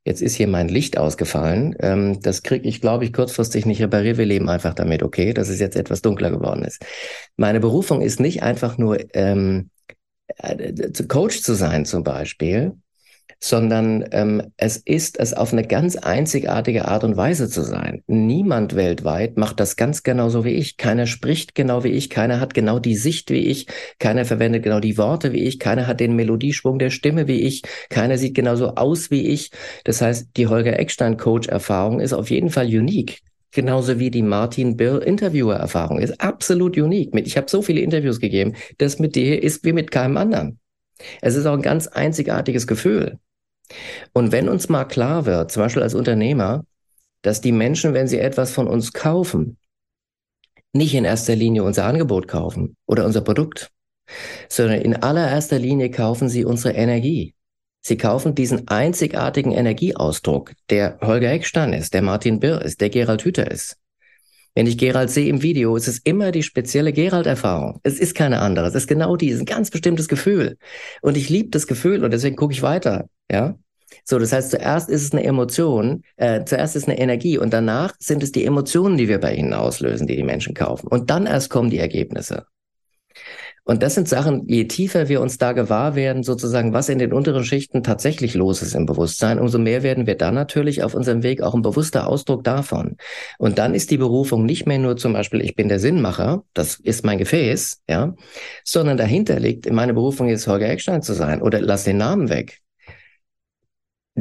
jetzt 0.05 0.21
ist 0.21 0.35
hier 0.35 0.47
mein 0.47 0.67
Licht 0.69 0.99
ausgefallen. 0.99 1.75
Ähm, 1.79 2.19
das 2.21 2.43
kriege 2.43 2.69
ich, 2.69 2.81
glaube 2.81 3.05
ich, 3.05 3.13
kurzfristig 3.13 3.65
nicht 3.65 3.81
repariert. 3.81 4.19
Wir 4.19 4.27
leben 4.27 4.47
einfach 4.47 4.75
damit, 4.75 5.01
okay, 5.01 5.33
dass 5.33 5.49
es 5.49 5.59
jetzt 5.59 5.75
etwas 5.75 6.03
dunkler 6.03 6.29
geworden 6.29 6.63
ist. 6.63 6.85
Meine 7.35 7.59
Berufung 7.59 8.01
ist 8.01 8.19
nicht 8.19 8.43
einfach 8.43 8.77
nur 8.77 8.99
ähm, 9.15 9.71
äh, 10.37 10.91
Coach 11.07 11.41
zu 11.41 11.55
sein 11.55 11.85
zum 11.85 12.03
Beispiel, 12.03 12.73
sondern 13.39 14.05
ähm, 14.11 14.51
es 14.57 14.77
ist 14.77 15.19
es 15.19 15.33
auf 15.33 15.53
eine 15.53 15.65
ganz 15.65 15.95
einzigartige 15.95 16.87
Art 16.87 17.03
und 17.03 17.17
Weise 17.17 17.49
zu 17.49 17.61
sein. 17.61 18.03
Niemand 18.07 18.75
weltweit 18.75 19.37
macht 19.37 19.59
das 19.59 19.75
ganz 19.75 20.03
genau 20.03 20.29
so 20.29 20.43
wie 20.43 20.51
ich. 20.51 20.77
Keiner 20.77 21.07
spricht 21.07 21.55
genau 21.55 21.83
wie 21.83 21.89
ich, 21.89 22.09
keiner 22.09 22.39
hat 22.39 22.53
genau 22.53 22.79
die 22.79 22.95
Sicht 22.95 23.29
wie 23.31 23.47
ich, 23.47 23.67
keiner 23.99 24.25
verwendet 24.25 24.63
genau 24.63 24.79
die 24.79 24.97
Worte 24.97 25.31
wie 25.31 25.43
ich, 25.43 25.59
keiner 25.59 25.87
hat 25.87 25.99
den 25.99 26.15
Melodieschwung 26.15 26.79
der 26.79 26.89
Stimme 26.89 27.27
wie 27.27 27.41
ich, 27.41 27.61
keiner 27.89 28.17
sieht 28.17 28.35
genauso 28.35 28.75
aus 28.75 29.11
wie 29.11 29.27
ich. 29.27 29.51
Das 29.83 30.01
heißt, 30.01 30.29
die 30.35 30.47
Holger 30.47 30.77
Eckstein 30.79 31.17
Coach-Erfahrung 31.17 31.99
ist 31.99 32.13
auf 32.13 32.29
jeden 32.29 32.49
Fall 32.49 32.67
unique. 32.67 33.19
Genauso 33.51 33.97
wie 33.97 34.11
die 34.11 34.21
Martin 34.21 34.77
Bill 34.77 34.97
Interviewer-Erfahrung 34.97 35.99
ist 35.99 36.21
absolut 36.21 36.77
unique. 36.77 37.15
Ich 37.25 37.35
habe 37.35 37.49
so 37.49 37.61
viele 37.63 37.81
Interviews 37.81 38.19
gegeben, 38.19 38.53
das 38.77 38.99
mit 38.99 39.15
dir 39.15 39.41
ist 39.41 39.65
wie 39.65 39.73
mit 39.73 39.89
keinem 39.89 40.17
anderen. 40.17 40.59
Es 41.21 41.35
ist 41.35 41.45
auch 41.45 41.53
ein 41.53 41.61
ganz 41.61 41.87
einzigartiges 41.87 42.67
Gefühl. 42.67 43.19
Und 44.13 44.31
wenn 44.31 44.49
uns 44.49 44.69
mal 44.69 44.85
klar 44.85 45.25
wird, 45.25 45.51
zum 45.51 45.63
Beispiel 45.63 45.83
als 45.83 45.93
Unternehmer, 45.93 46.65
dass 47.21 47.41
die 47.41 47.51
Menschen, 47.51 47.93
wenn 47.93 48.07
sie 48.07 48.19
etwas 48.19 48.51
von 48.51 48.67
uns 48.67 48.93
kaufen, 48.93 49.57
nicht 50.73 50.93
in 50.93 51.05
erster 51.05 51.35
Linie 51.35 51.63
unser 51.63 51.85
Angebot 51.85 52.27
kaufen 52.27 52.75
oder 52.85 53.05
unser 53.05 53.21
Produkt, 53.21 53.71
sondern 54.47 54.81
in 54.81 54.95
allererster 54.95 55.59
Linie 55.59 55.91
kaufen 55.91 56.29
sie 56.29 56.45
unsere 56.45 56.75
Energie. 56.75 57.35
Sie 57.81 57.97
kaufen 57.97 58.35
diesen 58.35 58.67
einzigartigen 58.67 59.51
Energieausdruck, 59.51 60.53
der 60.69 60.99
Holger 61.01 61.31
Eckstein 61.31 61.73
ist, 61.73 61.93
der 61.93 62.01
Martin 62.01 62.39
Birr 62.39 62.61
ist, 62.61 62.81
der 62.81 62.89
Gerald 62.89 63.23
Hüther 63.23 63.49
ist. 63.49 63.77
Wenn 64.55 64.67
ich 64.67 64.77
Gerald 64.77 65.09
sehe 65.09 65.29
im 65.29 65.41
Video, 65.41 65.75
ist 65.75 65.87
es 65.87 65.99
immer 65.99 66.31
die 66.31 66.43
spezielle 66.43 66.91
Gerald-Erfahrung. 66.91 67.79
Es 67.83 67.99
ist 67.99 68.15
keine 68.15 68.39
andere. 68.39 68.67
Es 68.67 68.75
ist 68.75 68.87
genau 68.87 69.15
dieses, 69.15 69.41
ein 69.41 69.45
ganz 69.45 69.69
bestimmtes 69.69 70.07
Gefühl. 70.07 70.57
Und 71.01 71.17
ich 71.17 71.29
liebe 71.29 71.49
das 71.49 71.67
Gefühl 71.67 72.03
und 72.03 72.11
deswegen 72.11 72.35
gucke 72.35 72.53
ich 72.53 72.61
weiter. 72.61 73.07
Ja. 73.31 73.57
So, 74.03 74.19
das 74.19 74.33
heißt, 74.33 74.51
zuerst 74.51 74.89
ist 74.89 75.03
es 75.03 75.11
eine 75.11 75.23
Emotion, 75.23 76.03
äh, 76.17 76.43
zuerst 76.45 76.75
ist 76.75 76.83
es 76.83 76.89
eine 76.89 76.99
Energie 76.99 77.37
und 77.37 77.53
danach 77.53 77.93
sind 77.99 78.23
es 78.23 78.31
die 78.31 78.45
Emotionen, 78.45 78.97
die 78.97 79.07
wir 79.07 79.19
bei 79.19 79.33
ihnen 79.33 79.53
auslösen, 79.53 80.07
die 80.07 80.15
die 80.15 80.23
Menschen 80.23 80.53
kaufen. 80.53 80.87
Und 80.87 81.09
dann 81.09 81.25
erst 81.25 81.49
kommen 81.49 81.69
die 81.69 81.79
Ergebnisse. 81.79 82.45
Und 83.69 83.83
das 83.83 83.93
sind 83.93 84.09
Sachen, 84.09 84.47
je 84.47 84.65
tiefer 84.65 85.09
wir 85.09 85.21
uns 85.21 85.37
da 85.37 85.51
gewahr 85.51 85.93
werden, 85.93 86.23
sozusagen, 86.23 86.73
was 86.73 86.89
in 86.89 86.97
den 86.97 87.13
unteren 87.13 87.43
Schichten 87.43 87.83
tatsächlich 87.83 88.33
los 88.33 88.63
ist 88.63 88.73
im 88.73 88.87
Bewusstsein, 88.87 89.37
umso 89.37 89.59
mehr 89.59 89.83
werden 89.83 90.07
wir 90.07 90.15
dann 90.15 90.33
natürlich 90.33 90.81
auf 90.81 90.95
unserem 90.95 91.21
Weg 91.21 91.43
auch 91.43 91.53
ein 91.53 91.61
bewusster 91.61 92.07
Ausdruck 92.07 92.43
davon. 92.43 92.97
Und 93.37 93.59
dann 93.59 93.75
ist 93.75 93.91
die 93.91 93.97
Berufung 93.97 94.43
nicht 94.43 94.65
mehr 94.65 94.79
nur 94.79 94.97
zum 94.97 95.13
Beispiel, 95.13 95.41
ich 95.41 95.55
bin 95.55 95.69
der 95.69 95.77
Sinnmacher, 95.77 96.41
das 96.55 96.79
ist 96.79 97.05
mein 97.05 97.19
Gefäß, 97.19 97.83
ja, 97.87 98.15
sondern 98.63 98.97
dahinter 98.97 99.39
liegt, 99.39 99.71
meine 99.71 99.93
Berufung 99.93 100.29
ist 100.29 100.47
Holger 100.47 100.67
Eckstein 100.67 101.03
zu 101.03 101.13
sein 101.13 101.39
oder 101.39 101.61
lass 101.61 101.83
den 101.83 101.97
Namen 101.97 102.29
weg 102.29 102.63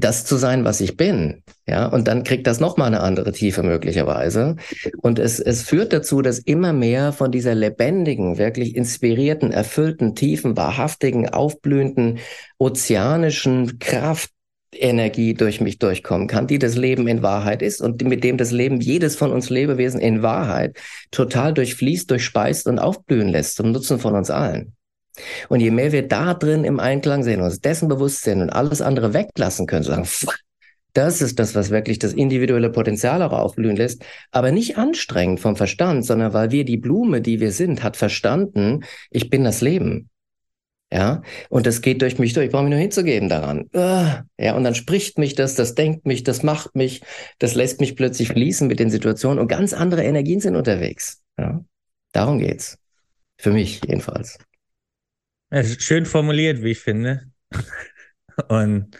das 0.00 0.24
zu 0.24 0.36
sein, 0.36 0.64
was 0.64 0.80
ich 0.80 0.96
bin. 0.96 1.42
Ja, 1.66 1.86
und 1.86 2.08
dann 2.08 2.24
kriegt 2.24 2.46
das 2.46 2.60
nochmal 2.60 2.88
eine 2.88 3.00
andere 3.00 3.32
Tiefe 3.32 3.62
möglicherweise. 3.62 4.56
Und 4.98 5.18
es, 5.18 5.40
es 5.40 5.62
führt 5.62 5.92
dazu, 5.92 6.22
dass 6.22 6.38
immer 6.38 6.72
mehr 6.72 7.12
von 7.12 7.30
dieser 7.30 7.54
lebendigen, 7.54 8.38
wirklich 8.38 8.74
inspirierten, 8.74 9.52
erfüllten, 9.52 10.14
tiefen, 10.14 10.56
wahrhaftigen, 10.56 11.28
aufblühenden, 11.28 12.18
ozeanischen 12.58 13.78
Kraft 13.78 14.30
Energie 14.74 15.34
durch 15.34 15.60
mich 15.60 15.78
durchkommen 15.78 16.28
kann, 16.28 16.46
die 16.46 16.58
das 16.58 16.76
Leben 16.76 17.08
in 17.08 17.22
Wahrheit 17.22 17.62
ist 17.62 17.80
und 17.80 18.02
mit 18.02 18.22
dem 18.22 18.36
das 18.36 18.52
Leben 18.52 18.80
jedes 18.80 19.16
von 19.16 19.32
uns 19.32 19.48
Lebewesen 19.50 20.00
in 20.00 20.22
Wahrheit 20.22 20.76
total 21.10 21.54
durchfließt, 21.54 22.10
durchspeist 22.10 22.66
und 22.66 22.78
aufblühen 22.78 23.28
lässt 23.28 23.56
zum 23.56 23.72
Nutzen 23.72 23.98
von 23.98 24.14
uns 24.14 24.30
allen. 24.30 24.74
Und 25.48 25.60
je 25.60 25.70
mehr 25.70 25.92
wir 25.92 26.06
da 26.06 26.34
drin 26.34 26.64
im 26.64 26.80
Einklang 26.80 27.22
sehen, 27.22 27.40
uns 27.40 27.60
dessen 27.60 27.88
bewusst 27.88 28.22
sind 28.22 28.42
und 28.42 28.50
alles 28.50 28.80
andere 28.80 29.14
weglassen 29.14 29.66
können, 29.66 29.84
sagen, 29.84 30.08
das 30.94 31.20
ist 31.20 31.38
das, 31.38 31.54
was 31.54 31.70
wirklich 31.70 31.98
das 31.98 32.12
individuelle 32.12 32.70
Potenzial 32.70 33.22
auch 33.22 33.32
aufblühen 33.32 33.76
lässt, 33.76 34.02
aber 34.32 34.50
nicht 34.50 34.78
anstrengend 34.78 35.38
vom 35.38 35.54
Verstand, 35.54 36.04
sondern 36.04 36.32
weil 36.32 36.50
wir 36.50 36.64
die 36.64 36.78
Blume, 36.78 37.20
die 37.20 37.40
wir 37.40 37.52
sind, 37.52 37.82
hat 37.82 37.96
verstanden, 37.96 38.84
ich 39.10 39.30
bin 39.30 39.44
das 39.44 39.60
Leben. 39.60 40.10
Ja, 40.90 41.20
und 41.50 41.66
das 41.66 41.82
geht 41.82 42.00
durch 42.00 42.18
mich 42.18 42.32
durch. 42.32 42.46
Ich 42.46 42.52
brauche 42.52 42.62
mich 42.62 42.70
nur 42.70 42.80
hinzugeben 42.80 43.28
daran. 43.28 43.68
Ja, 43.74 44.24
und 44.56 44.64
dann 44.64 44.74
spricht 44.74 45.18
mich 45.18 45.34
das, 45.34 45.54
das 45.54 45.74
denkt 45.74 46.06
mich, 46.06 46.24
das 46.24 46.42
macht 46.42 46.74
mich, 46.74 47.02
das 47.38 47.54
lässt 47.54 47.80
mich 47.80 47.94
plötzlich 47.94 48.28
fließen 48.28 48.66
mit 48.66 48.80
den 48.80 48.88
Situationen 48.88 49.38
und 49.38 49.48
ganz 49.48 49.74
andere 49.74 50.02
Energien 50.02 50.40
sind 50.40 50.56
unterwegs. 50.56 51.20
Ja, 51.38 51.62
darum 52.12 52.38
geht's. 52.38 52.78
Für 53.36 53.52
mich 53.52 53.82
jedenfalls. 53.86 54.38
Ja, 55.50 55.64
schön 55.64 56.06
formuliert, 56.06 56.62
wie 56.62 56.72
ich 56.72 56.80
finde. 56.80 57.30
Und 58.48 58.96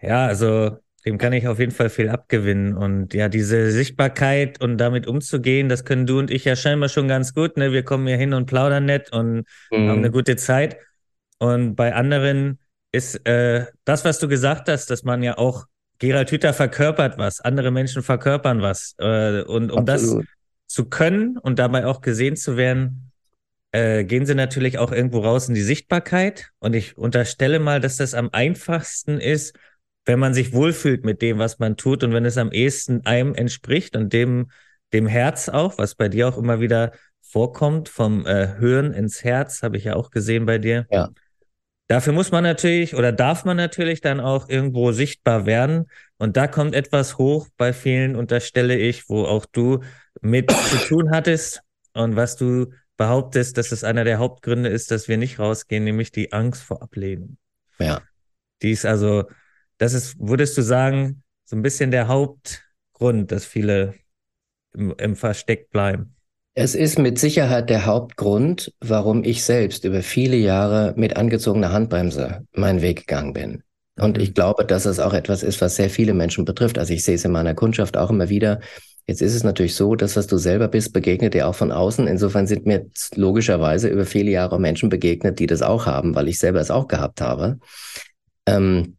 ja, 0.00 0.26
also 0.26 0.78
dem 1.04 1.18
kann 1.18 1.32
ich 1.34 1.46
auf 1.48 1.58
jeden 1.58 1.72
Fall 1.72 1.90
viel 1.90 2.08
abgewinnen. 2.08 2.74
Und 2.74 3.12
ja, 3.14 3.28
diese 3.28 3.70
Sichtbarkeit 3.70 4.62
und 4.62 4.78
damit 4.78 5.06
umzugehen, 5.06 5.68
das 5.68 5.84
können 5.84 6.06
du 6.06 6.18
und 6.18 6.30
ich 6.30 6.44
ja 6.44 6.56
scheinbar 6.56 6.88
schon 6.88 7.08
ganz 7.08 7.34
gut. 7.34 7.56
Ne? 7.58 7.72
Wir 7.72 7.82
kommen 7.82 8.06
hier 8.06 8.16
hin 8.16 8.32
und 8.32 8.46
plaudern 8.46 8.86
nett 8.86 9.12
und 9.12 9.44
mhm. 9.70 9.88
haben 9.88 9.98
eine 9.98 10.10
gute 10.10 10.36
Zeit. 10.36 10.78
Und 11.38 11.74
bei 11.74 11.94
anderen 11.94 12.58
ist 12.90 13.16
äh, 13.26 13.66
das, 13.84 14.04
was 14.04 14.18
du 14.18 14.28
gesagt 14.28 14.68
hast, 14.68 14.90
dass 14.90 15.04
man 15.04 15.22
ja 15.22 15.36
auch, 15.36 15.66
Gerald 15.98 16.30
Hüther 16.30 16.52
verkörpert 16.52 17.18
was, 17.18 17.40
andere 17.40 17.70
Menschen 17.70 18.02
verkörpern 18.02 18.62
was. 18.62 18.94
Äh, 18.98 19.42
und 19.42 19.70
um 19.70 19.86
Absolut. 19.86 20.24
das 20.24 20.28
zu 20.66 20.86
können 20.86 21.38
und 21.38 21.58
dabei 21.58 21.86
auch 21.86 22.00
gesehen 22.00 22.36
zu 22.36 22.56
werden, 22.56 23.12
äh, 23.74 24.04
gehen 24.04 24.24
sie 24.24 24.36
natürlich 24.36 24.78
auch 24.78 24.92
irgendwo 24.92 25.18
raus 25.18 25.48
in 25.48 25.54
die 25.56 25.62
Sichtbarkeit. 25.62 26.50
Und 26.60 26.74
ich 26.74 26.96
unterstelle 26.96 27.58
mal, 27.58 27.80
dass 27.80 27.96
das 27.96 28.14
am 28.14 28.30
einfachsten 28.30 29.18
ist, 29.18 29.58
wenn 30.04 30.20
man 30.20 30.32
sich 30.32 30.52
wohlfühlt 30.52 31.04
mit 31.04 31.22
dem, 31.22 31.38
was 31.38 31.58
man 31.58 31.76
tut 31.76 32.04
und 32.04 32.12
wenn 32.12 32.24
es 32.24 32.38
am 32.38 32.52
ehesten 32.52 33.04
einem 33.04 33.34
entspricht 33.34 33.96
und 33.96 34.12
dem, 34.12 34.50
dem 34.92 35.08
Herz 35.08 35.48
auch, 35.48 35.76
was 35.76 35.96
bei 35.96 36.08
dir 36.08 36.28
auch 36.28 36.38
immer 36.38 36.60
wieder 36.60 36.92
vorkommt, 37.20 37.88
vom 37.88 38.24
äh, 38.26 38.58
Hören 38.58 38.92
ins 38.92 39.24
Herz, 39.24 39.64
habe 39.64 39.76
ich 39.76 39.84
ja 39.84 39.96
auch 39.96 40.12
gesehen 40.12 40.46
bei 40.46 40.58
dir. 40.58 40.86
Ja. 40.92 41.10
Dafür 41.88 42.12
muss 42.12 42.30
man 42.30 42.44
natürlich 42.44 42.94
oder 42.94 43.10
darf 43.10 43.44
man 43.44 43.56
natürlich 43.56 44.00
dann 44.00 44.20
auch 44.20 44.48
irgendwo 44.48 44.92
sichtbar 44.92 45.46
werden. 45.46 45.86
Und 46.16 46.36
da 46.36 46.46
kommt 46.46 46.76
etwas 46.76 47.18
hoch 47.18 47.48
bei 47.56 47.72
vielen, 47.72 48.14
unterstelle 48.14 48.76
ich, 48.76 49.08
wo 49.08 49.24
auch 49.24 49.46
du 49.46 49.80
mit 50.20 50.52
zu 50.52 50.76
tun 50.76 51.10
hattest 51.10 51.60
und 51.92 52.14
was 52.14 52.36
du 52.36 52.68
behauptest, 52.96 53.58
dass 53.58 53.72
es 53.72 53.84
einer 53.84 54.04
der 54.04 54.18
Hauptgründe 54.18 54.68
ist, 54.68 54.90
dass 54.90 55.08
wir 55.08 55.16
nicht 55.16 55.38
rausgehen, 55.38 55.84
nämlich 55.84 56.12
die 56.12 56.32
Angst 56.32 56.62
vor 56.62 56.82
Ablehnung. 56.82 57.36
Ja. 57.78 58.02
Die 58.62 58.70
ist 58.70 58.86
also, 58.86 59.24
das 59.78 59.94
ist, 59.94 60.16
würdest 60.18 60.56
du 60.56 60.62
sagen, 60.62 61.22
so 61.44 61.56
ein 61.56 61.62
bisschen 61.62 61.90
der 61.90 62.08
Hauptgrund, 62.08 63.32
dass 63.32 63.44
viele 63.44 63.94
im, 64.72 64.94
im 64.96 65.16
Versteck 65.16 65.70
bleiben. 65.70 66.14
Es 66.54 66.76
ist 66.76 66.98
mit 66.98 67.18
Sicherheit 67.18 67.68
der 67.68 67.84
Hauptgrund, 67.84 68.72
warum 68.80 69.24
ich 69.24 69.44
selbst 69.44 69.84
über 69.84 70.02
viele 70.02 70.36
Jahre 70.36 70.94
mit 70.96 71.16
angezogener 71.16 71.72
Handbremse 71.72 72.46
meinen 72.52 72.80
Weg 72.80 73.00
gegangen 73.00 73.32
bin. 73.32 73.62
Und 73.96 74.18
ich 74.18 74.30
mhm. 74.30 74.34
glaube, 74.34 74.64
dass 74.64 74.86
es 74.86 75.00
auch 75.00 75.14
etwas 75.14 75.42
ist, 75.42 75.60
was 75.60 75.76
sehr 75.76 75.90
viele 75.90 76.14
Menschen 76.14 76.44
betrifft. 76.44 76.78
Also 76.78 76.92
ich 76.92 77.04
sehe 77.04 77.16
es 77.16 77.24
in 77.24 77.32
meiner 77.32 77.54
Kundschaft 77.54 77.96
auch 77.96 78.10
immer 78.10 78.28
wieder, 78.28 78.60
Jetzt 79.06 79.20
ist 79.20 79.34
es 79.34 79.44
natürlich 79.44 79.74
so, 79.74 79.96
dass 79.96 80.16
was 80.16 80.26
du 80.26 80.38
selber 80.38 80.68
bist, 80.68 80.92
begegnet 80.92 81.34
dir 81.34 81.46
auch 81.46 81.54
von 81.54 81.70
außen. 81.70 82.06
Insofern 82.06 82.46
sind 82.46 82.64
mir 82.64 82.86
logischerweise 83.14 83.88
über 83.88 84.06
viele 84.06 84.30
Jahre 84.30 84.58
Menschen 84.58 84.88
begegnet, 84.88 85.38
die 85.38 85.46
das 85.46 85.60
auch 85.60 85.84
haben, 85.84 86.14
weil 86.14 86.28
ich 86.28 86.38
selber 86.38 86.60
es 86.60 86.70
auch 86.70 86.88
gehabt 86.88 87.20
habe. 87.20 87.58
Ähm, 88.46 88.96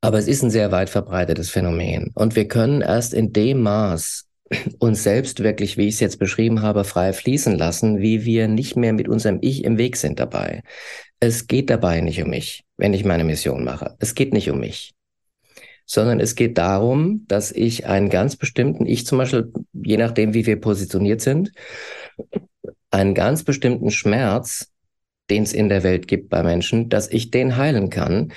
aber 0.00 0.18
es 0.18 0.26
ist 0.26 0.42
ein 0.42 0.50
sehr 0.50 0.72
weit 0.72 0.90
verbreitetes 0.90 1.50
Phänomen. 1.50 2.10
Und 2.14 2.34
wir 2.34 2.48
können 2.48 2.80
erst 2.80 3.14
in 3.14 3.32
dem 3.32 3.62
Maß 3.62 4.26
uns 4.80 5.04
selbst 5.04 5.40
wirklich, 5.44 5.76
wie 5.76 5.86
ich 5.86 5.94
es 5.94 6.00
jetzt 6.00 6.18
beschrieben 6.18 6.62
habe, 6.62 6.82
frei 6.82 7.12
fließen 7.12 7.56
lassen, 7.56 8.00
wie 8.00 8.24
wir 8.24 8.48
nicht 8.48 8.76
mehr 8.76 8.92
mit 8.92 9.08
unserem 9.08 9.38
Ich 9.40 9.62
im 9.62 9.78
Weg 9.78 9.96
sind 9.96 10.18
dabei. 10.18 10.62
Es 11.20 11.46
geht 11.46 11.70
dabei 11.70 12.00
nicht 12.00 12.20
um 12.20 12.30
mich, 12.30 12.64
wenn 12.76 12.92
ich 12.92 13.04
meine 13.04 13.22
Mission 13.22 13.62
mache. 13.62 13.94
Es 14.00 14.16
geht 14.16 14.32
nicht 14.32 14.50
um 14.50 14.58
mich 14.58 14.94
sondern 15.86 16.20
es 16.20 16.34
geht 16.34 16.58
darum, 16.58 17.24
dass 17.28 17.52
ich 17.52 17.86
einen 17.86 18.08
ganz 18.08 18.36
bestimmten, 18.36 18.86
ich 18.86 19.06
zum 19.06 19.18
Beispiel, 19.18 19.52
je 19.72 19.96
nachdem, 19.96 20.34
wie 20.34 20.46
wir 20.46 20.60
positioniert 20.60 21.20
sind, 21.20 21.52
einen 22.90 23.14
ganz 23.14 23.42
bestimmten 23.42 23.90
Schmerz, 23.90 24.70
den 25.30 25.42
es 25.42 25.52
in 25.52 25.68
der 25.68 25.82
Welt 25.82 26.08
gibt 26.08 26.28
bei 26.28 26.42
Menschen, 26.42 26.88
dass 26.88 27.10
ich 27.10 27.30
den 27.30 27.56
heilen 27.56 27.90
kann 27.90 28.32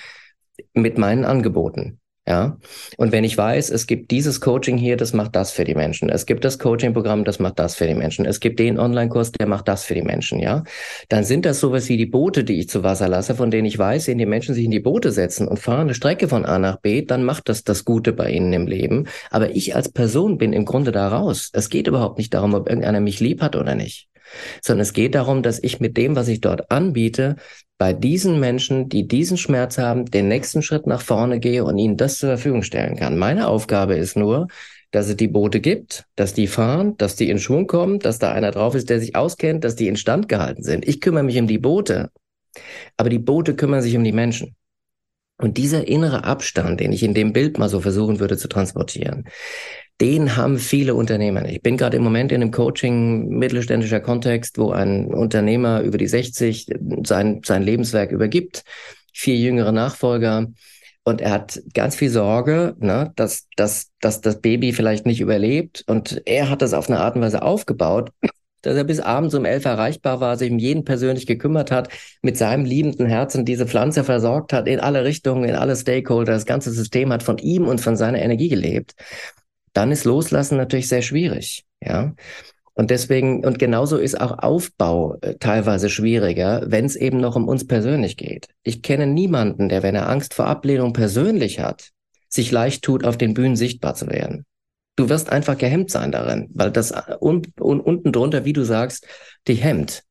mit 0.74 0.98
meinen 0.98 1.26
Angeboten. 1.26 2.00
Ja. 2.28 2.58
Und 2.98 3.12
wenn 3.12 3.24
ich 3.24 3.38
weiß, 3.38 3.70
es 3.70 3.86
gibt 3.86 4.10
dieses 4.10 4.42
Coaching 4.42 4.78
hier, 4.78 4.98
das 4.98 5.14
macht 5.14 5.36
das 5.36 5.52
für 5.52 5.64
die 5.64 5.76
Menschen. 5.76 6.10
Es 6.10 6.26
gibt 6.26 6.44
das 6.44 6.58
Coaching-Programm, 6.58 7.24
das 7.24 7.38
macht 7.38 7.60
das 7.60 7.76
für 7.76 7.86
die 7.86 7.94
Menschen. 7.94 8.26
Es 8.26 8.40
gibt 8.40 8.58
den 8.58 8.80
Online-Kurs, 8.80 9.32
der 9.32 9.46
macht 9.46 9.68
das 9.68 9.84
für 9.84 9.94
die 9.94 10.02
Menschen, 10.02 10.40
ja. 10.40 10.64
Dann 11.10 11.24
sind 11.24 11.46
das 11.46 11.60
sowas 11.60 11.88
wie 11.88 11.98
die 11.98 12.08
Boote, 12.08 12.44
die 12.44 12.60
ich 12.60 12.70
zu 12.70 12.82
Wasser 12.82 13.08
lasse, 13.08 13.36
von 13.36 13.52
denen 13.52 13.66
ich 13.66 13.78
weiß, 13.78 14.08
wenn 14.08 14.18
die 14.18 14.26
Menschen 14.26 14.56
sich 14.56 14.66
in 14.66 14.72
die 14.72 14.80
Boote 14.80 15.12
setzen 15.12 15.48
und 15.48 15.60
fahren 15.60 15.82
eine 15.82 15.94
Strecke 15.94 16.28
von 16.28 16.46
A 16.46 16.58
nach 16.58 16.78
B, 16.78 17.04
dann 17.04 17.24
macht 17.24 17.48
das 17.48 17.64
das 17.64 17.86
Gute 17.86 18.12
bei 18.12 18.32
ihnen 18.32 18.52
im 18.54 18.66
Leben. 18.66 19.08
Aber 19.30 19.52
ich 19.56 19.76
als 19.76 19.90
Person 19.90 20.40
bin 20.40 20.52
im 20.52 20.66
Grunde 20.66 20.92
da 20.92 21.08
raus. 21.10 21.52
Es 21.54 21.70
geht 21.70 21.88
überhaupt 21.88 22.18
nicht 22.18 22.34
darum, 22.34 22.56
ob 22.56 22.68
irgendeiner 22.68 23.02
mich 23.02 23.20
lieb 23.20 23.42
hat 23.44 23.56
oder 23.56 23.76
nicht 23.76 24.10
sondern 24.62 24.82
es 24.82 24.94
geht 24.94 25.16
darum, 25.16 25.44
dass 25.44 25.62
ich 25.62 25.80
mit 25.80 25.98
dem, 25.98 26.16
was 26.16 26.28
ich 26.28 26.42
dort 26.42 26.72
anbiete, 26.72 27.36
bei 27.78 27.94
diesen 27.94 28.40
Menschen, 28.40 28.88
die 28.90 29.08
diesen 29.08 29.38
Schmerz 29.38 29.78
haben, 29.78 30.06
den 30.06 30.28
nächsten 30.28 30.62
Schritt 30.62 30.88
nach 30.88 31.02
vorne 31.02 31.40
gehe 31.40 31.64
und 31.66 31.78
ihnen 31.78 31.98
das 31.98 32.18
zur 32.18 32.30
Verfügung 32.30 32.64
stellen 32.64 32.96
kann. 32.96 33.18
Meine 33.18 33.48
Aufgabe 33.48 33.96
ist 33.96 34.16
nur, 34.16 34.48
dass 34.92 35.10
es 35.10 35.18
die 35.18 35.28
Boote 35.28 35.60
gibt, 35.60 36.06
dass 36.16 36.34
die 36.34 36.48
fahren, 36.48 36.96
dass 36.98 37.18
die 37.18 37.30
in 37.30 37.40
Schwung 37.40 37.68
kommen, 37.68 38.00
dass 38.00 38.18
da 38.18 38.32
einer 38.32 38.52
drauf 38.52 38.76
ist, 38.76 38.90
der 38.90 39.02
sich 39.02 39.16
auskennt, 39.16 39.66
dass 39.66 39.76
die 39.76 39.90
instand 39.90 40.30
gehalten 40.30 40.64
sind. 40.64 40.88
Ich 40.88 41.02
kümmere 41.02 41.24
mich 41.24 41.38
um 41.38 41.48
die 41.48 41.58
Boote, 41.58 42.12
aber 42.96 43.10
die 43.10 43.20
Boote 43.20 43.56
kümmern 43.56 43.82
sich 43.82 43.98
um 43.98 44.06
die 44.06 44.14
Menschen. 44.14 44.56
Und 45.38 45.58
dieser 45.58 45.86
innere 45.86 46.24
Abstand, 46.24 46.80
den 46.80 46.94
ich 46.94 47.04
in 47.04 47.14
dem 47.14 47.34
Bild 47.34 47.58
mal 47.58 47.68
so 47.68 47.82
versuchen 47.82 48.22
würde 48.22 48.38
zu 48.38 48.48
transportieren, 48.48 49.26
den 50.02 50.36
haben 50.36 50.60
viele 50.60 50.94
Unternehmer. 50.94 51.46
Ich 51.46 51.62
bin 51.62 51.78
gerade 51.78 51.98
im 51.98 52.04
Moment 52.04 52.32
in 52.32 52.42
einem 52.42 52.52
Coaching 52.52 53.30
mittelständischer 53.30 54.02
Kontext, 54.02 54.58
wo 54.58 54.72
ein 54.72 55.14
Unternehmer 55.14 55.82
über 55.82 55.98
die 55.98 56.08
60 56.08 56.68
sein, 57.04 57.42
sein 57.46 57.64
Lebenswerk 57.64 58.12
übergibt, 58.12 58.64
vier 59.14 59.38
jüngere 59.38 59.72
Nachfolger. 59.72 60.48
Und 61.06 61.22
er 61.22 61.32
hat 61.32 61.62
ganz 61.74 61.96
viel 61.96 62.10
Sorge, 62.10 62.76
ne, 62.80 63.14
dass, 63.16 63.48
dass, 63.56 63.92
dass 64.02 64.22
das 64.22 64.42
Baby 64.42 64.74
vielleicht 64.74 65.06
nicht 65.06 65.22
überlebt. 65.22 65.84
Und 65.88 66.22
er 66.26 66.50
hat 66.50 66.62
das 66.62 66.74
auf 66.74 66.90
eine 66.90 67.00
Art 67.00 67.16
und 67.16 67.22
Weise 67.22 67.44
aufgebaut, 67.44 68.10
dass 68.64 68.76
er 68.76 68.84
bis 68.84 69.00
abends 69.00 69.36
um 69.36 69.46
elf 69.46 69.64
erreichbar 69.64 70.20
war, 70.20 70.36
sich 70.38 70.52
um 70.52 70.58
jeden 70.58 70.84
persönlich 70.84 71.28
gekümmert 71.28 71.72
hat, 71.72 71.90
mit 72.22 72.38
seinem 72.38 72.66
liebenden 72.66 73.06
Herzen 73.06 73.46
diese 73.46 73.68
Pflanze 73.68 74.04
versorgt 74.04 74.52
hat, 74.52 74.68
in 74.68 74.80
alle 74.80 75.06
Richtungen, 75.06 75.46
in 75.46 75.56
alle 75.56 75.76
Stakeholder. 75.76 76.34
Das 76.34 76.48
ganze 76.48 76.72
System 76.72 77.14
hat 77.14 77.24
von 77.24 77.38
ihm 77.38 77.68
und 77.68 77.80
von 77.80 77.96
seiner 77.96 78.22
Energie 78.22 78.50
gelebt 78.50 78.96
dann 79.76 79.92
ist 79.92 80.06
Loslassen 80.06 80.58
natürlich 80.58 80.88
sehr 80.88 81.02
schwierig. 81.02 81.66
Ja. 81.84 82.16
Und 82.74 82.92
deswegen, 82.92 83.46
und 83.46 83.60
genauso 83.60 83.98
ist 83.98 84.20
auch 84.20 84.40
Aufbau 84.40 85.18
äh, 85.22 85.36
teilweise 85.36 85.90
schwieriger, 85.90 86.64
wenn 86.66 86.86
es 86.86 86.96
eben 86.96 87.20
noch 87.20 87.36
um 87.36 87.48
uns 87.48 87.68
persönlich 87.68 88.18
geht. 88.18 88.48
Ich 88.64 88.82
kenne 88.82 89.06
niemanden, 89.06 89.70
der, 89.70 89.84
wenn 89.84 89.96
er 89.96 90.10
Angst 90.10 90.34
vor 90.34 90.48
Ablehnung 90.48 90.94
persönlich 90.94 91.60
hat, 91.60 91.92
sich 92.28 92.52
leicht 92.52 92.84
tut, 92.84 93.06
auf 93.06 93.18
den 93.18 93.34
Bühnen 93.34 93.56
sichtbar 93.56 93.96
zu 93.96 94.08
werden. 94.08 94.46
Du 94.98 95.10
wirst 95.10 95.30
einfach 95.30 95.58
gehemmt 95.58 95.92
sein 95.92 96.12
darin, 96.12 96.50
weil 96.54 96.72
das 96.72 96.92
äh, 96.92 97.16
un, 97.20 97.44
un, 97.60 97.80
unten 97.80 98.12
drunter, 98.12 98.46
wie 98.46 98.54
du 98.54 98.64
sagst, 98.64 99.08
dich 99.48 99.64
hemmt. 99.64 100.04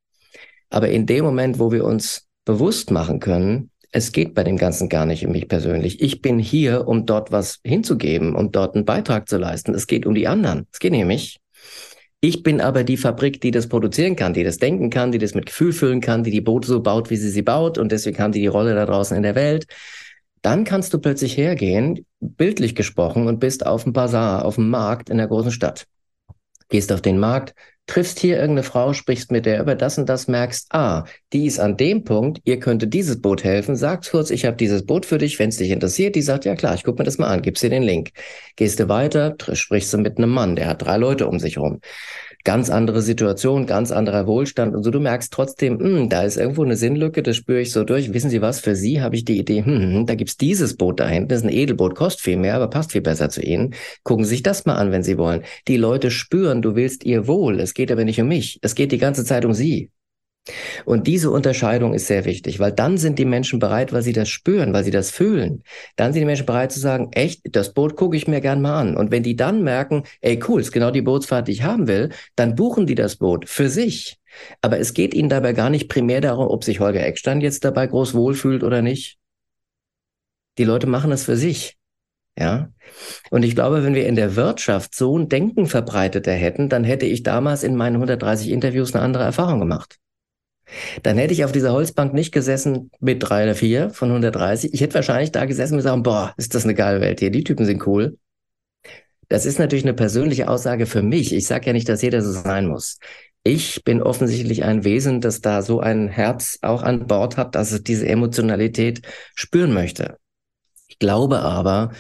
Aber 0.69 0.89
in 0.91 1.07
dem 1.07 1.25
Moment, 1.25 1.59
wo 1.59 1.73
wir 1.73 1.85
uns 1.85 2.29
bewusst 2.45 2.91
machen 2.91 3.21
können, 3.21 3.71
es 3.95 4.11
geht 4.11 4.35
bei 4.35 4.43
dem 4.43 4.57
Ganzen 4.57 4.89
gar 4.89 5.07
nicht 5.07 5.25
um 5.25 5.31
mich 5.31 5.47
persönlich. 5.47 6.03
Ich 6.03 6.21
bin 6.21 6.41
hier, 6.41 6.89
um 6.89 7.07
dort 7.07 7.31
was 7.31 7.61
hinzugeben, 7.63 8.35
um 8.35 8.51
dort 8.51 8.75
einen 8.75 8.85
Beitrag 8.85 9.29
zu 9.29 9.39
leisten. 9.39 9.73
Es 9.73 9.87
geht 9.87 10.05
um 10.05 10.17
die 10.17 10.27
anderen. 10.27 10.67
Es 10.73 10.81
geht 10.81 10.91
nicht 10.91 11.03
um 11.03 11.07
mich. 11.07 11.39
Ich 12.21 12.43
bin 12.43 12.61
aber 12.61 12.83
die 12.83 12.97
Fabrik, 12.97 13.41
die 13.41 13.53
das 13.53 13.69
produzieren 13.69 14.17
kann, 14.17 14.35
die 14.35 14.43
das 14.43 14.59
denken 14.59 14.91
kann, 14.91 15.13
die 15.13 15.19
das 15.19 15.35
mit 15.35 15.47
Gefühl 15.47 15.73
füllen 15.73 16.01
kann, 16.01 16.25
die 16.25 16.33
die 16.33 16.41
Boote 16.41 16.67
so 16.67 16.83
baut, 16.83 17.09
wie 17.11 17.17
sie 17.17 17.31
sie 17.31 17.43
baut 17.43 17.79
und 17.79 17.93
deswegen 17.93 18.19
haben 18.19 18.33
die 18.33 18.41
die 18.41 18.49
Rolle 18.49 18.75
da 18.75 18.85
draußen 18.85 19.17
in 19.17 19.23
der 19.23 19.37
Welt. 19.37 19.67
Dann 20.43 20.65
kannst 20.65 20.93
du 20.93 20.99
plötzlich 20.99 21.37
hergehen, 21.37 22.05
bildlich 22.19 22.75
gesprochen, 22.75 23.29
und 23.29 23.39
bist 23.39 23.65
auf 23.65 23.85
dem 23.85 23.93
Bazar, 23.93 24.45
auf 24.45 24.57
dem 24.57 24.71
Markt 24.71 25.09
in 25.09 25.19
der 25.19 25.29
großen 25.29 25.53
Stadt. 25.53 25.87
Gehst 26.69 26.91
auf 26.91 27.01
den 27.01 27.21
Markt, 27.21 27.55
triffst 27.87 28.19
hier 28.19 28.37
irgendeine 28.37 28.63
Frau, 28.63 28.93
sprichst 28.93 29.31
mit 29.31 29.47
der 29.47 29.61
über 29.61 29.75
das 29.75 29.99
und 29.99 30.09
das, 30.09 30.27
merkst, 30.27 30.69
ah, 30.71 31.05
die 31.33 31.47
ist 31.47 31.61
an 31.61 31.77
dem 31.77 32.05
Punkt, 32.05 32.41
ihr 32.45 32.59
könnte 32.59 32.87
dieses 32.87 33.21
Boot 33.21 33.45
helfen, 33.45 33.77
sagst 33.77 34.11
kurz, 34.11 34.31
ich 34.31 34.45
habe 34.47 34.57
dieses 34.57 34.87
Boot 34.87 35.05
für 35.05 35.19
dich, 35.19 35.39
wenn 35.39 35.51
es 35.51 35.59
dich 35.59 35.71
interessiert, 35.71 36.15
die 36.15 36.23
sagt, 36.23 36.45
ja 36.45 36.55
klar, 36.55 36.75
ich 36.75 36.85
guck 36.85 36.99
mir 36.99 37.05
das 37.05 37.19
mal 37.19 37.29
an, 37.29 37.43
gibst 37.43 37.63
dir 37.63 37.71
den 37.71 37.83
Link. 37.83 38.11
Gehst 38.57 38.81
du 38.81 38.89
weiter, 38.89 39.37
sprichst 39.53 39.93
du 39.93 39.99
mit 39.99 40.19
einem 40.19 40.31
Mann, 40.31 40.57
der 40.57 40.67
hat 40.69 40.83
drei 40.83 40.97
Leute 40.97 41.27
um 41.29 41.39
sich 41.39 41.59
rum 41.59 41.81
ganz 42.45 42.71
andere 42.71 43.03
Situation, 43.03 43.67
ganz 43.67 43.91
anderer 43.91 44.27
Wohlstand 44.27 44.75
und 44.75 44.83
so. 44.83 44.91
Du 44.91 45.01
merkst 45.01 45.33
trotzdem, 45.33 45.79
mh, 45.79 45.85
hm, 45.85 46.09
da 46.09 46.23
ist 46.23 46.37
irgendwo 46.37 46.63
eine 46.63 46.77
Sinnlücke, 46.77 47.23
das 47.23 47.37
spüre 47.37 47.61
ich 47.61 47.73
so 47.73 47.85
durch. 47.85 48.13
Wissen 48.13 48.31
Sie 48.31 48.43
was, 48.43 48.61
für 48.61 48.77
Sie 48.77 49.01
habe 49.01 49.17
ich 49.17 49.25
die 49.25 49.39
Idee, 49.39 49.65
hm, 49.65 49.81
hm, 49.81 50.07
da 50.07 50.15
gibt's 50.15 50.37
dieses 50.37 50.77
Boot 50.77 51.01
da 51.01 51.09
hinten, 51.09 51.29
das 51.29 51.39
ist 51.39 51.45
ein 51.45 51.53
Edelboot, 51.53 51.95
kostet 51.95 52.23
viel 52.23 52.37
mehr, 52.37 52.55
aber 52.55 52.69
passt 52.69 52.93
viel 52.93 53.01
besser 53.01 53.31
zu 53.31 53.43
Ihnen. 53.43 53.75
Gucken 54.03 54.25
Sie 54.25 54.31
sich 54.31 54.43
das 54.43 54.67
mal 54.67 54.77
an, 54.77 54.93
wenn 54.93 55.03
Sie 55.03 55.19
wollen. 55.19 55.43
Die 55.69 55.77
Leute 55.77 56.11
spüren, 56.11 56.63
du 56.63 56.77
willst 56.77 57.05
ihr 57.05 57.27
Wohl. 57.27 57.61
Es 57.61 57.75
geht 57.75 57.91
aber 57.91 58.05
nicht 58.05 58.21
um 58.21 58.29
mich. 58.29 58.59
Es 58.63 58.75
geht 58.75 58.93
die 58.93 58.99
ganze 58.99 59.25
Zeit 59.25 59.45
um 59.45 59.55
Sie. 59.55 59.91
Und 60.85 61.07
diese 61.07 61.31
Unterscheidung 61.31 61.95
ist 61.95 62.07
sehr 62.07 62.25
wichtig, 62.27 62.59
weil 62.61 62.73
dann 62.73 62.99
sind 62.99 63.19
die 63.19 63.25
Menschen 63.25 63.59
bereit, 63.59 63.93
weil 63.93 64.03
sie 64.03 64.13
das 64.13 64.29
spüren, 64.29 64.75
weil 64.75 64.85
sie 64.85 64.91
das 64.91 65.11
fühlen. 65.11 65.63
Dann 65.97 66.13
sind 66.13 66.21
die 66.21 66.27
Menschen 66.27 66.47
bereit 66.47 66.73
zu 66.73 66.81
sagen, 66.81 67.11
echt, 67.13 67.43
das 67.57 67.73
Boot 67.73 67.97
gucke 67.97 68.17
ich 68.17 68.29
mir 68.29 68.41
gern 68.41 68.61
mal 68.61 68.79
an. 68.79 68.97
Und 68.97 69.11
wenn 69.11 69.23
die 69.23 69.37
dann 69.37 69.63
merken, 69.63 70.05
ey, 70.21 70.39
cool, 70.47 70.61
ist 70.61 70.73
genau 70.73 70.91
die 70.91 71.03
Bootsfahrt, 71.03 71.49
die 71.49 71.53
ich 71.53 71.63
haben 71.63 71.87
will, 71.87 72.11
dann 72.37 72.55
buchen 72.55 72.87
die 72.87 72.95
das 72.95 73.17
Boot 73.17 73.49
für 73.49 73.71
sich. 73.71 74.19
Aber 74.61 74.79
es 74.79 74.93
geht 74.95 75.15
ihnen 75.15 75.29
dabei 75.29 75.53
gar 75.53 75.71
nicht 75.71 75.89
primär 75.89 76.21
darum, 76.21 76.49
ob 76.49 76.65
sich 76.65 76.81
Holger 76.81 77.05
Eckstein 77.05 77.41
jetzt 77.41 77.65
dabei 77.65 77.87
groß 77.87 78.15
wohlfühlt 78.15 78.63
oder 78.65 78.83
nicht. 78.83 79.19
Die 80.59 80.65
Leute 80.65 80.87
machen 80.87 81.13
es 81.13 81.25
für 81.25 81.37
sich. 81.37 81.79
Ja. 82.39 82.71
Und 83.31 83.45
ich 83.45 83.55
glaube, 83.55 83.85
wenn 83.85 83.95
wir 83.95 84.07
in 84.07 84.17
der 84.17 84.37
Wirtschaft 84.37 84.95
so 84.95 85.17
ein 85.17 85.29
Denken 85.29 85.67
verbreiteter 85.67 86.33
hätten, 86.33 86.69
dann 86.69 86.85
hätte 86.85 87.07
ich 87.07 87.23
damals 87.23 87.63
in 87.63 87.77
meinen 87.77 87.95
130 87.95 88.51
Interviews 88.51 88.95
eine 88.95 89.05
andere 89.05 89.25
Erfahrung 89.25 89.61
gemacht. 89.61 89.99
Dann 91.03 91.19
hätte 91.19 91.33
ich 91.33 91.45
auf 91.45 91.53
dieser 91.53 91.73
Holzbank 91.73 92.15
nicht 92.15 92.33
gesessen 92.33 92.91
mit 93.01 93.23
drei 93.23 93.45
oder 93.45 93.55
vier 93.55 93.91
von 93.91 94.09
130. 94.09 94.73
Ich 94.73 94.81
hätte 94.81 94.95
wahrscheinlich 94.95 95.33
da 95.33 95.45
gesessen 95.45 95.75
und 95.75 95.79
gesagt, 95.79 96.03
boah, 96.03 96.35
ist 96.37 96.55
das 96.55 96.65
eine 96.65 96.75
geile 96.75 97.01
Welt 97.01 97.21
hier. 97.21 97.31
Die 97.31 97.45
Typen 97.45 97.67
sind 97.67 97.87
cool. 97.87 98.19
Das 99.29 99.47
ist 99.47 99.59
natürlich 99.59 99.85
eine 99.85 99.95
persönliche 99.95 100.49
Aussage 100.49 100.87
für 100.87 101.03
mich. 101.03 101.35
Ich 101.35 101.47
sage 101.47 101.67
ja 101.67 101.73
nicht, 101.73 101.89
dass 101.89 102.03
jeder 102.03 102.23
so 102.23 102.33
sein 102.33 102.67
muss. 102.67 102.99
Ich 103.43 103.85
bin 103.85 104.03
offensichtlich 104.03 104.65
ein 104.65 104.85
Wesen, 104.85 105.21
das 105.21 105.41
da 105.41 105.63
so 105.63 105.81
ein 105.81 106.09
Herz 106.09 106.59
auch 106.63 106.83
an 106.83 107.07
Bord 107.07 107.37
hat, 107.37 107.55
dass 107.55 107.73
es 107.73 107.83
diese 107.83 108.09
Emotionalität 108.09 109.03
spüren 109.35 109.73
möchte. 109.73 110.17
Ich 110.89 110.99
glaube 110.99 111.41
aber, 111.41 111.93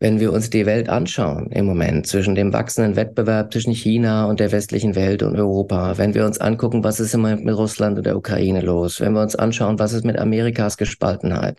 wenn 0.00 0.20
wir 0.20 0.32
uns 0.32 0.48
die 0.48 0.64
Welt 0.64 0.88
anschauen 0.88 1.50
im 1.50 1.66
Moment 1.66 2.06
zwischen 2.06 2.36
dem 2.36 2.52
wachsenden 2.52 2.94
Wettbewerb 2.94 3.52
zwischen 3.52 3.72
China 3.72 4.26
und 4.26 4.38
der 4.38 4.52
westlichen 4.52 4.94
Welt 4.94 5.24
und 5.24 5.36
Europa, 5.36 5.98
wenn 5.98 6.14
wir 6.14 6.24
uns 6.24 6.38
angucken, 6.38 6.84
was 6.84 7.00
ist 7.00 7.14
im 7.14 7.22
Moment 7.22 7.44
mit 7.44 7.56
Russland 7.56 7.98
und 7.98 8.06
der 8.06 8.16
Ukraine 8.16 8.60
los, 8.60 9.00
wenn 9.00 9.12
wir 9.12 9.22
uns 9.22 9.34
anschauen, 9.34 9.78
was 9.80 9.92
ist 9.92 10.04
mit 10.04 10.16
Amerikas 10.16 10.76
Gespaltenheit, 10.76 11.58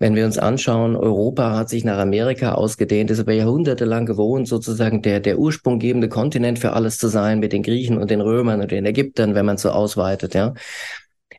wenn 0.00 0.16
wir 0.16 0.26
uns 0.26 0.36
anschauen, 0.36 0.96
Europa 0.96 1.56
hat 1.56 1.68
sich 1.68 1.84
nach 1.84 1.98
Amerika 1.98 2.52
ausgedehnt, 2.54 3.10
ist 3.10 3.20
aber 3.20 3.34
jahrhundertelang 3.34 4.04
gewohnt, 4.04 4.48
sozusagen 4.48 5.02
der, 5.02 5.20
der 5.20 5.38
ursprunggebende 5.38 6.08
Kontinent 6.08 6.58
für 6.58 6.72
alles 6.72 6.98
zu 6.98 7.06
sein, 7.06 7.38
mit 7.38 7.52
den 7.52 7.62
Griechen 7.62 7.98
und 7.98 8.10
den 8.10 8.20
Römern 8.20 8.60
und 8.60 8.72
den 8.72 8.84
Ägyptern, 8.84 9.36
wenn 9.36 9.46
man 9.46 9.58
so 9.58 9.70
ausweitet, 9.70 10.34
ja. 10.34 10.54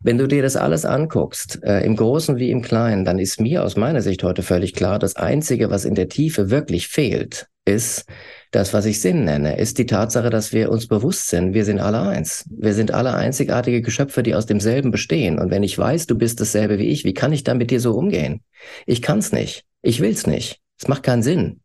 Wenn 0.01 0.17
du 0.17 0.27
dir 0.27 0.41
das 0.41 0.55
alles 0.55 0.85
anguckst, 0.85 1.63
äh, 1.63 1.81
im 1.81 1.95
Großen 1.95 2.37
wie 2.37 2.51
im 2.51 2.61
Kleinen, 2.61 3.05
dann 3.05 3.19
ist 3.19 3.39
mir 3.39 3.63
aus 3.63 3.75
meiner 3.75 4.01
Sicht 4.01 4.23
heute 4.23 4.43
völlig 4.43 4.73
klar, 4.73 4.99
das 4.99 5.15
Einzige, 5.15 5.69
was 5.69 5.85
in 5.85 5.95
der 5.95 6.09
Tiefe 6.09 6.49
wirklich 6.49 6.87
fehlt, 6.87 7.47
ist 7.65 8.05
das, 8.51 8.73
was 8.73 8.85
ich 8.85 9.01
Sinn 9.01 9.25
nenne, 9.25 9.57
ist 9.57 9.77
die 9.77 9.85
Tatsache, 9.85 10.29
dass 10.29 10.53
wir 10.53 10.71
uns 10.71 10.87
bewusst 10.87 11.27
sind, 11.27 11.53
wir 11.53 11.65
sind 11.65 11.79
alle 11.79 12.01
eins. 12.01 12.45
Wir 12.49 12.73
sind 12.73 12.93
alle 12.93 13.13
einzigartige 13.13 13.81
Geschöpfe, 13.81 14.23
die 14.23 14.35
aus 14.35 14.45
demselben 14.45 14.89
bestehen. 14.89 15.37
Und 15.37 15.51
wenn 15.51 15.63
ich 15.63 15.77
weiß, 15.77 16.07
du 16.07 16.17
bist 16.17 16.39
dasselbe 16.39 16.79
wie 16.79 16.87
ich, 16.87 17.03
wie 17.03 17.13
kann 17.13 17.33
ich 17.33 17.43
dann 17.43 17.57
mit 17.57 17.71
dir 17.71 17.81
so 17.81 17.93
umgehen? 17.93 18.41
Ich 18.85 19.01
kann's 19.01 19.31
nicht. 19.31 19.65
Ich 19.81 19.99
will's 19.99 20.25
nicht. 20.27 20.61
Es 20.79 20.87
macht 20.87 21.03
keinen 21.03 21.23
Sinn. 21.23 21.59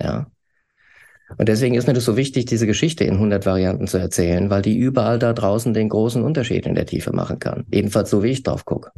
Ja. 0.00 0.26
Und 1.36 1.48
deswegen 1.48 1.74
ist 1.74 1.86
mir 1.86 1.94
das 1.94 2.04
so 2.04 2.16
wichtig, 2.16 2.46
diese 2.46 2.66
Geschichte 2.66 3.04
in 3.04 3.14
100 3.14 3.46
Varianten 3.46 3.86
zu 3.86 3.98
erzählen, 3.98 4.50
weil 4.50 4.62
die 4.62 4.76
überall 4.76 5.18
da 5.18 5.32
draußen 5.32 5.74
den 5.74 5.88
großen 5.88 6.22
Unterschied 6.22 6.66
in 6.66 6.74
der 6.74 6.86
Tiefe 6.86 7.12
machen 7.12 7.38
kann. 7.38 7.64
Jedenfalls 7.72 8.10
so, 8.10 8.22
wie 8.22 8.30
ich 8.30 8.42
drauf 8.42 8.64
gucke. 8.64 8.90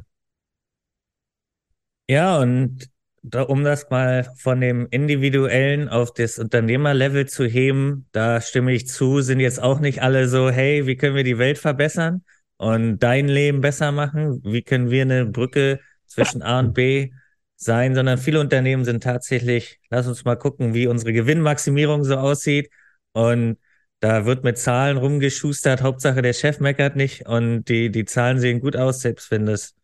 Ja, 2.09 2.39
und 2.39 2.89
da, 3.23 3.43
um 3.43 3.65
das 3.65 3.91
mal 3.91 4.31
von 4.37 4.61
dem 4.61 4.87
individuellen 4.91 5.89
auf 5.89 6.13
das 6.13 6.39
Unternehmerlevel 6.39 7.27
zu 7.27 7.45
heben, 7.45 8.07
da 8.13 8.41
stimme 8.41 8.73
ich 8.73 8.87
zu, 8.87 9.21
sind 9.21 9.41
jetzt 9.41 9.61
auch 9.61 9.81
nicht 9.81 10.03
alle 10.03 10.29
so, 10.29 10.51
hey, 10.51 10.87
wie 10.87 10.97
können 10.97 11.17
wir 11.17 11.25
die 11.25 11.39
Welt 11.39 11.59
verbessern 11.59 12.23
und 12.57 13.01
dein 13.01 13.27
Leben 13.29 13.61
besser 13.61 13.91
machen? 13.91 14.41
Wie 14.45 14.63
können 14.63 14.91
wir 14.91 15.03
eine 15.03 15.27
Brücke 15.27 15.81
zwischen 16.07 16.43
A 16.43 16.61
und 16.61 16.75
B 16.75 17.11
sein, 17.57 17.95
sondern 17.95 18.19
viele 18.19 18.41
Unternehmen 18.41 18.85
sind 18.85 19.03
tatsächlich, 19.03 19.81
lass 19.91 20.07
uns 20.07 20.25
mal 20.25 20.37
gucken, 20.37 20.75
wie 20.75 20.87
unsere 20.87 21.13
Gewinnmaximierung 21.13 22.05
so 22.05 22.17
aussieht. 22.17 22.71
Und 23.13 23.59
Da 24.01 24.27
wird 24.27 24.45
mit 24.45 24.59
Zahlen 24.59 24.99
rumgeschustert, 24.99 25.83
Hauptsache 25.83 26.23
der 26.23 26.35
Chef 26.35 26.61
meckert 26.61 26.97
nicht 26.97 27.27
und 27.27 27.65
die, 27.65 27.91
die 27.91 28.05
Zahlen 28.05 28.39
sehen 28.41 28.61
gut 28.61 28.77
aus, 28.77 29.01
selbst 29.01 29.31
wenn 29.31 29.47
das 29.47 29.75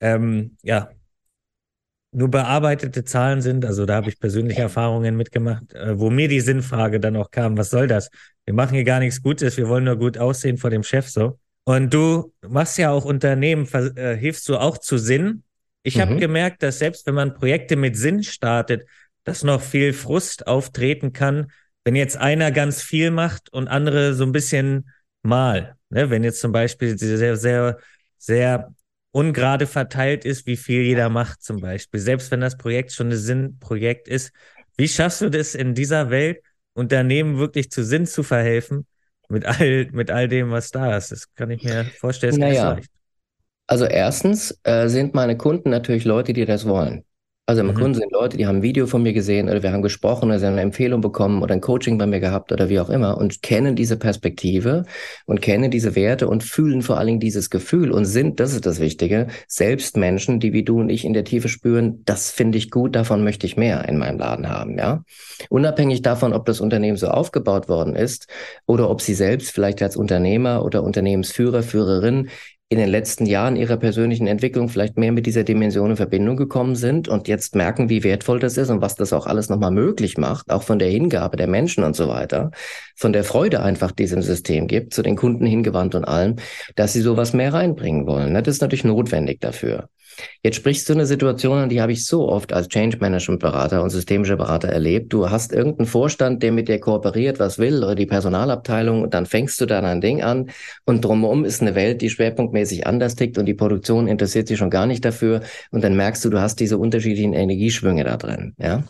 ähm, 0.00 0.56
ja 0.62 0.90
nur 2.12 2.30
bearbeitete 2.30 3.04
Zahlen 3.04 3.42
sind. 3.42 3.64
Also 3.64 3.84
da 3.86 3.96
habe 3.96 4.08
ich 4.08 4.18
persönliche 4.18 4.62
Erfahrungen 4.62 5.16
mitgemacht, 5.16 5.72
äh, 5.74 5.98
wo 5.98 6.10
mir 6.10 6.28
die 6.28 6.40
Sinnfrage 6.40 7.00
dann 7.00 7.16
auch 7.16 7.30
kam, 7.30 7.58
was 7.58 7.70
soll 7.70 7.86
das? 7.86 8.10
Wir 8.44 8.54
machen 8.54 8.74
hier 8.74 8.84
gar 8.84 9.00
nichts 9.00 9.22
Gutes, 9.22 9.56
wir 9.56 9.68
wollen 9.68 9.84
nur 9.84 9.96
gut 9.96 10.18
aussehen 10.18 10.56
vor 10.58 10.70
dem 10.70 10.82
Chef 10.82 11.08
so. 11.08 11.38
Und 11.64 11.92
du 11.92 12.32
machst 12.48 12.78
ja 12.78 12.90
auch 12.90 13.04
Unternehmen, 13.04 13.66
äh, 13.96 14.16
hilfst 14.16 14.48
du 14.48 14.56
auch 14.56 14.78
zu 14.78 14.98
Sinn. 14.98 15.42
Ich 15.86 15.98
mhm. 15.98 16.00
habe 16.00 16.16
gemerkt, 16.16 16.64
dass 16.64 16.80
selbst 16.80 17.06
wenn 17.06 17.14
man 17.14 17.34
Projekte 17.34 17.76
mit 17.76 17.96
Sinn 17.96 18.24
startet, 18.24 18.88
dass 19.22 19.44
noch 19.44 19.62
viel 19.62 19.92
Frust 19.92 20.48
auftreten 20.48 21.12
kann, 21.12 21.52
wenn 21.84 21.94
jetzt 21.94 22.16
einer 22.16 22.50
ganz 22.50 22.82
viel 22.82 23.12
macht 23.12 23.52
und 23.52 23.68
andere 23.68 24.12
so 24.14 24.24
ein 24.24 24.32
bisschen 24.32 24.90
mal. 25.22 25.76
Ne? 25.90 26.10
Wenn 26.10 26.24
jetzt 26.24 26.40
zum 26.40 26.50
Beispiel 26.50 26.98
sehr, 26.98 27.36
sehr, 27.36 27.78
sehr 28.18 28.74
ungerade 29.12 29.68
verteilt 29.68 30.24
ist, 30.24 30.48
wie 30.48 30.56
viel 30.56 30.82
jeder 30.82 31.08
macht 31.08 31.44
zum 31.44 31.60
Beispiel. 31.60 32.00
Selbst 32.00 32.32
wenn 32.32 32.40
das 32.40 32.56
Projekt 32.56 32.90
schon 32.90 33.10
ein 33.10 33.16
Sinnprojekt 33.16 34.08
ist. 34.08 34.32
Wie 34.76 34.88
schaffst 34.88 35.20
du 35.20 35.30
das 35.30 35.54
in 35.54 35.74
dieser 35.74 36.10
Welt, 36.10 36.42
Unternehmen 36.74 37.38
wirklich 37.38 37.70
zu 37.70 37.84
Sinn 37.84 38.06
zu 38.06 38.24
verhelfen 38.24 38.86
mit 39.28 39.44
all, 39.44 39.86
mit 39.92 40.10
all 40.10 40.26
dem, 40.26 40.50
was 40.50 40.72
da 40.72 40.96
ist? 40.96 41.12
Das 41.12 41.32
kann 41.34 41.52
ich 41.52 41.62
mir 41.62 41.84
vorstellen, 41.84 42.32
ist 42.32 42.40
naja. 42.40 42.72
leicht. 42.72 42.90
Also 43.66 43.84
erstens 43.84 44.58
äh, 44.62 44.88
sind 44.88 45.14
meine 45.14 45.36
Kunden 45.36 45.70
natürlich 45.70 46.04
Leute, 46.04 46.32
die 46.32 46.44
das 46.44 46.66
wollen. 46.66 47.04
Also 47.48 47.60
im 47.60 47.68
mhm. 47.68 47.74
Grunde 47.74 47.98
sind 48.00 48.10
Leute, 48.10 48.36
die 48.36 48.48
haben 48.48 48.56
ein 48.56 48.62
Video 48.62 48.88
von 48.88 49.04
mir 49.04 49.12
gesehen 49.12 49.48
oder 49.48 49.62
wir 49.62 49.70
haben 49.70 49.82
gesprochen 49.82 50.30
oder 50.30 50.40
sie 50.40 50.46
haben 50.46 50.54
eine 50.54 50.62
Empfehlung 50.62 51.00
bekommen 51.00 51.44
oder 51.44 51.54
ein 51.54 51.60
Coaching 51.60 51.96
bei 51.96 52.04
mir 52.04 52.18
gehabt 52.18 52.50
oder 52.50 52.68
wie 52.68 52.80
auch 52.80 52.90
immer 52.90 53.18
und 53.18 53.40
kennen 53.40 53.76
diese 53.76 53.96
Perspektive 53.96 54.84
und 55.26 55.40
kennen 55.40 55.70
diese 55.70 55.94
Werte 55.94 56.26
und 56.26 56.42
fühlen 56.42 56.82
vor 56.82 56.98
allen 56.98 57.06
Dingen 57.06 57.20
dieses 57.20 57.48
Gefühl 57.48 57.92
und 57.92 58.04
sind, 58.04 58.40
das 58.40 58.52
ist 58.52 58.66
das 58.66 58.80
Wichtige, 58.80 59.28
selbst 59.46 59.96
Menschen, 59.96 60.40
die 60.40 60.52
wie 60.52 60.64
du 60.64 60.80
und 60.80 60.88
ich 60.88 61.04
in 61.04 61.12
der 61.12 61.22
Tiefe 61.22 61.48
spüren, 61.48 62.02
das 62.04 62.32
finde 62.32 62.58
ich 62.58 62.72
gut, 62.72 62.96
davon 62.96 63.22
möchte 63.22 63.46
ich 63.46 63.56
mehr 63.56 63.88
in 63.88 63.96
meinem 63.96 64.18
Laden 64.18 64.48
haben, 64.48 64.76
ja. 64.76 65.04
Unabhängig 65.48 66.02
davon, 66.02 66.32
ob 66.32 66.46
das 66.46 66.60
Unternehmen 66.60 66.96
so 66.96 67.06
aufgebaut 67.06 67.68
worden 67.68 67.94
ist 67.94 68.26
oder 68.66 68.90
ob 68.90 69.00
sie 69.00 69.14
selbst 69.14 69.52
vielleicht 69.52 69.80
als 69.82 69.96
Unternehmer 69.96 70.64
oder 70.64 70.82
Unternehmensführer, 70.82 71.62
Führerin 71.62 72.28
in 72.68 72.78
den 72.78 72.88
letzten 72.88 73.26
Jahren 73.26 73.54
ihrer 73.54 73.76
persönlichen 73.76 74.26
Entwicklung 74.26 74.68
vielleicht 74.68 74.98
mehr 74.98 75.12
mit 75.12 75.26
dieser 75.26 75.44
Dimension 75.44 75.90
in 75.90 75.96
Verbindung 75.96 76.36
gekommen 76.36 76.74
sind 76.74 77.06
und 77.06 77.28
jetzt 77.28 77.54
merken, 77.54 77.88
wie 77.88 78.02
wertvoll 78.02 78.40
das 78.40 78.56
ist 78.56 78.70
und 78.70 78.80
was 78.80 78.96
das 78.96 79.12
auch 79.12 79.26
alles 79.26 79.48
nochmal 79.48 79.70
möglich 79.70 80.18
macht, 80.18 80.50
auch 80.50 80.64
von 80.64 80.80
der 80.80 80.88
Hingabe 80.88 81.36
der 81.36 81.46
Menschen 81.46 81.84
und 81.84 81.94
so 81.94 82.08
weiter, 82.08 82.50
von 82.96 83.12
der 83.12 83.22
Freude 83.22 83.62
einfach 83.62 83.92
diesem 83.92 84.20
System 84.20 84.66
gibt, 84.66 84.94
zu 84.94 85.02
den 85.02 85.14
Kunden 85.14 85.46
hingewandt 85.46 85.94
und 85.94 86.04
allem, 86.04 86.36
dass 86.74 86.92
sie 86.92 87.02
sowas 87.02 87.32
mehr 87.32 87.54
reinbringen 87.54 88.06
wollen. 88.06 88.34
Das 88.34 88.48
ist 88.48 88.62
natürlich 88.62 88.84
notwendig 88.84 89.40
dafür. 89.40 89.88
Jetzt 90.42 90.56
sprichst 90.56 90.88
du 90.88 90.92
eine 90.92 91.06
Situation 91.06 91.58
an, 91.58 91.68
die 91.68 91.80
habe 91.80 91.92
ich 91.92 92.06
so 92.06 92.28
oft 92.28 92.52
als 92.52 92.68
Change 92.68 92.98
Management 92.98 93.40
Berater 93.40 93.82
und 93.82 93.90
systemischer 93.90 94.36
Berater 94.36 94.68
erlebt. 94.68 95.12
Du 95.12 95.30
hast 95.30 95.52
irgendeinen 95.52 95.86
Vorstand, 95.86 96.42
der 96.42 96.52
mit 96.52 96.68
dir 96.68 96.78
kooperiert, 96.80 97.38
was 97.38 97.58
will, 97.58 97.82
oder 97.82 97.94
die 97.94 98.06
Personalabteilung, 98.06 99.02
und 99.02 99.14
dann 99.14 99.26
fängst 99.26 99.60
du 99.60 99.66
dann 99.66 99.84
ein 99.84 100.00
Ding 100.00 100.22
an 100.22 100.50
und 100.84 101.04
drumherum 101.04 101.44
ist 101.44 101.62
eine 101.62 101.74
Welt, 101.74 102.02
die 102.02 102.10
schwerpunktmäßig 102.10 102.86
anders 102.86 103.14
tickt 103.16 103.38
und 103.38 103.46
die 103.46 103.54
Produktion 103.54 104.08
interessiert 104.08 104.48
sich 104.48 104.58
schon 104.58 104.70
gar 104.70 104.86
nicht 104.86 105.04
dafür 105.04 105.42
und 105.70 105.82
dann 105.84 105.96
merkst 105.96 106.24
du, 106.24 106.30
du 106.30 106.40
hast 106.40 106.60
diese 106.60 106.78
unterschiedlichen 106.78 107.32
Energieschwünge 107.32 108.04
da 108.04 108.16
drin, 108.16 108.54
ja. 108.58 108.84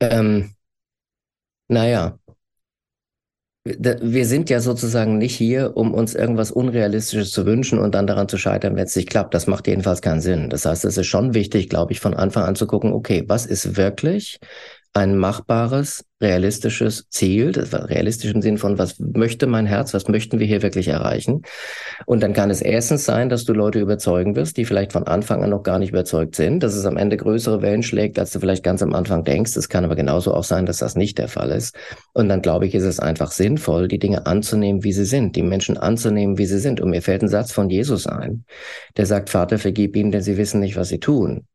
Ähm, 0.00 0.54
naja, 1.68 2.18
wir 3.64 4.26
sind 4.26 4.50
ja 4.50 4.60
sozusagen 4.60 5.16
nicht 5.16 5.34
hier, 5.34 5.74
um 5.76 5.94
uns 5.94 6.14
irgendwas 6.14 6.50
Unrealistisches 6.50 7.30
zu 7.30 7.46
wünschen 7.46 7.78
und 7.78 7.94
dann 7.94 8.06
daran 8.06 8.28
zu 8.28 8.36
scheitern, 8.36 8.76
wenn 8.76 8.84
es 8.84 8.94
nicht 8.94 9.08
klappt. 9.08 9.32
Das 9.32 9.46
macht 9.46 9.66
jedenfalls 9.66 10.02
keinen 10.02 10.20
Sinn. 10.20 10.50
Das 10.50 10.66
heißt, 10.66 10.84
es 10.84 10.98
ist 10.98 11.06
schon 11.06 11.32
wichtig, 11.32 11.70
glaube 11.70 11.92
ich, 11.92 12.00
von 12.00 12.12
Anfang 12.12 12.44
an 12.44 12.56
zu 12.56 12.66
gucken, 12.66 12.92
okay, 12.92 13.24
was 13.26 13.46
ist 13.46 13.76
wirklich 13.78 14.38
ein 14.96 15.18
machbares, 15.18 16.04
realistisches 16.20 17.08
Ziel, 17.10 17.50
das 17.50 17.72
war 17.72 17.90
realistisch 17.90 18.32
im 18.32 18.42
Sinn 18.42 18.58
von, 18.58 18.78
was 18.78 19.00
möchte 19.00 19.48
mein 19.48 19.66
Herz, 19.66 19.92
was 19.92 20.06
möchten 20.06 20.38
wir 20.38 20.46
hier 20.46 20.62
wirklich 20.62 20.86
erreichen? 20.86 21.42
Und 22.06 22.22
dann 22.22 22.32
kann 22.32 22.48
es 22.48 22.62
erstens 22.62 23.04
sein, 23.04 23.28
dass 23.28 23.44
du 23.44 23.52
Leute 23.52 23.80
überzeugen 23.80 24.36
wirst, 24.36 24.56
die 24.56 24.64
vielleicht 24.64 24.92
von 24.92 25.04
Anfang 25.08 25.42
an 25.42 25.50
noch 25.50 25.64
gar 25.64 25.80
nicht 25.80 25.90
überzeugt 25.90 26.36
sind, 26.36 26.62
dass 26.62 26.76
es 26.76 26.86
am 26.86 26.96
Ende 26.96 27.16
größere 27.16 27.60
Wellen 27.60 27.82
schlägt, 27.82 28.20
als 28.20 28.30
du 28.30 28.38
vielleicht 28.38 28.62
ganz 28.62 28.82
am 28.82 28.94
Anfang 28.94 29.24
denkst. 29.24 29.56
Es 29.56 29.68
kann 29.68 29.84
aber 29.84 29.96
genauso 29.96 30.32
auch 30.32 30.44
sein, 30.44 30.64
dass 30.64 30.78
das 30.78 30.94
nicht 30.94 31.18
der 31.18 31.28
Fall 31.28 31.50
ist. 31.50 31.76
Und 32.12 32.28
dann 32.28 32.40
glaube 32.40 32.66
ich, 32.68 32.74
ist 32.76 32.84
es 32.84 33.00
einfach 33.00 33.32
sinnvoll, 33.32 33.88
die 33.88 33.98
Dinge 33.98 34.26
anzunehmen, 34.26 34.84
wie 34.84 34.92
sie 34.92 35.06
sind, 35.06 35.34
die 35.34 35.42
Menschen 35.42 35.76
anzunehmen, 35.76 36.38
wie 36.38 36.46
sie 36.46 36.60
sind. 36.60 36.80
Und 36.80 36.90
mir 36.90 37.02
fällt 37.02 37.22
ein 37.22 37.28
Satz 37.28 37.50
von 37.50 37.68
Jesus 37.68 38.06
ein, 38.06 38.44
der 38.96 39.06
sagt, 39.06 39.28
Vater, 39.28 39.58
vergib 39.58 39.96
ihnen, 39.96 40.12
denn 40.12 40.22
sie 40.22 40.36
wissen 40.36 40.60
nicht, 40.60 40.76
was 40.76 40.88
sie 40.88 41.00
tun. 41.00 41.46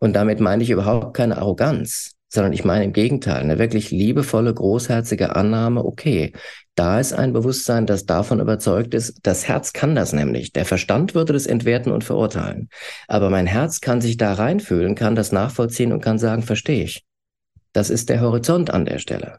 Und 0.00 0.16
damit 0.16 0.40
meine 0.40 0.62
ich 0.62 0.70
überhaupt 0.70 1.14
keine 1.14 1.36
Arroganz 1.36 2.15
sondern 2.28 2.52
ich 2.52 2.64
meine 2.64 2.84
im 2.84 2.92
Gegenteil, 2.92 3.42
eine 3.42 3.58
wirklich 3.58 3.90
liebevolle, 3.90 4.52
großherzige 4.52 5.36
Annahme, 5.36 5.84
okay, 5.84 6.32
da 6.74 7.00
ist 7.00 7.14
ein 7.14 7.32
Bewusstsein, 7.32 7.86
das 7.86 8.04
davon 8.04 8.40
überzeugt 8.40 8.92
ist, 8.92 9.20
das 9.22 9.48
Herz 9.48 9.72
kann 9.72 9.94
das 9.94 10.12
nämlich. 10.12 10.52
Der 10.52 10.66
Verstand 10.66 11.14
würde 11.14 11.32
das 11.32 11.46
entwerten 11.46 11.90
und 11.90 12.04
verurteilen. 12.04 12.68
Aber 13.08 13.30
mein 13.30 13.46
Herz 13.46 13.80
kann 13.80 14.00
sich 14.00 14.18
da 14.18 14.34
reinfühlen, 14.34 14.94
kann 14.94 15.14
das 15.14 15.32
nachvollziehen 15.32 15.92
und 15.92 16.02
kann 16.02 16.18
sagen, 16.18 16.42
verstehe 16.42 16.84
ich. 16.84 17.04
Das 17.72 17.88
ist 17.88 18.10
der 18.10 18.20
Horizont 18.20 18.70
an 18.70 18.84
der 18.84 18.98
Stelle. 18.98 19.38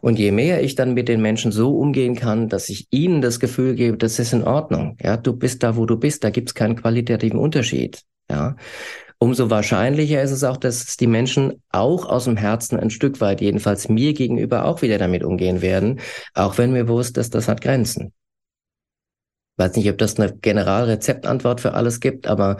Und 0.00 0.18
je 0.18 0.32
mehr 0.32 0.62
ich 0.62 0.74
dann 0.74 0.94
mit 0.94 1.08
den 1.08 1.20
Menschen 1.20 1.52
so 1.52 1.76
umgehen 1.78 2.14
kann, 2.14 2.48
dass 2.48 2.68
ich 2.68 2.86
ihnen 2.90 3.20
das 3.20 3.40
Gefühl 3.40 3.74
gebe, 3.74 3.96
das 3.96 4.18
ist 4.18 4.32
in 4.32 4.44
Ordnung. 4.44 4.96
Ja, 5.00 5.16
du 5.16 5.34
bist 5.34 5.62
da, 5.62 5.76
wo 5.76 5.86
du 5.86 5.96
bist, 5.96 6.24
da 6.24 6.30
gibt's 6.30 6.54
keinen 6.54 6.76
qualitativen 6.76 7.38
Unterschied. 7.38 8.02
Ja, 8.30 8.56
umso 9.18 9.50
wahrscheinlicher 9.50 10.22
ist 10.22 10.30
es 10.30 10.44
auch, 10.44 10.56
dass 10.56 10.96
die 10.96 11.06
Menschen 11.06 11.62
auch 11.70 12.06
aus 12.06 12.24
dem 12.24 12.36
Herzen 12.36 12.78
ein 12.78 12.90
Stück 12.90 13.20
weit, 13.20 13.40
jedenfalls 13.40 13.88
mir 13.88 14.12
gegenüber, 14.12 14.64
auch 14.64 14.82
wieder 14.82 14.98
damit 14.98 15.24
umgehen 15.24 15.62
werden, 15.62 16.00
auch 16.34 16.58
wenn 16.58 16.72
mir 16.72 16.84
bewusst 16.84 17.16
ist, 17.18 17.34
das 17.34 17.48
hat 17.48 17.60
Grenzen 17.60 18.12
weiß 19.56 19.76
nicht, 19.76 19.88
ob 19.88 19.98
das 19.98 20.18
eine 20.18 20.34
Generalrezeptantwort 20.34 21.60
für 21.60 21.72
alles 21.74 22.00
gibt, 22.00 22.26
aber 22.26 22.58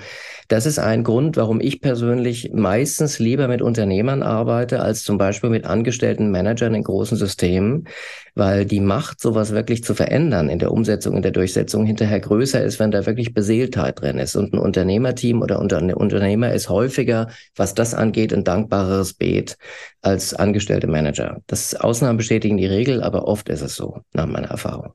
das 0.48 0.64
ist 0.64 0.78
ein 0.78 1.04
Grund, 1.04 1.36
warum 1.36 1.60
ich 1.60 1.80
persönlich 1.80 2.50
meistens 2.54 3.18
lieber 3.18 3.48
mit 3.48 3.60
Unternehmern 3.60 4.22
arbeite, 4.22 4.80
als 4.80 5.04
zum 5.04 5.18
Beispiel 5.18 5.50
mit 5.50 5.66
angestellten 5.66 6.30
Managern 6.30 6.74
in 6.74 6.84
großen 6.84 7.16
Systemen, 7.18 7.88
weil 8.34 8.64
die 8.64 8.80
Macht, 8.80 9.20
sowas 9.20 9.52
wirklich 9.52 9.84
zu 9.84 9.94
verändern 9.94 10.48
in 10.48 10.58
der 10.58 10.72
Umsetzung, 10.72 11.16
in 11.16 11.22
der 11.22 11.32
Durchsetzung 11.32 11.84
hinterher 11.84 12.20
größer 12.20 12.62
ist, 12.62 12.78
wenn 12.78 12.90
da 12.90 13.04
wirklich 13.04 13.34
Beseeltheit 13.34 14.00
drin 14.00 14.18
ist. 14.18 14.36
Und 14.36 14.54
ein 14.54 14.58
Unternehmerteam 14.58 15.42
oder 15.42 15.60
ein 15.60 15.92
Unternehmer 15.92 16.52
ist 16.52 16.68
häufiger, 16.68 17.28
was 17.56 17.74
das 17.74 17.94
angeht, 17.94 18.32
ein 18.32 18.44
dankbareres 18.44 19.14
Beet 19.14 19.56
als 20.00 20.32
angestellte 20.34 20.86
Manager. 20.86 21.42
Das 21.46 21.74
Ausnahmen 21.74 22.16
bestätigen 22.16 22.56
die 22.56 22.66
Regel, 22.66 23.02
aber 23.02 23.26
oft 23.28 23.48
ist 23.48 23.62
es 23.62 23.74
so, 23.74 24.00
nach 24.12 24.26
meiner 24.26 24.48
Erfahrung. 24.48 24.94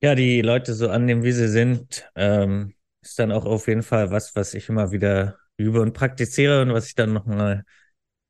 Ja, 0.00 0.14
die 0.14 0.42
Leute 0.42 0.74
so 0.74 0.90
annehmen, 0.90 1.24
wie 1.24 1.32
sie 1.32 1.48
sind, 1.48 2.08
ähm, 2.14 2.74
ist 3.02 3.18
dann 3.18 3.32
auch 3.32 3.44
auf 3.44 3.66
jeden 3.66 3.82
Fall 3.82 4.10
was, 4.10 4.36
was 4.36 4.54
ich 4.54 4.68
immer 4.68 4.92
wieder 4.92 5.38
übe 5.56 5.80
und 5.80 5.92
praktiziere 5.92 6.62
und 6.62 6.72
was 6.72 6.86
ich 6.86 6.94
dann 6.94 7.12
noch 7.12 7.26
mal 7.26 7.56
ein 7.56 7.64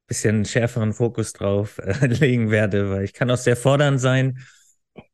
bisschen 0.06 0.44
schärferen 0.46 0.94
Fokus 0.94 1.32
drauf 1.34 1.78
äh, 1.78 2.06
legen 2.08 2.50
werde, 2.50 2.90
weil 2.90 3.04
ich 3.04 3.14
kann 3.14 3.30
auch 3.30 3.36
sehr 3.38 3.56
fordernd 3.56 4.00
sein 4.00 4.38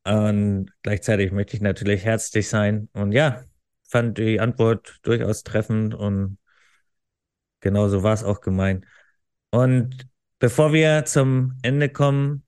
und 0.05 0.71
gleichzeitig 0.83 1.33
möchte 1.33 1.57
ich 1.57 1.63
natürlich 1.63 2.05
herzlich 2.05 2.49
sein 2.49 2.89
und 2.95 3.13
ja, 3.13 3.45
fand 3.89 4.19
die 4.19 4.41
Antwort 4.41 4.99
durchaus 5.03 5.45
treffend 5.45 5.95
und 5.95 6.39
genauso 7.61 8.03
war 8.03 8.13
es 8.15 8.25
auch 8.25 8.41
gemeint. 8.41 8.85
Und 9.53 10.09
bevor 10.41 10.73
wir 10.73 11.05
zum 11.07 11.59
Ende 11.63 11.89
kommen, 11.91 12.44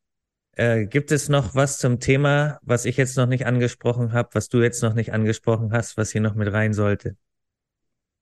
äh, 0.57 0.87
gibt 0.87 1.13
es 1.13 1.29
noch 1.29 1.55
was 1.55 1.79
zum 1.79 2.01
Thema, 2.01 2.59
was 2.63 2.85
ich 2.85 2.97
jetzt 2.97 3.17
noch 3.17 3.27
nicht 3.27 3.47
angesprochen 3.47 4.13
habe, 4.13 4.31
was 4.33 4.49
du 4.49 4.61
jetzt 4.63 4.83
noch 4.83 4.95
nicht 4.95 5.13
angesprochen 5.13 5.73
hast, 5.73 5.97
was 5.97 6.11
hier 6.11 6.21
noch 6.21 6.35
mit 6.35 6.53
rein 6.53 6.73
sollte? 6.73 7.17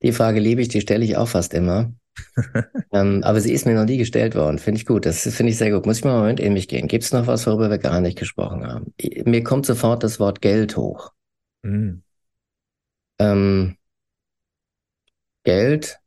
Die 0.02 0.12
Frage 0.12 0.40
liebe 0.40 0.60
ich, 0.60 0.68
die 0.68 0.80
stelle 0.80 1.04
ich 1.04 1.16
auch 1.16 1.28
fast 1.28 1.54
immer. 1.54 1.92
ähm, 2.92 3.22
aber 3.24 3.40
sie 3.40 3.52
ist 3.52 3.66
mir 3.66 3.74
noch 3.74 3.86
nie 3.86 3.96
gestellt 3.96 4.34
worden. 4.34 4.58
Finde 4.58 4.80
ich 4.80 4.86
gut. 4.86 5.06
Das 5.06 5.22
finde 5.22 5.50
ich 5.50 5.58
sehr 5.58 5.70
gut. 5.70 5.86
Muss 5.86 5.98
ich 5.98 6.04
mal 6.04 6.10
einen 6.10 6.20
Moment 6.20 6.40
in 6.40 6.52
mich 6.52 6.68
gehen. 6.68 6.88
Gibt 6.88 7.04
es 7.04 7.12
noch 7.12 7.26
was, 7.26 7.46
worüber 7.46 7.70
wir 7.70 7.78
gar 7.78 8.00
nicht 8.00 8.18
gesprochen 8.18 8.66
haben? 8.66 8.92
Mir 9.24 9.42
kommt 9.42 9.66
sofort 9.66 10.02
das 10.02 10.20
Wort 10.20 10.40
Geld 10.40 10.76
hoch. 10.76 11.12
Mm. 11.62 12.02
Ähm, 13.18 13.76
Geld 15.44 16.00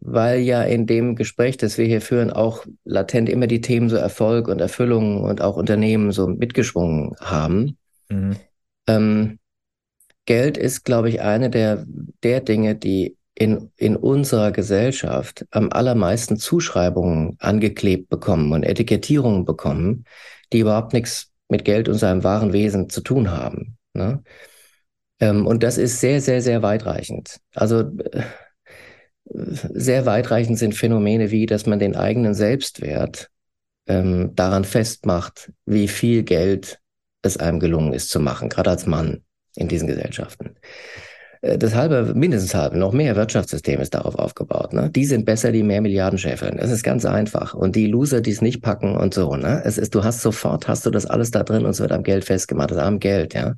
weil 0.00 0.40
ja 0.40 0.62
in 0.62 0.86
dem 0.86 1.16
Gespräch, 1.16 1.56
das 1.56 1.78
wir 1.78 1.86
hier 1.86 2.00
führen, 2.00 2.30
auch 2.30 2.64
latent 2.84 3.28
immer 3.28 3.46
die 3.46 3.60
Themen 3.60 3.88
so 3.88 3.96
Erfolg 3.96 4.48
und 4.48 4.60
Erfüllung 4.60 5.22
und 5.22 5.40
auch 5.40 5.56
Unternehmen 5.56 6.12
so 6.12 6.26
mitgeschwungen 6.26 7.14
haben. 7.20 7.78
Mhm. 8.08 8.36
Ähm, 8.86 9.38
Geld 10.24 10.56
ist, 10.56 10.84
glaube 10.84 11.08
ich, 11.08 11.20
eine 11.20 11.50
der, 11.50 11.84
der 12.22 12.40
Dinge, 12.40 12.74
die 12.74 13.16
in, 13.34 13.72
in 13.76 13.96
unserer 13.96 14.52
Gesellschaft 14.52 15.46
am 15.50 15.70
allermeisten 15.70 16.36
Zuschreibungen 16.36 17.36
angeklebt 17.40 18.08
bekommen 18.08 18.52
und 18.52 18.62
Etikettierungen 18.62 19.44
bekommen, 19.44 20.04
die 20.52 20.60
überhaupt 20.60 20.92
nichts 20.92 21.30
mit 21.48 21.64
Geld 21.64 21.88
und 21.88 21.96
seinem 21.96 22.24
wahren 22.24 22.52
Wesen 22.52 22.88
zu 22.88 23.00
tun 23.00 23.30
haben. 23.30 23.78
Ne? 23.94 24.22
Ähm, 25.20 25.46
und 25.46 25.62
das 25.62 25.78
ist 25.78 26.00
sehr, 26.00 26.20
sehr, 26.20 26.42
sehr 26.42 26.62
weitreichend. 26.62 27.40
Also 27.54 27.80
äh, 27.80 28.22
sehr 29.24 30.06
weitreichend 30.06 30.58
sind 30.58 30.74
Phänomene 30.74 31.30
wie, 31.30 31.46
dass 31.46 31.66
man 31.66 31.78
den 31.78 31.96
eigenen 31.96 32.34
Selbstwert 32.34 33.30
ähm, 33.86 34.34
daran 34.34 34.64
festmacht, 34.64 35.52
wie 35.64 35.88
viel 35.88 36.22
Geld 36.22 36.80
es 37.22 37.36
einem 37.36 37.60
gelungen 37.60 37.92
ist 37.92 38.10
zu 38.10 38.20
machen, 38.20 38.48
gerade 38.48 38.70
als 38.70 38.86
Mann 38.86 39.22
in 39.56 39.68
diesen 39.68 39.86
Gesellschaften. 39.86 40.56
Äh, 41.42 41.58
das 41.58 41.74
halbe, 41.74 42.12
mindestens 42.14 42.54
halbe, 42.54 42.78
noch 42.78 42.92
mehr 42.92 43.14
Wirtschaftssystem 43.16 43.80
ist 43.80 43.94
darauf 43.94 44.14
aufgebaut. 44.14 44.72
Ne? 44.72 44.90
Die 44.90 45.04
sind 45.04 45.26
besser, 45.26 45.52
die 45.52 45.62
mehr 45.62 45.82
Milliarden 45.82 46.18
scheffeln. 46.18 46.56
Das 46.56 46.70
ist 46.70 46.82
ganz 46.82 47.04
einfach. 47.04 47.54
Und 47.54 47.76
die 47.76 47.86
Loser, 47.86 48.20
die 48.20 48.30
es 48.30 48.40
nicht 48.40 48.62
packen 48.62 48.96
und 48.96 49.12
so. 49.12 49.36
Ne? 49.36 49.62
Es 49.64 49.76
ist, 49.76 49.94
du 49.94 50.04
hast 50.04 50.22
sofort, 50.22 50.68
hast 50.68 50.86
du 50.86 50.90
das 50.90 51.06
alles 51.06 51.30
da 51.30 51.42
drin 51.42 51.64
und 51.64 51.72
es 51.72 51.80
wird 51.80 51.92
am 51.92 52.02
Geld 52.04 52.24
festgemacht, 52.24 52.70
das 52.70 52.78
am 52.78 52.98
Geld. 53.00 53.34
Ja, 53.34 53.54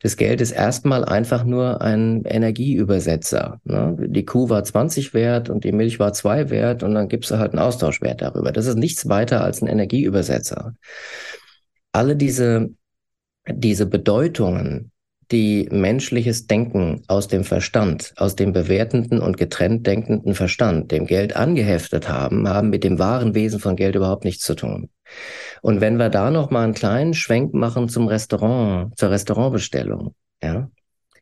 das 0.00 0.16
Geld 0.16 0.40
ist 0.40 0.52
erstmal 0.52 1.04
einfach 1.04 1.44
nur 1.44 1.82
ein 1.82 2.24
Energieübersetzer. 2.24 3.60
Ne? 3.64 3.96
Die 3.98 4.24
Kuh 4.24 4.48
war 4.48 4.62
20 4.62 5.14
wert 5.14 5.50
und 5.50 5.64
die 5.64 5.72
Milch 5.72 5.98
war 5.98 6.12
2 6.12 6.50
wert 6.50 6.82
und 6.82 6.94
dann 6.94 7.08
gibst 7.08 7.30
du 7.30 7.38
halt 7.38 7.52
einen 7.52 7.60
Austauschwert 7.60 8.22
darüber. 8.22 8.52
Das 8.52 8.66
ist 8.66 8.76
nichts 8.76 9.08
weiter 9.08 9.42
als 9.42 9.62
ein 9.62 9.66
Energieübersetzer. 9.66 10.74
Alle 11.92 12.16
diese 12.16 12.70
diese 13.46 13.84
Bedeutungen 13.86 14.90
die 15.30 15.68
menschliches 15.70 16.46
Denken 16.46 17.02
aus 17.08 17.28
dem 17.28 17.44
Verstand, 17.44 18.12
aus 18.16 18.36
dem 18.36 18.52
bewertenden 18.52 19.20
und 19.20 19.36
getrennt 19.36 19.86
denkenden 19.86 20.34
Verstand, 20.34 20.92
dem 20.92 21.06
Geld 21.06 21.36
angeheftet 21.36 22.08
haben, 22.08 22.48
haben 22.48 22.70
mit 22.70 22.84
dem 22.84 22.98
wahren 22.98 23.34
Wesen 23.34 23.60
von 23.60 23.76
Geld 23.76 23.94
überhaupt 23.94 24.24
nichts 24.24 24.44
zu 24.44 24.54
tun. 24.54 24.90
Und 25.62 25.80
wenn 25.80 25.96
wir 25.96 26.10
da 26.10 26.30
noch 26.30 26.50
mal 26.50 26.64
einen 26.64 26.74
kleinen 26.74 27.14
Schwenk 27.14 27.54
machen 27.54 27.88
zum 27.88 28.08
Restaurant, 28.08 28.96
zur 28.98 29.10
Restaurantbestellung, 29.10 30.14
ja, 30.42 30.70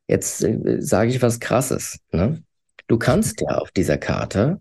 jetzt 0.09 0.43
äh, 0.43 0.81
sage 0.81 1.11
ich 1.11 1.23
was 1.23 1.41
Krasses. 1.41 1.99
Ne? 2.11 2.43
Du 2.87 2.99
kannst 2.99 3.41
ja 3.41 3.59
auf 3.59 3.71
dieser 3.71 3.99
Karte 3.99 4.61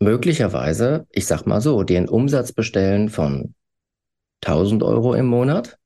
möglicherweise, 0.00 1.06
ich 1.10 1.26
sag 1.26 1.46
mal 1.46 1.60
so, 1.60 1.82
dir 1.82 1.98
einen 1.98 2.08
Umsatz 2.08 2.52
bestellen 2.52 3.08
von 3.08 3.54
1000 4.44 4.82
Euro 4.82 5.14
im 5.14 5.26
Monat 5.26 5.78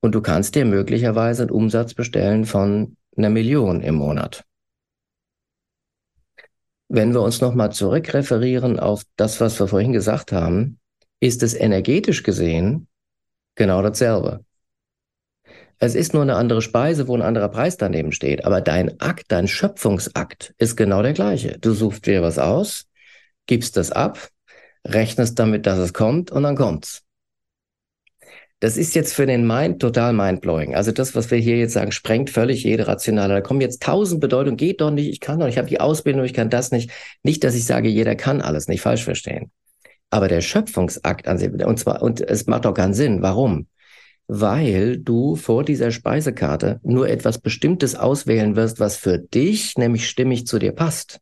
und 0.00 0.14
du 0.14 0.20
kannst 0.20 0.54
dir 0.54 0.64
möglicherweise 0.64 1.42
einen 1.42 1.50
Umsatz 1.50 1.94
bestellen 1.94 2.44
von 2.44 2.96
einer 3.16 3.30
Million 3.30 3.80
im 3.80 3.96
Monat. 3.96 4.44
Wenn 6.88 7.12
wir 7.12 7.20
uns 7.20 7.40
nochmal 7.40 7.72
zurückreferieren 7.72 8.78
auf 8.78 9.02
das, 9.16 9.40
was 9.40 9.60
wir 9.60 9.68
vorhin 9.68 9.92
gesagt 9.92 10.32
haben, 10.32 10.78
ist 11.20 11.42
es 11.42 11.54
energetisch 11.54 12.22
gesehen 12.22 12.88
genau 13.56 13.82
dasselbe. 13.82 14.44
Es 15.80 15.94
ist 15.94 16.12
nur 16.12 16.22
eine 16.22 16.34
andere 16.34 16.60
Speise, 16.62 17.06
wo 17.06 17.14
ein 17.14 17.22
anderer 17.22 17.48
Preis 17.48 17.76
daneben 17.76 18.12
steht. 18.12 18.44
Aber 18.44 18.60
dein 18.60 19.00
Akt, 19.00 19.26
dein 19.28 19.46
Schöpfungsakt 19.46 20.54
ist 20.58 20.76
genau 20.76 21.02
der 21.02 21.12
gleiche. 21.12 21.58
Du 21.58 21.72
suchst 21.72 22.06
dir 22.06 22.22
was 22.22 22.38
aus, 22.38 22.86
gibst 23.46 23.76
das 23.76 23.92
ab, 23.92 24.28
rechnest 24.84 25.38
damit, 25.38 25.66
dass 25.66 25.78
es 25.78 25.92
kommt 25.92 26.32
und 26.32 26.42
dann 26.42 26.56
kommt's. 26.56 27.04
Das 28.60 28.76
ist 28.76 28.94
jetzt 28.96 29.14
für 29.14 29.26
den 29.26 29.46
Mind 29.46 29.80
total 29.80 30.12
mindblowing. 30.12 30.74
Also 30.74 30.90
das, 30.90 31.14
was 31.14 31.30
wir 31.30 31.38
hier 31.38 31.58
jetzt 31.58 31.74
sagen, 31.74 31.92
sprengt 31.92 32.28
völlig 32.28 32.64
jede 32.64 32.88
rationale. 32.88 33.34
Da 33.34 33.40
kommen 33.40 33.60
jetzt 33.60 33.82
tausend 33.82 34.20
Bedeutungen, 34.20 34.56
geht 34.56 34.80
doch 34.80 34.90
nicht, 34.90 35.08
ich 35.08 35.20
kann 35.20 35.38
doch, 35.38 35.46
ich 35.46 35.58
habe 35.58 35.68
die 35.68 35.80
Ausbildung, 35.80 36.24
ich 36.24 36.34
kann 36.34 36.50
das 36.50 36.72
nicht. 36.72 36.90
Nicht, 37.22 37.44
dass 37.44 37.54
ich 37.54 37.64
sage, 37.64 37.88
jeder 37.88 38.16
kann 38.16 38.40
alles, 38.40 38.66
nicht 38.66 38.80
falsch 38.80 39.04
verstehen. 39.04 39.52
Aber 40.10 40.26
der 40.26 40.40
Schöpfungsakt 40.40 41.28
an 41.28 41.38
sich, 41.38 41.52
und 41.52 41.78
zwar, 41.78 42.02
und 42.02 42.20
es 42.20 42.46
macht 42.46 42.64
doch 42.64 42.74
keinen 42.74 42.94
Sinn. 42.94 43.22
Warum? 43.22 43.68
Weil 44.26 44.98
du 44.98 45.36
vor 45.36 45.64
dieser 45.64 45.92
Speisekarte 45.92 46.80
nur 46.82 47.08
etwas 47.08 47.38
Bestimmtes 47.38 47.94
auswählen 47.94 48.56
wirst, 48.56 48.80
was 48.80 48.96
für 48.96 49.18
dich 49.18 49.76
nämlich 49.78 50.08
stimmig 50.08 50.46
zu 50.46 50.58
dir 50.58 50.72
passt. 50.72 51.20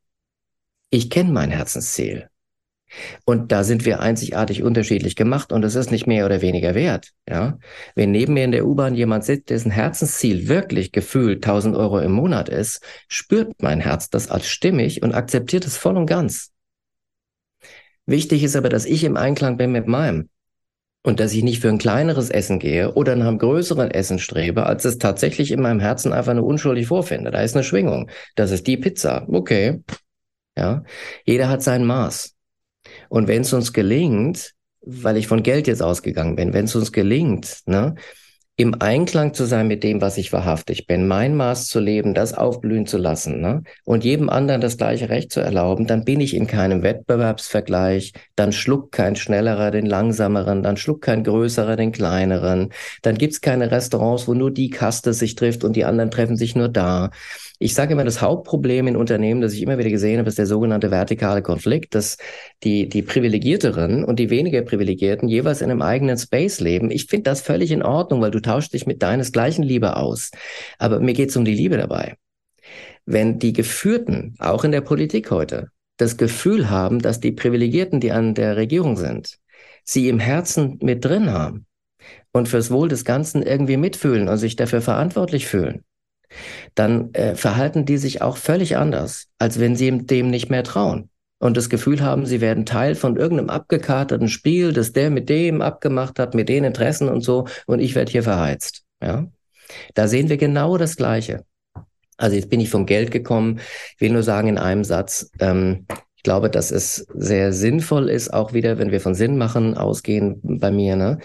Ich 0.89 1.11
kenne 1.11 1.33
mein 1.33 1.51
Herzensziel. 1.51 2.31
Und 3.25 3.53
da 3.53 3.65
sind 3.65 3.85
wir 3.85 4.01
einzigartig 4.01 4.63
unterschiedlich 4.63 5.17
gemacht 5.17 5.53
und 5.53 5.65
es 5.65 5.75
ist 5.75 5.91
nicht 5.91 6.07
mehr 6.07 6.27
oder 6.27 6.41
weniger 6.41 6.75
wert. 6.75 7.13
Ja, 7.29 7.59
wenn 7.95 8.11
neben 8.11 8.35
mir 8.35 8.45
in 8.45 8.53
der 8.53 8.67
U-Bahn 8.67 8.95
jemand 8.95 9.25
sitzt, 9.25 9.51
dessen 9.51 9.71
Herzensziel 9.71 10.49
wirklich 10.49 10.93
gefühlt 10.93 11.45
1000 11.45 11.77
Euro 11.77 11.99
im 12.01 12.13
Monat 12.13 12.49
ist, 12.49 12.81
spürt 13.09 13.63
mein 13.63 13.81
Herz 13.81 14.11
das 14.11 14.31
als 14.31 14.47
stimmig 14.47 15.03
und 15.03 15.15
akzeptiert 15.15 15.67
es 15.67 15.77
voll 15.77 15.97
und 15.97 16.07
ganz. 16.07 16.53
Wichtig 18.07 18.45
ist 18.45 18.55
aber, 18.55 18.69
dass 18.69 18.85
ich 18.85 19.03
im 19.05 19.17
Einklang 19.17 19.57
bin 19.57 19.73
mit 19.73 19.89
meinem 19.89 20.29
und 21.03 21.21
dass 21.21 21.33
ich 21.33 21.45
nicht 21.45 21.61
für 21.61 21.69
ein 21.69 21.79
kleineres 21.79 22.31
Essen 22.31 22.59
gehe 22.59 22.95
oder 22.95 23.17
nach 23.17 23.29
einem 23.29 23.39
größeren 23.39 23.91
Essen 23.91 24.19
strebe, 24.19 24.67
als 24.67 24.85
es 24.85 24.99
tatsächlich 24.99 25.53
in 25.53 25.61
meinem 25.61 25.81
Herzen 25.81 26.13
einfach 26.13 26.35
nur 26.35 26.45
unschuldig 26.45 26.89
vorfinde. 26.89 27.31
Da 27.31 27.43
ist 27.43 27.55
eine 27.55 27.65
Schwingung. 27.65 28.11
Das 28.35 28.51
ist 28.51 28.67
die 28.67 28.77
Pizza. 28.77 29.25
Okay. 29.29 29.83
Ja. 30.57 30.85
Jeder 31.25 31.49
hat 31.49 31.63
sein 31.63 31.85
Maß. 31.85 32.36
Und 33.09 33.29
wenn 33.29 33.43
es 33.43 33.53
uns 33.53 33.73
gelingt, 33.73 34.53
weil 34.81 35.17
ich 35.17 35.27
von 35.27 35.43
Geld 35.43 35.67
jetzt 35.67 35.83
ausgegangen 35.83 36.37
bin, 36.37 36.53
wenn 36.53 36.67
es 36.67 36.77
uns 36.77 36.93
gelingt, 36.93 37.61
ne, 37.67 37.95
im 38.59 38.75
Einklang 38.81 39.35
zu 39.35 39.45
sein 39.45 39.69
mit 39.69 39.85
dem, 39.85 40.01
was 40.01 40.17
ich 40.17 40.33
wahrhaftig 40.33 40.87
bin, 40.87 41.07
mein 41.07 41.37
Maß 41.37 41.67
zu 41.67 41.79
leben, 41.79 42.15
das 42.15 42.33
aufblühen 42.33 42.87
zu 42.87 42.97
lassen 42.97 43.43
ne? 43.43 43.63
und 43.85 44.03
jedem 44.03 44.31
anderen 44.31 44.63
das 44.63 44.79
gleiche 44.79 45.11
Recht 45.11 45.31
zu 45.31 45.41
erlauben, 45.41 45.87
dann 45.87 46.05
bin 46.05 46.21
ich 46.21 46.35
in 46.35 46.47
keinem 46.47 46.83
Wettbewerbsvergleich, 46.83 48.15
dann 48.35 48.53
schluckt 48.53 48.93
kein 48.93 49.15
Schnellerer 49.15 49.71
den 49.71 49.85
Langsameren, 49.85 50.63
dann 50.63 50.79
schluckt 50.79 51.03
kein 51.03 51.23
Größerer 51.23 51.77
den 51.77 51.93
Kleineren, 51.93 52.71
dann 53.03 53.19
gibt's 53.19 53.43
keine 53.43 53.71
Restaurants, 53.71 54.27
wo 54.27 54.33
nur 54.33 54.51
die 54.51 54.71
Kaste 54.71 55.13
sich 55.13 55.35
trifft 55.35 55.63
und 55.63 55.77
die 55.77 55.85
anderen 55.85 56.11
treffen 56.11 56.39
sich 56.39 56.57
nur 56.57 56.71
da. 56.71 57.11
Ich 57.59 57.75
sage 57.75 57.95
immer, 57.95 58.05
das 58.05 58.21
Hauptproblem 58.21 58.89
in 58.89 58.97
Unternehmen, 58.97 59.41
das 59.41 59.55
ich 59.55 59.63
immer 59.63 59.79
wieder 59.79 59.89
gesehen 59.89 60.19
habe, 60.19 60.29
ist 60.29 60.39
der 60.39 60.47
sogenannte 60.47 60.91
vertikale 60.91 61.41
Konflikt, 61.41 61.95
dass 61.95 62.19
die, 62.63 62.89
die 62.89 63.03
Privilegierteren 63.03 64.05
und 64.05 64.19
die 64.19 64.29
weniger 64.29 64.61
Privilegierten 64.63 65.29
jeweils 65.29 65.63
in 65.63 65.71
einem 65.71 65.81
eigenen 65.81 66.19
Space 66.19 66.61
leben. 66.61 66.91
Ich 66.91 67.07
finde 67.07 67.25
das 67.25 67.41
völlig 67.41 67.71
in 67.71 67.83
Ordnung, 67.83 68.21
weil 68.21 68.31
du 68.31 68.41
tauschst 68.41 68.75
dich 68.75 68.87
mit 68.87 69.03
deinesgleichen 69.03 69.65
lieber 69.65 69.97
aus. 69.97 70.31
Aber 70.79 71.01
mir 71.01 71.15
geht 71.15 71.31
es 71.31 71.37
um 71.37 71.47
die 71.47 71.55
Liebe 71.55 71.79
dabei. 71.79 72.17
Wenn 73.07 73.39
die 73.39 73.55
Geführten, 73.55 74.35
auch 74.39 74.65
in 74.65 74.73
der 74.73 74.83
Politik 74.83 75.31
heute, 75.31 75.69
das 75.97 76.19
Gefühl 76.19 76.69
haben, 76.69 77.01
dass 77.01 77.21
die 77.21 77.33
Privilegierten, 77.33 78.01
die 78.01 78.13
an 78.13 78.35
der 78.35 78.57
Regierung 78.57 78.97
sind, 78.97 79.39
sie 79.83 80.09
im 80.09 80.19
Herzen 80.19 80.79
mit 80.83 81.05
drin 81.05 81.33
haben 81.33 81.65
und 82.33 82.49
fürs 82.49 82.71
Wohl 82.71 82.89
des 82.89 83.05
Ganzen 83.05 83.43
irgendwie 83.43 83.79
mitfühlen 83.79 84.29
und 84.29 84.37
sich 84.37 84.57
dafür 84.57 84.83
verantwortlich 84.83 85.47
fühlen, 85.47 85.85
dann 86.75 87.13
äh, 87.15 87.35
verhalten 87.35 87.85
die 87.85 87.99
sich 87.99 88.23
auch 88.23 88.37
völlig 88.37 88.77
anders, 88.77 89.27
als 89.39 89.61
wenn 89.61 89.77
sie 89.77 89.91
dem 89.91 90.31
nicht 90.31 90.51
mehr 90.51 90.65
trauen 90.65 91.11
und 91.39 91.57
das 91.57 91.69
Gefühl 91.69 92.01
haben, 92.01 92.27
sie 92.27 92.41
werden 92.41 92.67
Teil 92.67 92.95
von 92.95 93.17
irgendeinem 93.17 93.51
abgekarteten 93.51 94.29
Spiel, 94.29 94.73
das 94.73 94.93
der 94.93 95.11
mit 95.11 95.29
dem 95.29 95.61
abgemacht 95.61 96.19
hat, 96.19 96.35
mit 96.35 96.49
den 96.49 96.65
Interessen 96.65 97.09
und 97.09 97.23
so, 97.23 97.47
und 97.67 97.81
ich 97.81 97.95
werde 97.95 98.13
hier 98.13 98.23
verheizt. 98.23 98.83
Ja, 99.03 99.27
da 99.95 100.09
sehen 100.09 100.29
wir 100.29 100.37
genau 100.37 100.79
das 100.79 100.97
Gleiche. 100.97 101.45
Also 102.17 102.37
jetzt 102.37 102.49
bin 102.49 102.61
ich 102.61 102.71
vom 102.71 102.87
Geld 102.87 103.11
gekommen. 103.11 103.61
Ich 103.95 104.01
will 104.01 104.11
nur 104.11 104.23
sagen 104.23 104.49
in 104.49 104.59
einem 104.59 104.85
Satz, 104.85 105.31
ähm, 105.39 105.87
ich 106.17 106.23
glaube, 106.23 106.49
dass 106.49 106.71
es 106.71 107.07
sehr 107.15 107.53
sinnvoll 107.53 108.09
ist, 108.09 108.33
auch 108.33 108.53
wieder, 108.55 108.79
wenn 108.79 108.91
wir 108.91 109.01
von 109.01 109.15
Sinn 109.15 109.37
machen 109.37 109.77
ausgehen 109.77 110.41
bei 110.43 110.71
mir, 110.71 110.97
ne, 110.97 111.19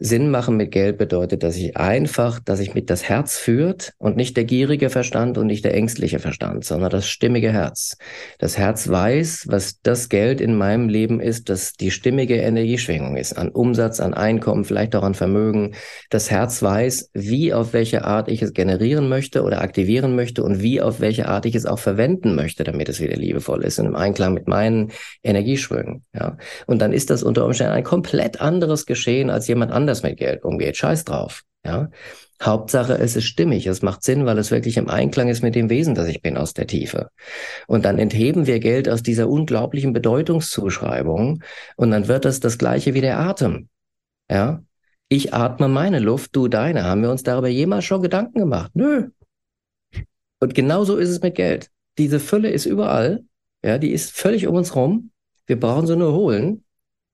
Sinn 0.00 0.30
machen 0.30 0.56
mit 0.56 0.70
Geld 0.70 0.96
bedeutet, 0.96 1.42
dass 1.42 1.56
ich 1.56 1.76
einfach, 1.76 2.38
dass 2.38 2.60
ich 2.60 2.72
mit 2.72 2.88
das 2.88 3.08
Herz 3.08 3.36
führt 3.36 3.94
und 3.98 4.16
nicht 4.16 4.36
der 4.36 4.44
gierige 4.44 4.90
Verstand 4.90 5.36
und 5.38 5.48
nicht 5.48 5.64
der 5.64 5.74
ängstliche 5.74 6.20
Verstand, 6.20 6.64
sondern 6.64 6.90
das 6.90 7.08
stimmige 7.08 7.52
Herz. 7.52 7.96
Das 8.38 8.56
Herz 8.56 8.88
weiß, 8.88 9.46
was 9.48 9.80
das 9.82 10.08
Geld 10.08 10.40
in 10.40 10.56
meinem 10.56 10.88
Leben 10.88 11.18
ist, 11.18 11.48
das 11.48 11.72
die 11.72 11.90
stimmige 11.90 12.36
Energieschwingung 12.36 13.16
ist, 13.16 13.36
an 13.36 13.48
Umsatz, 13.48 13.98
an 13.98 14.14
Einkommen, 14.14 14.64
vielleicht 14.64 14.94
auch 14.94 15.02
an 15.02 15.14
Vermögen. 15.14 15.74
Das 16.10 16.30
Herz 16.30 16.62
weiß, 16.62 17.10
wie 17.14 17.52
auf 17.52 17.72
welche 17.72 18.04
Art 18.04 18.28
ich 18.28 18.40
es 18.40 18.52
generieren 18.52 19.08
möchte 19.08 19.42
oder 19.42 19.62
aktivieren 19.62 20.14
möchte 20.14 20.44
und 20.44 20.62
wie 20.62 20.80
auf 20.80 21.00
welche 21.00 21.26
Art 21.26 21.44
ich 21.44 21.56
es 21.56 21.66
auch 21.66 21.80
verwenden 21.80 22.36
möchte, 22.36 22.62
damit 22.62 22.88
es 22.88 23.00
wieder 23.00 23.16
liebevoll 23.16 23.64
ist 23.64 23.80
und 23.80 23.86
im 23.86 23.96
Einklang 23.96 24.32
mit 24.32 24.46
meinen 24.46 24.92
Energieschwüngen. 25.24 26.04
Ja. 26.14 26.36
Und 26.68 26.80
dann 26.80 26.92
ist 26.92 27.10
das 27.10 27.24
unter 27.24 27.44
Umständen 27.44 27.72
ein 27.72 27.82
komplett 27.82 28.40
anderes 28.40 28.86
Geschehen 28.86 29.28
als 29.28 29.48
jemand 29.48 29.72
anderes 29.72 29.87
anders 29.88 30.02
mit 30.02 30.18
Geld 30.18 30.44
umgeht. 30.44 30.76
Scheiß 30.76 31.04
drauf. 31.04 31.44
Ja. 31.64 31.90
Hauptsache, 32.40 32.94
es 32.98 33.16
ist 33.16 33.24
stimmig, 33.24 33.66
es 33.66 33.82
macht 33.82 34.04
Sinn, 34.04 34.24
weil 34.24 34.38
es 34.38 34.52
wirklich 34.52 34.76
im 34.76 34.88
Einklang 34.88 35.28
ist 35.28 35.42
mit 35.42 35.56
dem 35.56 35.70
Wesen, 35.70 35.96
das 35.96 36.06
ich 36.06 36.22
bin 36.22 36.36
aus 36.36 36.54
der 36.54 36.68
Tiefe. 36.68 37.10
Und 37.66 37.84
dann 37.84 37.98
entheben 37.98 38.46
wir 38.46 38.60
Geld 38.60 38.88
aus 38.88 39.02
dieser 39.02 39.28
unglaublichen 39.28 39.92
Bedeutungszuschreibung 39.92 41.42
und 41.76 41.90
dann 41.90 42.06
wird 42.06 42.24
das 42.24 42.38
das 42.38 42.56
gleiche 42.56 42.94
wie 42.94 43.00
der 43.00 43.18
Atem. 43.18 43.68
Ja. 44.30 44.62
Ich 45.08 45.34
atme 45.34 45.68
meine 45.68 45.98
Luft, 45.98 46.36
du 46.36 46.46
deine. 46.48 46.84
Haben 46.84 47.02
wir 47.02 47.10
uns 47.10 47.22
darüber 47.22 47.48
jemals 47.48 47.86
schon 47.86 48.02
Gedanken 48.02 48.38
gemacht? 48.38 48.70
Nö. 48.74 49.08
Und 50.38 50.54
genauso 50.54 50.96
ist 50.96 51.08
es 51.08 51.20
mit 51.22 51.34
Geld. 51.34 51.70
diese 51.96 52.20
Fülle 52.20 52.50
ist 52.50 52.66
überall. 52.66 53.24
Ja, 53.64 53.78
die 53.78 53.90
ist 53.90 54.12
völlig 54.12 54.46
um 54.46 54.54
uns 54.54 54.76
rum. 54.76 55.10
Wir 55.46 55.58
brauchen 55.58 55.88
sie 55.88 55.96
nur 55.96 56.12
holen 56.12 56.62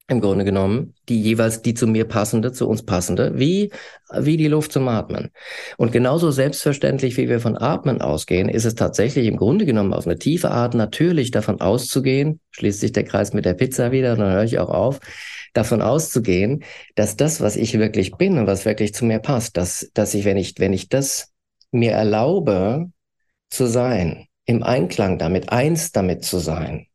im 0.06 0.20
Grunde 0.20 0.44
genommen, 0.44 0.94
die 1.08 1.20
jeweils 1.20 1.62
die 1.62 1.72
zu 1.72 1.86
mir 1.86 2.04
passende, 2.04 2.52
zu 2.52 2.68
uns 2.68 2.84
passende, 2.84 3.38
wie, 3.38 3.70
wie 4.12 4.36
die 4.36 4.48
Luft 4.48 4.72
zum 4.72 4.86
Atmen. 4.88 5.30
Und 5.78 5.92
genauso 5.92 6.30
selbstverständlich, 6.30 7.16
wie 7.16 7.28
wir 7.28 7.40
von 7.40 7.56
Atmen 7.56 8.02
ausgehen, 8.02 8.50
ist 8.50 8.66
es 8.66 8.74
tatsächlich 8.74 9.26
im 9.26 9.38
Grunde 9.38 9.64
genommen 9.64 9.94
auf 9.94 10.06
eine 10.06 10.18
tiefe 10.18 10.50
Art 10.50 10.74
natürlich 10.74 11.30
davon 11.30 11.60
auszugehen, 11.62 12.40
schließt 12.50 12.80
sich 12.80 12.92
der 12.92 13.04
Kreis 13.04 13.32
mit 13.32 13.46
der 13.46 13.54
Pizza 13.54 13.92
wieder, 13.92 14.14
dann 14.14 14.30
höre 14.30 14.44
ich 14.44 14.58
auch 14.58 14.68
auf, 14.68 15.00
davon 15.54 15.80
auszugehen, 15.80 16.64
dass 16.96 17.16
das, 17.16 17.40
was 17.40 17.56
ich 17.56 17.78
wirklich 17.78 18.12
bin 18.16 18.36
und 18.36 18.46
was 18.46 18.66
wirklich 18.66 18.92
zu 18.92 19.06
mir 19.06 19.20
passt, 19.20 19.56
dass, 19.56 19.90
dass 19.94 20.12
ich, 20.12 20.26
wenn 20.26 20.36
ich, 20.36 20.54
wenn 20.58 20.74
ich 20.74 20.90
das 20.90 21.32
mir 21.70 21.92
erlaube 21.92 22.90
zu 23.48 23.66
sein, 23.66 24.26
im 24.44 24.62
Einklang 24.62 25.18
damit, 25.18 25.48
eins 25.48 25.92
damit 25.92 26.24
zu 26.24 26.38
sein, 26.38 26.88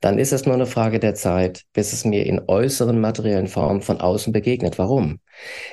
dann 0.00 0.18
ist 0.18 0.32
es 0.32 0.46
nur 0.46 0.54
eine 0.54 0.66
Frage 0.66 0.98
der 0.98 1.14
Zeit, 1.14 1.62
bis 1.72 1.92
es 1.92 2.04
mir 2.04 2.26
in 2.26 2.42
äußeren 2.46 3.00
materiellen 3.00 3.46
Formen 3.46 3.80
von 3.80 4.00
außen 4.00 4.32
begegnet. 4.32 4.78
Warum? 4.78 5.20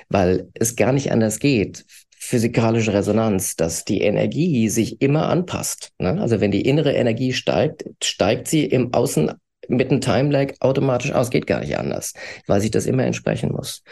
Weil 0.10 0.50
es 0.54 0.76
gar 0.76 0.92
nicht 0.92 1.12
anders 1.12 1.40
geht. 1.40 1.86
Physikalische 2.18 2.94
Resonanz, 2.94 3.56
dass 3.56 3.84
die 3.84 4.02
Energie 4.02 4.70
sich 4.70 5.02
immer 5.02 5.30
anpasst. 5.30 5.92
Ne? 6.00 6.22
Also 6.22 6.40
wenn 6.40 6.52
die 6.52 6.62
innere 6.62 6.94
Energie 6.94 7.34
steigt, 7.34 7.86
steigt 8.04 8.48
sie 8.48 8.66
im 8.66 8.94
Außen 8.94 9.32
mit 9.68 9.92
einem 9.92 10.02
Time-Lag 10.02 10.54
automatisch 10.60 11.12
aus. 11.12 11.30
Geht 11.30 11.48
gar 11.48 11.62
nicht 11.62 11.78
anders, 11.78 12.14
weil 12.48 12.62
sich 12.62 12.72
das 12.72 12.86
immer 12.86 13.06
entsprechen 13.06 13.52
muss. 13.52 13.84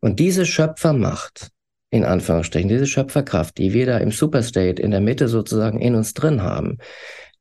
Und 0.00 0.20
diese 0.20 0.46
Schöpfermacht, 0.46 1.48
in 1.90 2.04
Anführungsstrichen, 2.04 2.68
diese 2.68 2.86
Schöpferkraft, 2.86 3.58
die 3.58 3.72
wir 3.72 3.86
da 3.86 3.98
im 3.98 4.12
Superstate 4.12 4.80
in 4.80 4.90
der 4.90 5.00
Mitte 5.00 5.28
sozusagen 5.28 5.80
in 5.80 5.94
uns 5.94 6.14
drin 6.14 6.42
haben, 6.42 6.78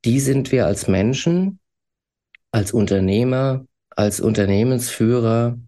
die 0.06 0.20
sind 0.20 0.52
wir 0.52 0.66
als 0.66 0.88
Menschen 0.88 1.60
als 2.58 2.72
Unternehmer, 2.72 3.68
als 3.92 4.20
Unternehmensführer 4.20 5.60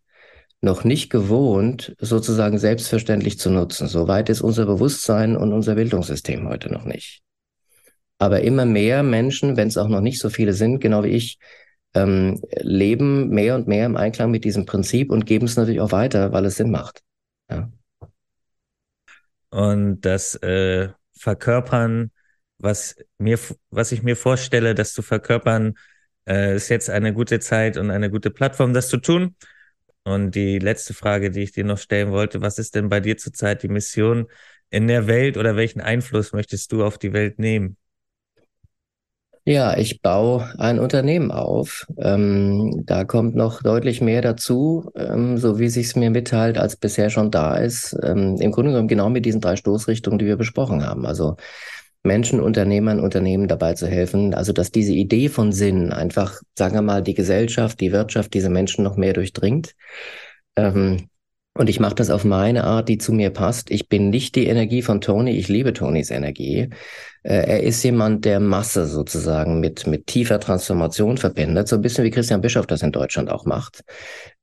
noch 0.60 0.84
nicht 0.84 1.12
gewohnt, 1.12 1.96
sozusagen 2.00 2.58
selbstverständlich 2.58 3.38
zu 3.38 3.52
nutzen. 3.52 3.88
Soweit 3.88 4.28
ist 4.30 4.42
unser 4.42 4.66
Bewusstsein 4.66 5.38
und 5.38 5.54
unser 5.54 5.76
Bildungssystem 5.76 6.50
heute 6.50 6.74
noch 6.74 6.86
nicht. 6.86 7.22
Aber 8.18 8.42
immer 8.42 8.66
mehr 8.66 9.04
Menschen, 9.04 9.56
wenn 9.56 9.68
es 9.68 9.78
auch 9.78 9.88
noch 9.88 10.02
nicht 10.02 10.20
so 10.20 10.32
viele 10.32 10.54
sind, 10.54 10.80
genau 10.80 11.04
wie 11.04 11.10
ich, 11.10 11.38
ähm, 11.94 12.42
leben 12.58 13.30
mehr 13.30 13.54
und 13.54 13.68
mehr 13.68 13.86
im 13.86 13.96
Einklang 13.96 14.32
mit 14.32 14.44
diesem 14.44 14.66
Prinzip 14.66 15.12
und 15.12 15.28
geben 15.28 15.46
es 15.46 15.58
natürlich 15.58 15.82
auch 15.82 15.92
weiter, 15.92 16.32
weil 16.32 16.46
es 16.46 16.56
Sinn 16.56 16.72
macht. 16.72 17.04
Ja. 17.52 17.72
Und 19.52 20.02
das 20.02 20.34
äh, 20.42 20.90
Verkörpern, 21.16 22.10
was 22.58 22.96
mir, 23.20 23.38
was 23.70 23.92
ich 23.92 24.02
mir 24.02 24.16
vorstelle, 24.16 24.74
dass 24.74 24.94
du 24.94 25.04
verkörpern 25.04 25.76
äh, 26.30 26.56
ist 26.56 26.70
jetzt 26.70 26.90
eine 26.90 27.14
gute 27.14 27.40
Zeit 27.40 27.78
und 27.78 27.92
eine 27.92 28.10
gute 28.10 28.30
Plattform, 28.32 28.74
das 28.74 28.90
zu 28.90 28.98
tun. 28.98 29.36
Und 30.04 30.36
die 30.36 30.60
letzte 30.60 30.94
Frage, 30.94 31.32
die 31.32 31.42
ich 31.42 31.52
dir 31.52 31.66
noch 31.66 31.78
stellen 31.78 32.12
wollte, 32.12 32.42
was 32.42 32.58
ist 32.58 32.76
denn 32.76 32.90
bei 32.90 33.00
dir 33.00 33.18
zurzeit 33.18 33.64
die 33.64 33.68
Mission 33.68 34.28
in 34.70 34.88
der 34.88 35.08
Welt 35.08 35.38
oder 35.38 35.56
welchen 35.56 35.82
Einfluss 35.82 36.34
möchtest 36.34 36.72
du 36.72 36.84
auf 36.84 36.98
die 36.98 37.14
Welt 37.14 37.40
nehmen? 37.40 37.78
Ja, 39.46 39.76
ich 39.76 40.02
baue 40.04 40.54
ein 40.60 40.78
Unternehmen 40.80 41.32
auf. 41.32 41.88
Ähm, 41.98 42.84
da 42.86 43.04
kommt 43.04 43.36
noch 43.36 43.64
deutlich 43.64 44.00
mehr 44.00 44.22
dazu, 44.22 44.92
ähm, 44.96 45.38
so 45.40 45.58
wie 45.58 45.70
sich 45.70 45.88
es 45.88 45.96
mir 45.96 46.12
mitteilt, 46.12 46.60
als 46.60 46.76
bisher 46.76 47.10
schon 47.10 47.32
da 47.32 47.56
ist. 47.56 47.98
Ähm, 48.04 48.36
Im 48.40 48.52
Grunde 48.52 48.72
genommen 48.72 48.88
genau 48.88 49.10
mit 49.10 49.26
diesen 49.26 49.42
drei 49.42 49.56
Stoßrichtungen, 49.56 50.20
die 50.20 50.28
wir 50.28 50.38
besprochen 50.38 50.86
haben. 50.86 51.06
Also 51.06 51.36
Menschen, 52.10 52.40
Unternehmern, 52.40 53.00
Unternehmen 53.00 53.48
dabei 53.48 53.76
zu 53.76 53.86
helfen. 53.86 54.34
Also, 54.34 54.52
dass 54.52 54.72
diese 54.72 54.94
Idee 54.94 55.30
von 55.30 55.52
Sinn 55.52 55.94
einfach, 55.94 56.42
sagen 56.58 56.74
wir 56.74 56.82
mal, 56.82 57.04
die 57.04 57.14
Gesellschaft, 57.14 57.80
die 57.80 57.92
Wirtschaft, 57.92 58.34
diese 58.34 58.50
Menschen 58.50 58.84
noch 58.84 58.98
mehr 58.98 59.14
durchdringt. 59.14 59.76
Ähm, 60.56 61.08
und 61.60 61.70
ich 61.70 61.82
mache 61.82 61.96
das 61.96 62.10
auf 62.10 62.24
meine 62.24 62.64
Art, 62.64 62.88
die 62.88 62.98
zu 62.98 63.12
mir 63.12 63.32
passt. 63.32 63.70
Ich 63.70 63.90
bin 63.90 64.10
nicht 64.10 64.36
die 64.36 64.48
Energie 64.48 64.82
von 64.82 65.02
Tony, 65.02 65.32
ich 65.32 65.50
liebe 65.50 65.74
Tonys 65.74 66.10
Energie. 66.10 66.70
Äh, 67.24 67.34
er 67.34 67.64
ist 67.64 67.84
jemand, 67.84 68.24
der 68.24 68.40
Masse 68.40 68.88
sozusagen 68.88 69.60
mit, 69.60 69.86
mit 69.86 70.08
tiefer 70.08 70.40
Transformation 70.40 71.18
verbindet, 71.18 71.68
so 71.68 71.76
ein 71.76 71.82
bisschen 71.82 72.06
wie 72.06 72.12
Christian 72.12 72.40
Bischof 72.40 72.66
das 72.66 72.82
in 72.82 72.94
Deutschland 72.94 73.30
auch 73.30 73.44
macht. 73.44 73.82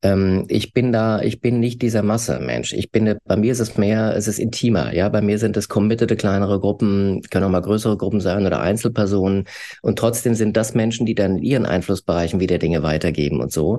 Ähm, 0.02 0.44
ich 0.48 0.74
bin 0.74 0.92
da, 0.92 1.22
ich 1.22 1.40
bin 1.40 1.58
nicht 1.58 1.80
dieser 1.80 2.02
Masse-Mensch. 2.02 2.74
Ich 2.74 2.90
bin, 2.90 3.16
bei 3.24 3.36
mir 3.38 3.52
ist 3.52 3.60
es 3.60 3.78
mehr, 3.78 4.14
es 4.14 4.28
ist 4.28 4.38
intimer. 4.38 4.92
Ja, 4.92 5.08
bei 5.08 5.22
mir 5.22 5.38
sind 5.38 5.56
es 5.56 5.70
committete 5.70 6.16
kleinere 6.16 6.60
Gruppen, 6.60 7.22
können 7.30 7.46
auch 7.46 7.50
mal 7.50 7.62
größere 7.62 7.96
Gruppen 7.96 8.20
sein 8.20 8.44
oder 8.44 8.60
Einzelpersonen. 8.60 9.44
Und 9.80 9.98
trotzdem 9.98 10.34
sind 10.34 10.54
das 10.58 10.74
Menschen, 10.74 11.06
die 11.06 11.14
dann 11.14 11.38
in 11.38 11.42
ihren 11.42 11.64
Einflussbereichen 11.64 12.40
wieder 12.40 12.58
Dinge 12.58 12.82
weitergeben 12.82 13.40
und 13.40 13.52
so 13.52 13.78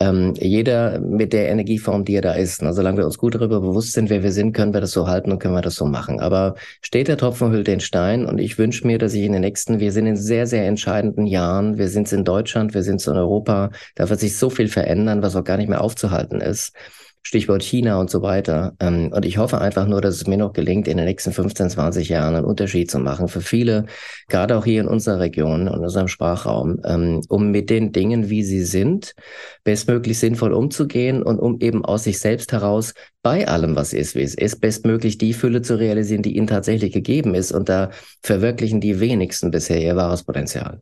ähm, 0.00 0.34
jeder 0.38 1.00
mit 1.00 1.32
der 1.32 1.48
Energieform, 1.48 2.04
die 2.04 2.14
er 2.14 2.22
da 2.22 2.32
ist. 2.32 2.62
Na, 2.62 2.72
solange 2.72 2.98
wir 2.98 3.06
uns 3.06 3.18
gut 3.18 3.34
darüber 3.34 3.60
bewusst 3.60 3.92
sind, 3.92 4.10
wer 4.10 4.22
wir 4.22 4.30
sind, 4.32 4.52
können 4.52 4.72
wir 4.72 4.80
das 4.80 4.92
so 4.92 5.08
halten 5.08 5.32
und 5.32 5.40
können 5.40 5.54
wir 5.54 5.62
das 5.62 5.74
so 5.74 5.86
machen. 5.86 6.20
Aber 6.20 6.54
steht 6.82 7.08
der 7.08 7.16
Tropfen 7.16 7.50
hüllt 7.50 7.66
den 7.66 7.80
Stein 7.80 8.24
und 8.24 8.38
ich 8.38 8.58
wünsche 8.58 8.86
mir, 8.86 8.98
dass 8.98 9.14
ich 9.14 9.24
in 9.24 9.32
den 9.32 9.40
nächsten, 9.40 9.80
wir 9.80 9.90
sind 9.90 10.06
in 10.06 10.16
sehr, 10.16 10.46
sehr 10.46 10.66
entscheidenden 10.66 11.26
Jahren, 11.26 11.78
wir 11.78 11.88
sind 11.88 12.12
in 12.12 12.24
Deutschland, 12.24 12.74
wir 12.74 12.82
sind 12.84 13.04
in 13.06 13.14
Europa, 13.14 13.70
da 13.96 14.08
wird 14.08 14.20
sich 14.20 14.36
so 14.36 14.50
viel 14.50 14.68
verändern, 14.68 15.22
was 15.22 15.34
auch 15.34 15.44
gar 15.44 15.56
nicht 15.56 15.68
mehr 15.68 15.80
aufzuhalten 15.80 16.40
ist. 16.40 16.72
Stichwort 17.22 17.62
China 17.62 18.00
und 18.00 18.10
so 18.10 18.22
weiter. 18.22 18.74
Ähm, 18.80 19.12
und 19.12 19.24
ich 19.24 19.38
hoffe 19.38 19.60
einfach 19.60 19.86
nur, 19.86 20.00
dass 20.00 20.16
es 20.16 20.26
mir 20.26 20.36
noch 20.36 20.52
gelingt, 20.52 20.88
in 20.88 20.96
den 20.96 21.06
nächsten 21.06 21.32
15, 21.32 21.70
20 21.70 22.08
Jahren 22.08 22.34
einen 22.34 22.44
Unterschied 22.44 22.90
zu 22.90 22.98
machen 22.98 23.28
für 23.28 23.40
viele, 23.40 23.86
gerade 24.28 24.56
auch 24.56 24.64
hier 24.64 24.80
in 24.80 24.88
unserer 24.88 25.20
Region, 25.20 25.66
in 25.66 25.68
unserem 25.68 26.08
Sprachraum, 26.08 26.80
ähm, 26.84 27.22
um 27.28 27.50
mit 27.50 27.70
den 27.70 27.92
Dingen, 27.92 28.30
wie 28.30 28.42
sie 28.42 28.64
sind, 28.64 29.14
bestmöglich 29.64 30.18
sinnvoll 30.18 30.52
umzugehen 30.52 31.22
und 31.22 31.38
um 31.38 31.60
eben 31.60 31.84
aus 31.84 32.04
sich 32.04 32.18
selbst 32.18 32.52
heraus 32.52 32.94
bei 33.22 33.46
allem, 33.46 33.76
was 33.76 33.92
ist, 33.92 34.14
wie 34.14 34.22
es 34.22 34.34
ist, 34.34 34.60
bestmöglich 34.60 35.18
die 35.18 35.34
Fülle 35.34 35.62
zu 35.62 35.78
realisieren, 35.78 36.22
die 36.22 36.36
ihnen 36.36 36.46
tatsächlich 36.46 36.92
gegeben 36.92 37.34
ist. 37.34 37.52
Und 37.52 37.68
da 37.68 37.90
verwirklichen 38.22 38.80
die 38.80 39.00
wenigsten 39.00 39.50
bisher 39.50 39.80
ihr 39.80 39.96
wahres 39.96 40.22
Potenzial. 40.24 40.80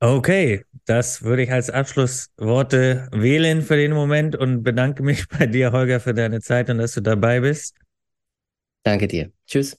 Okay, 0.00 0.64
das 0.84 1.22
würde 1.22 1.42
ich 1.42 1.50
als 1.52 1.70
Abschlussworte 1.70 3.08
wählen 3.10 3.62
für 3.62 3.76
den 3.76 3.92
Moment 3.92 4.36
und 4.36 4.62
bedanke 4.62 5.02
mich 5.02 5.28
bei 5.38 5.46
dir, 5.46 5.72
Holger, 5.72 5.98
für 6.00 6.14
deine 6.14 6.40
Zeit 6.40 6.70
und 6.70 6.78
dass 6.78 6.94
du 6.94 7.00
dabei 7.00 7.40
bist. 7.40 7.74
Danke 8.84 9.08
dir. 9.08 9.32
Tschüss. 9.46 9.76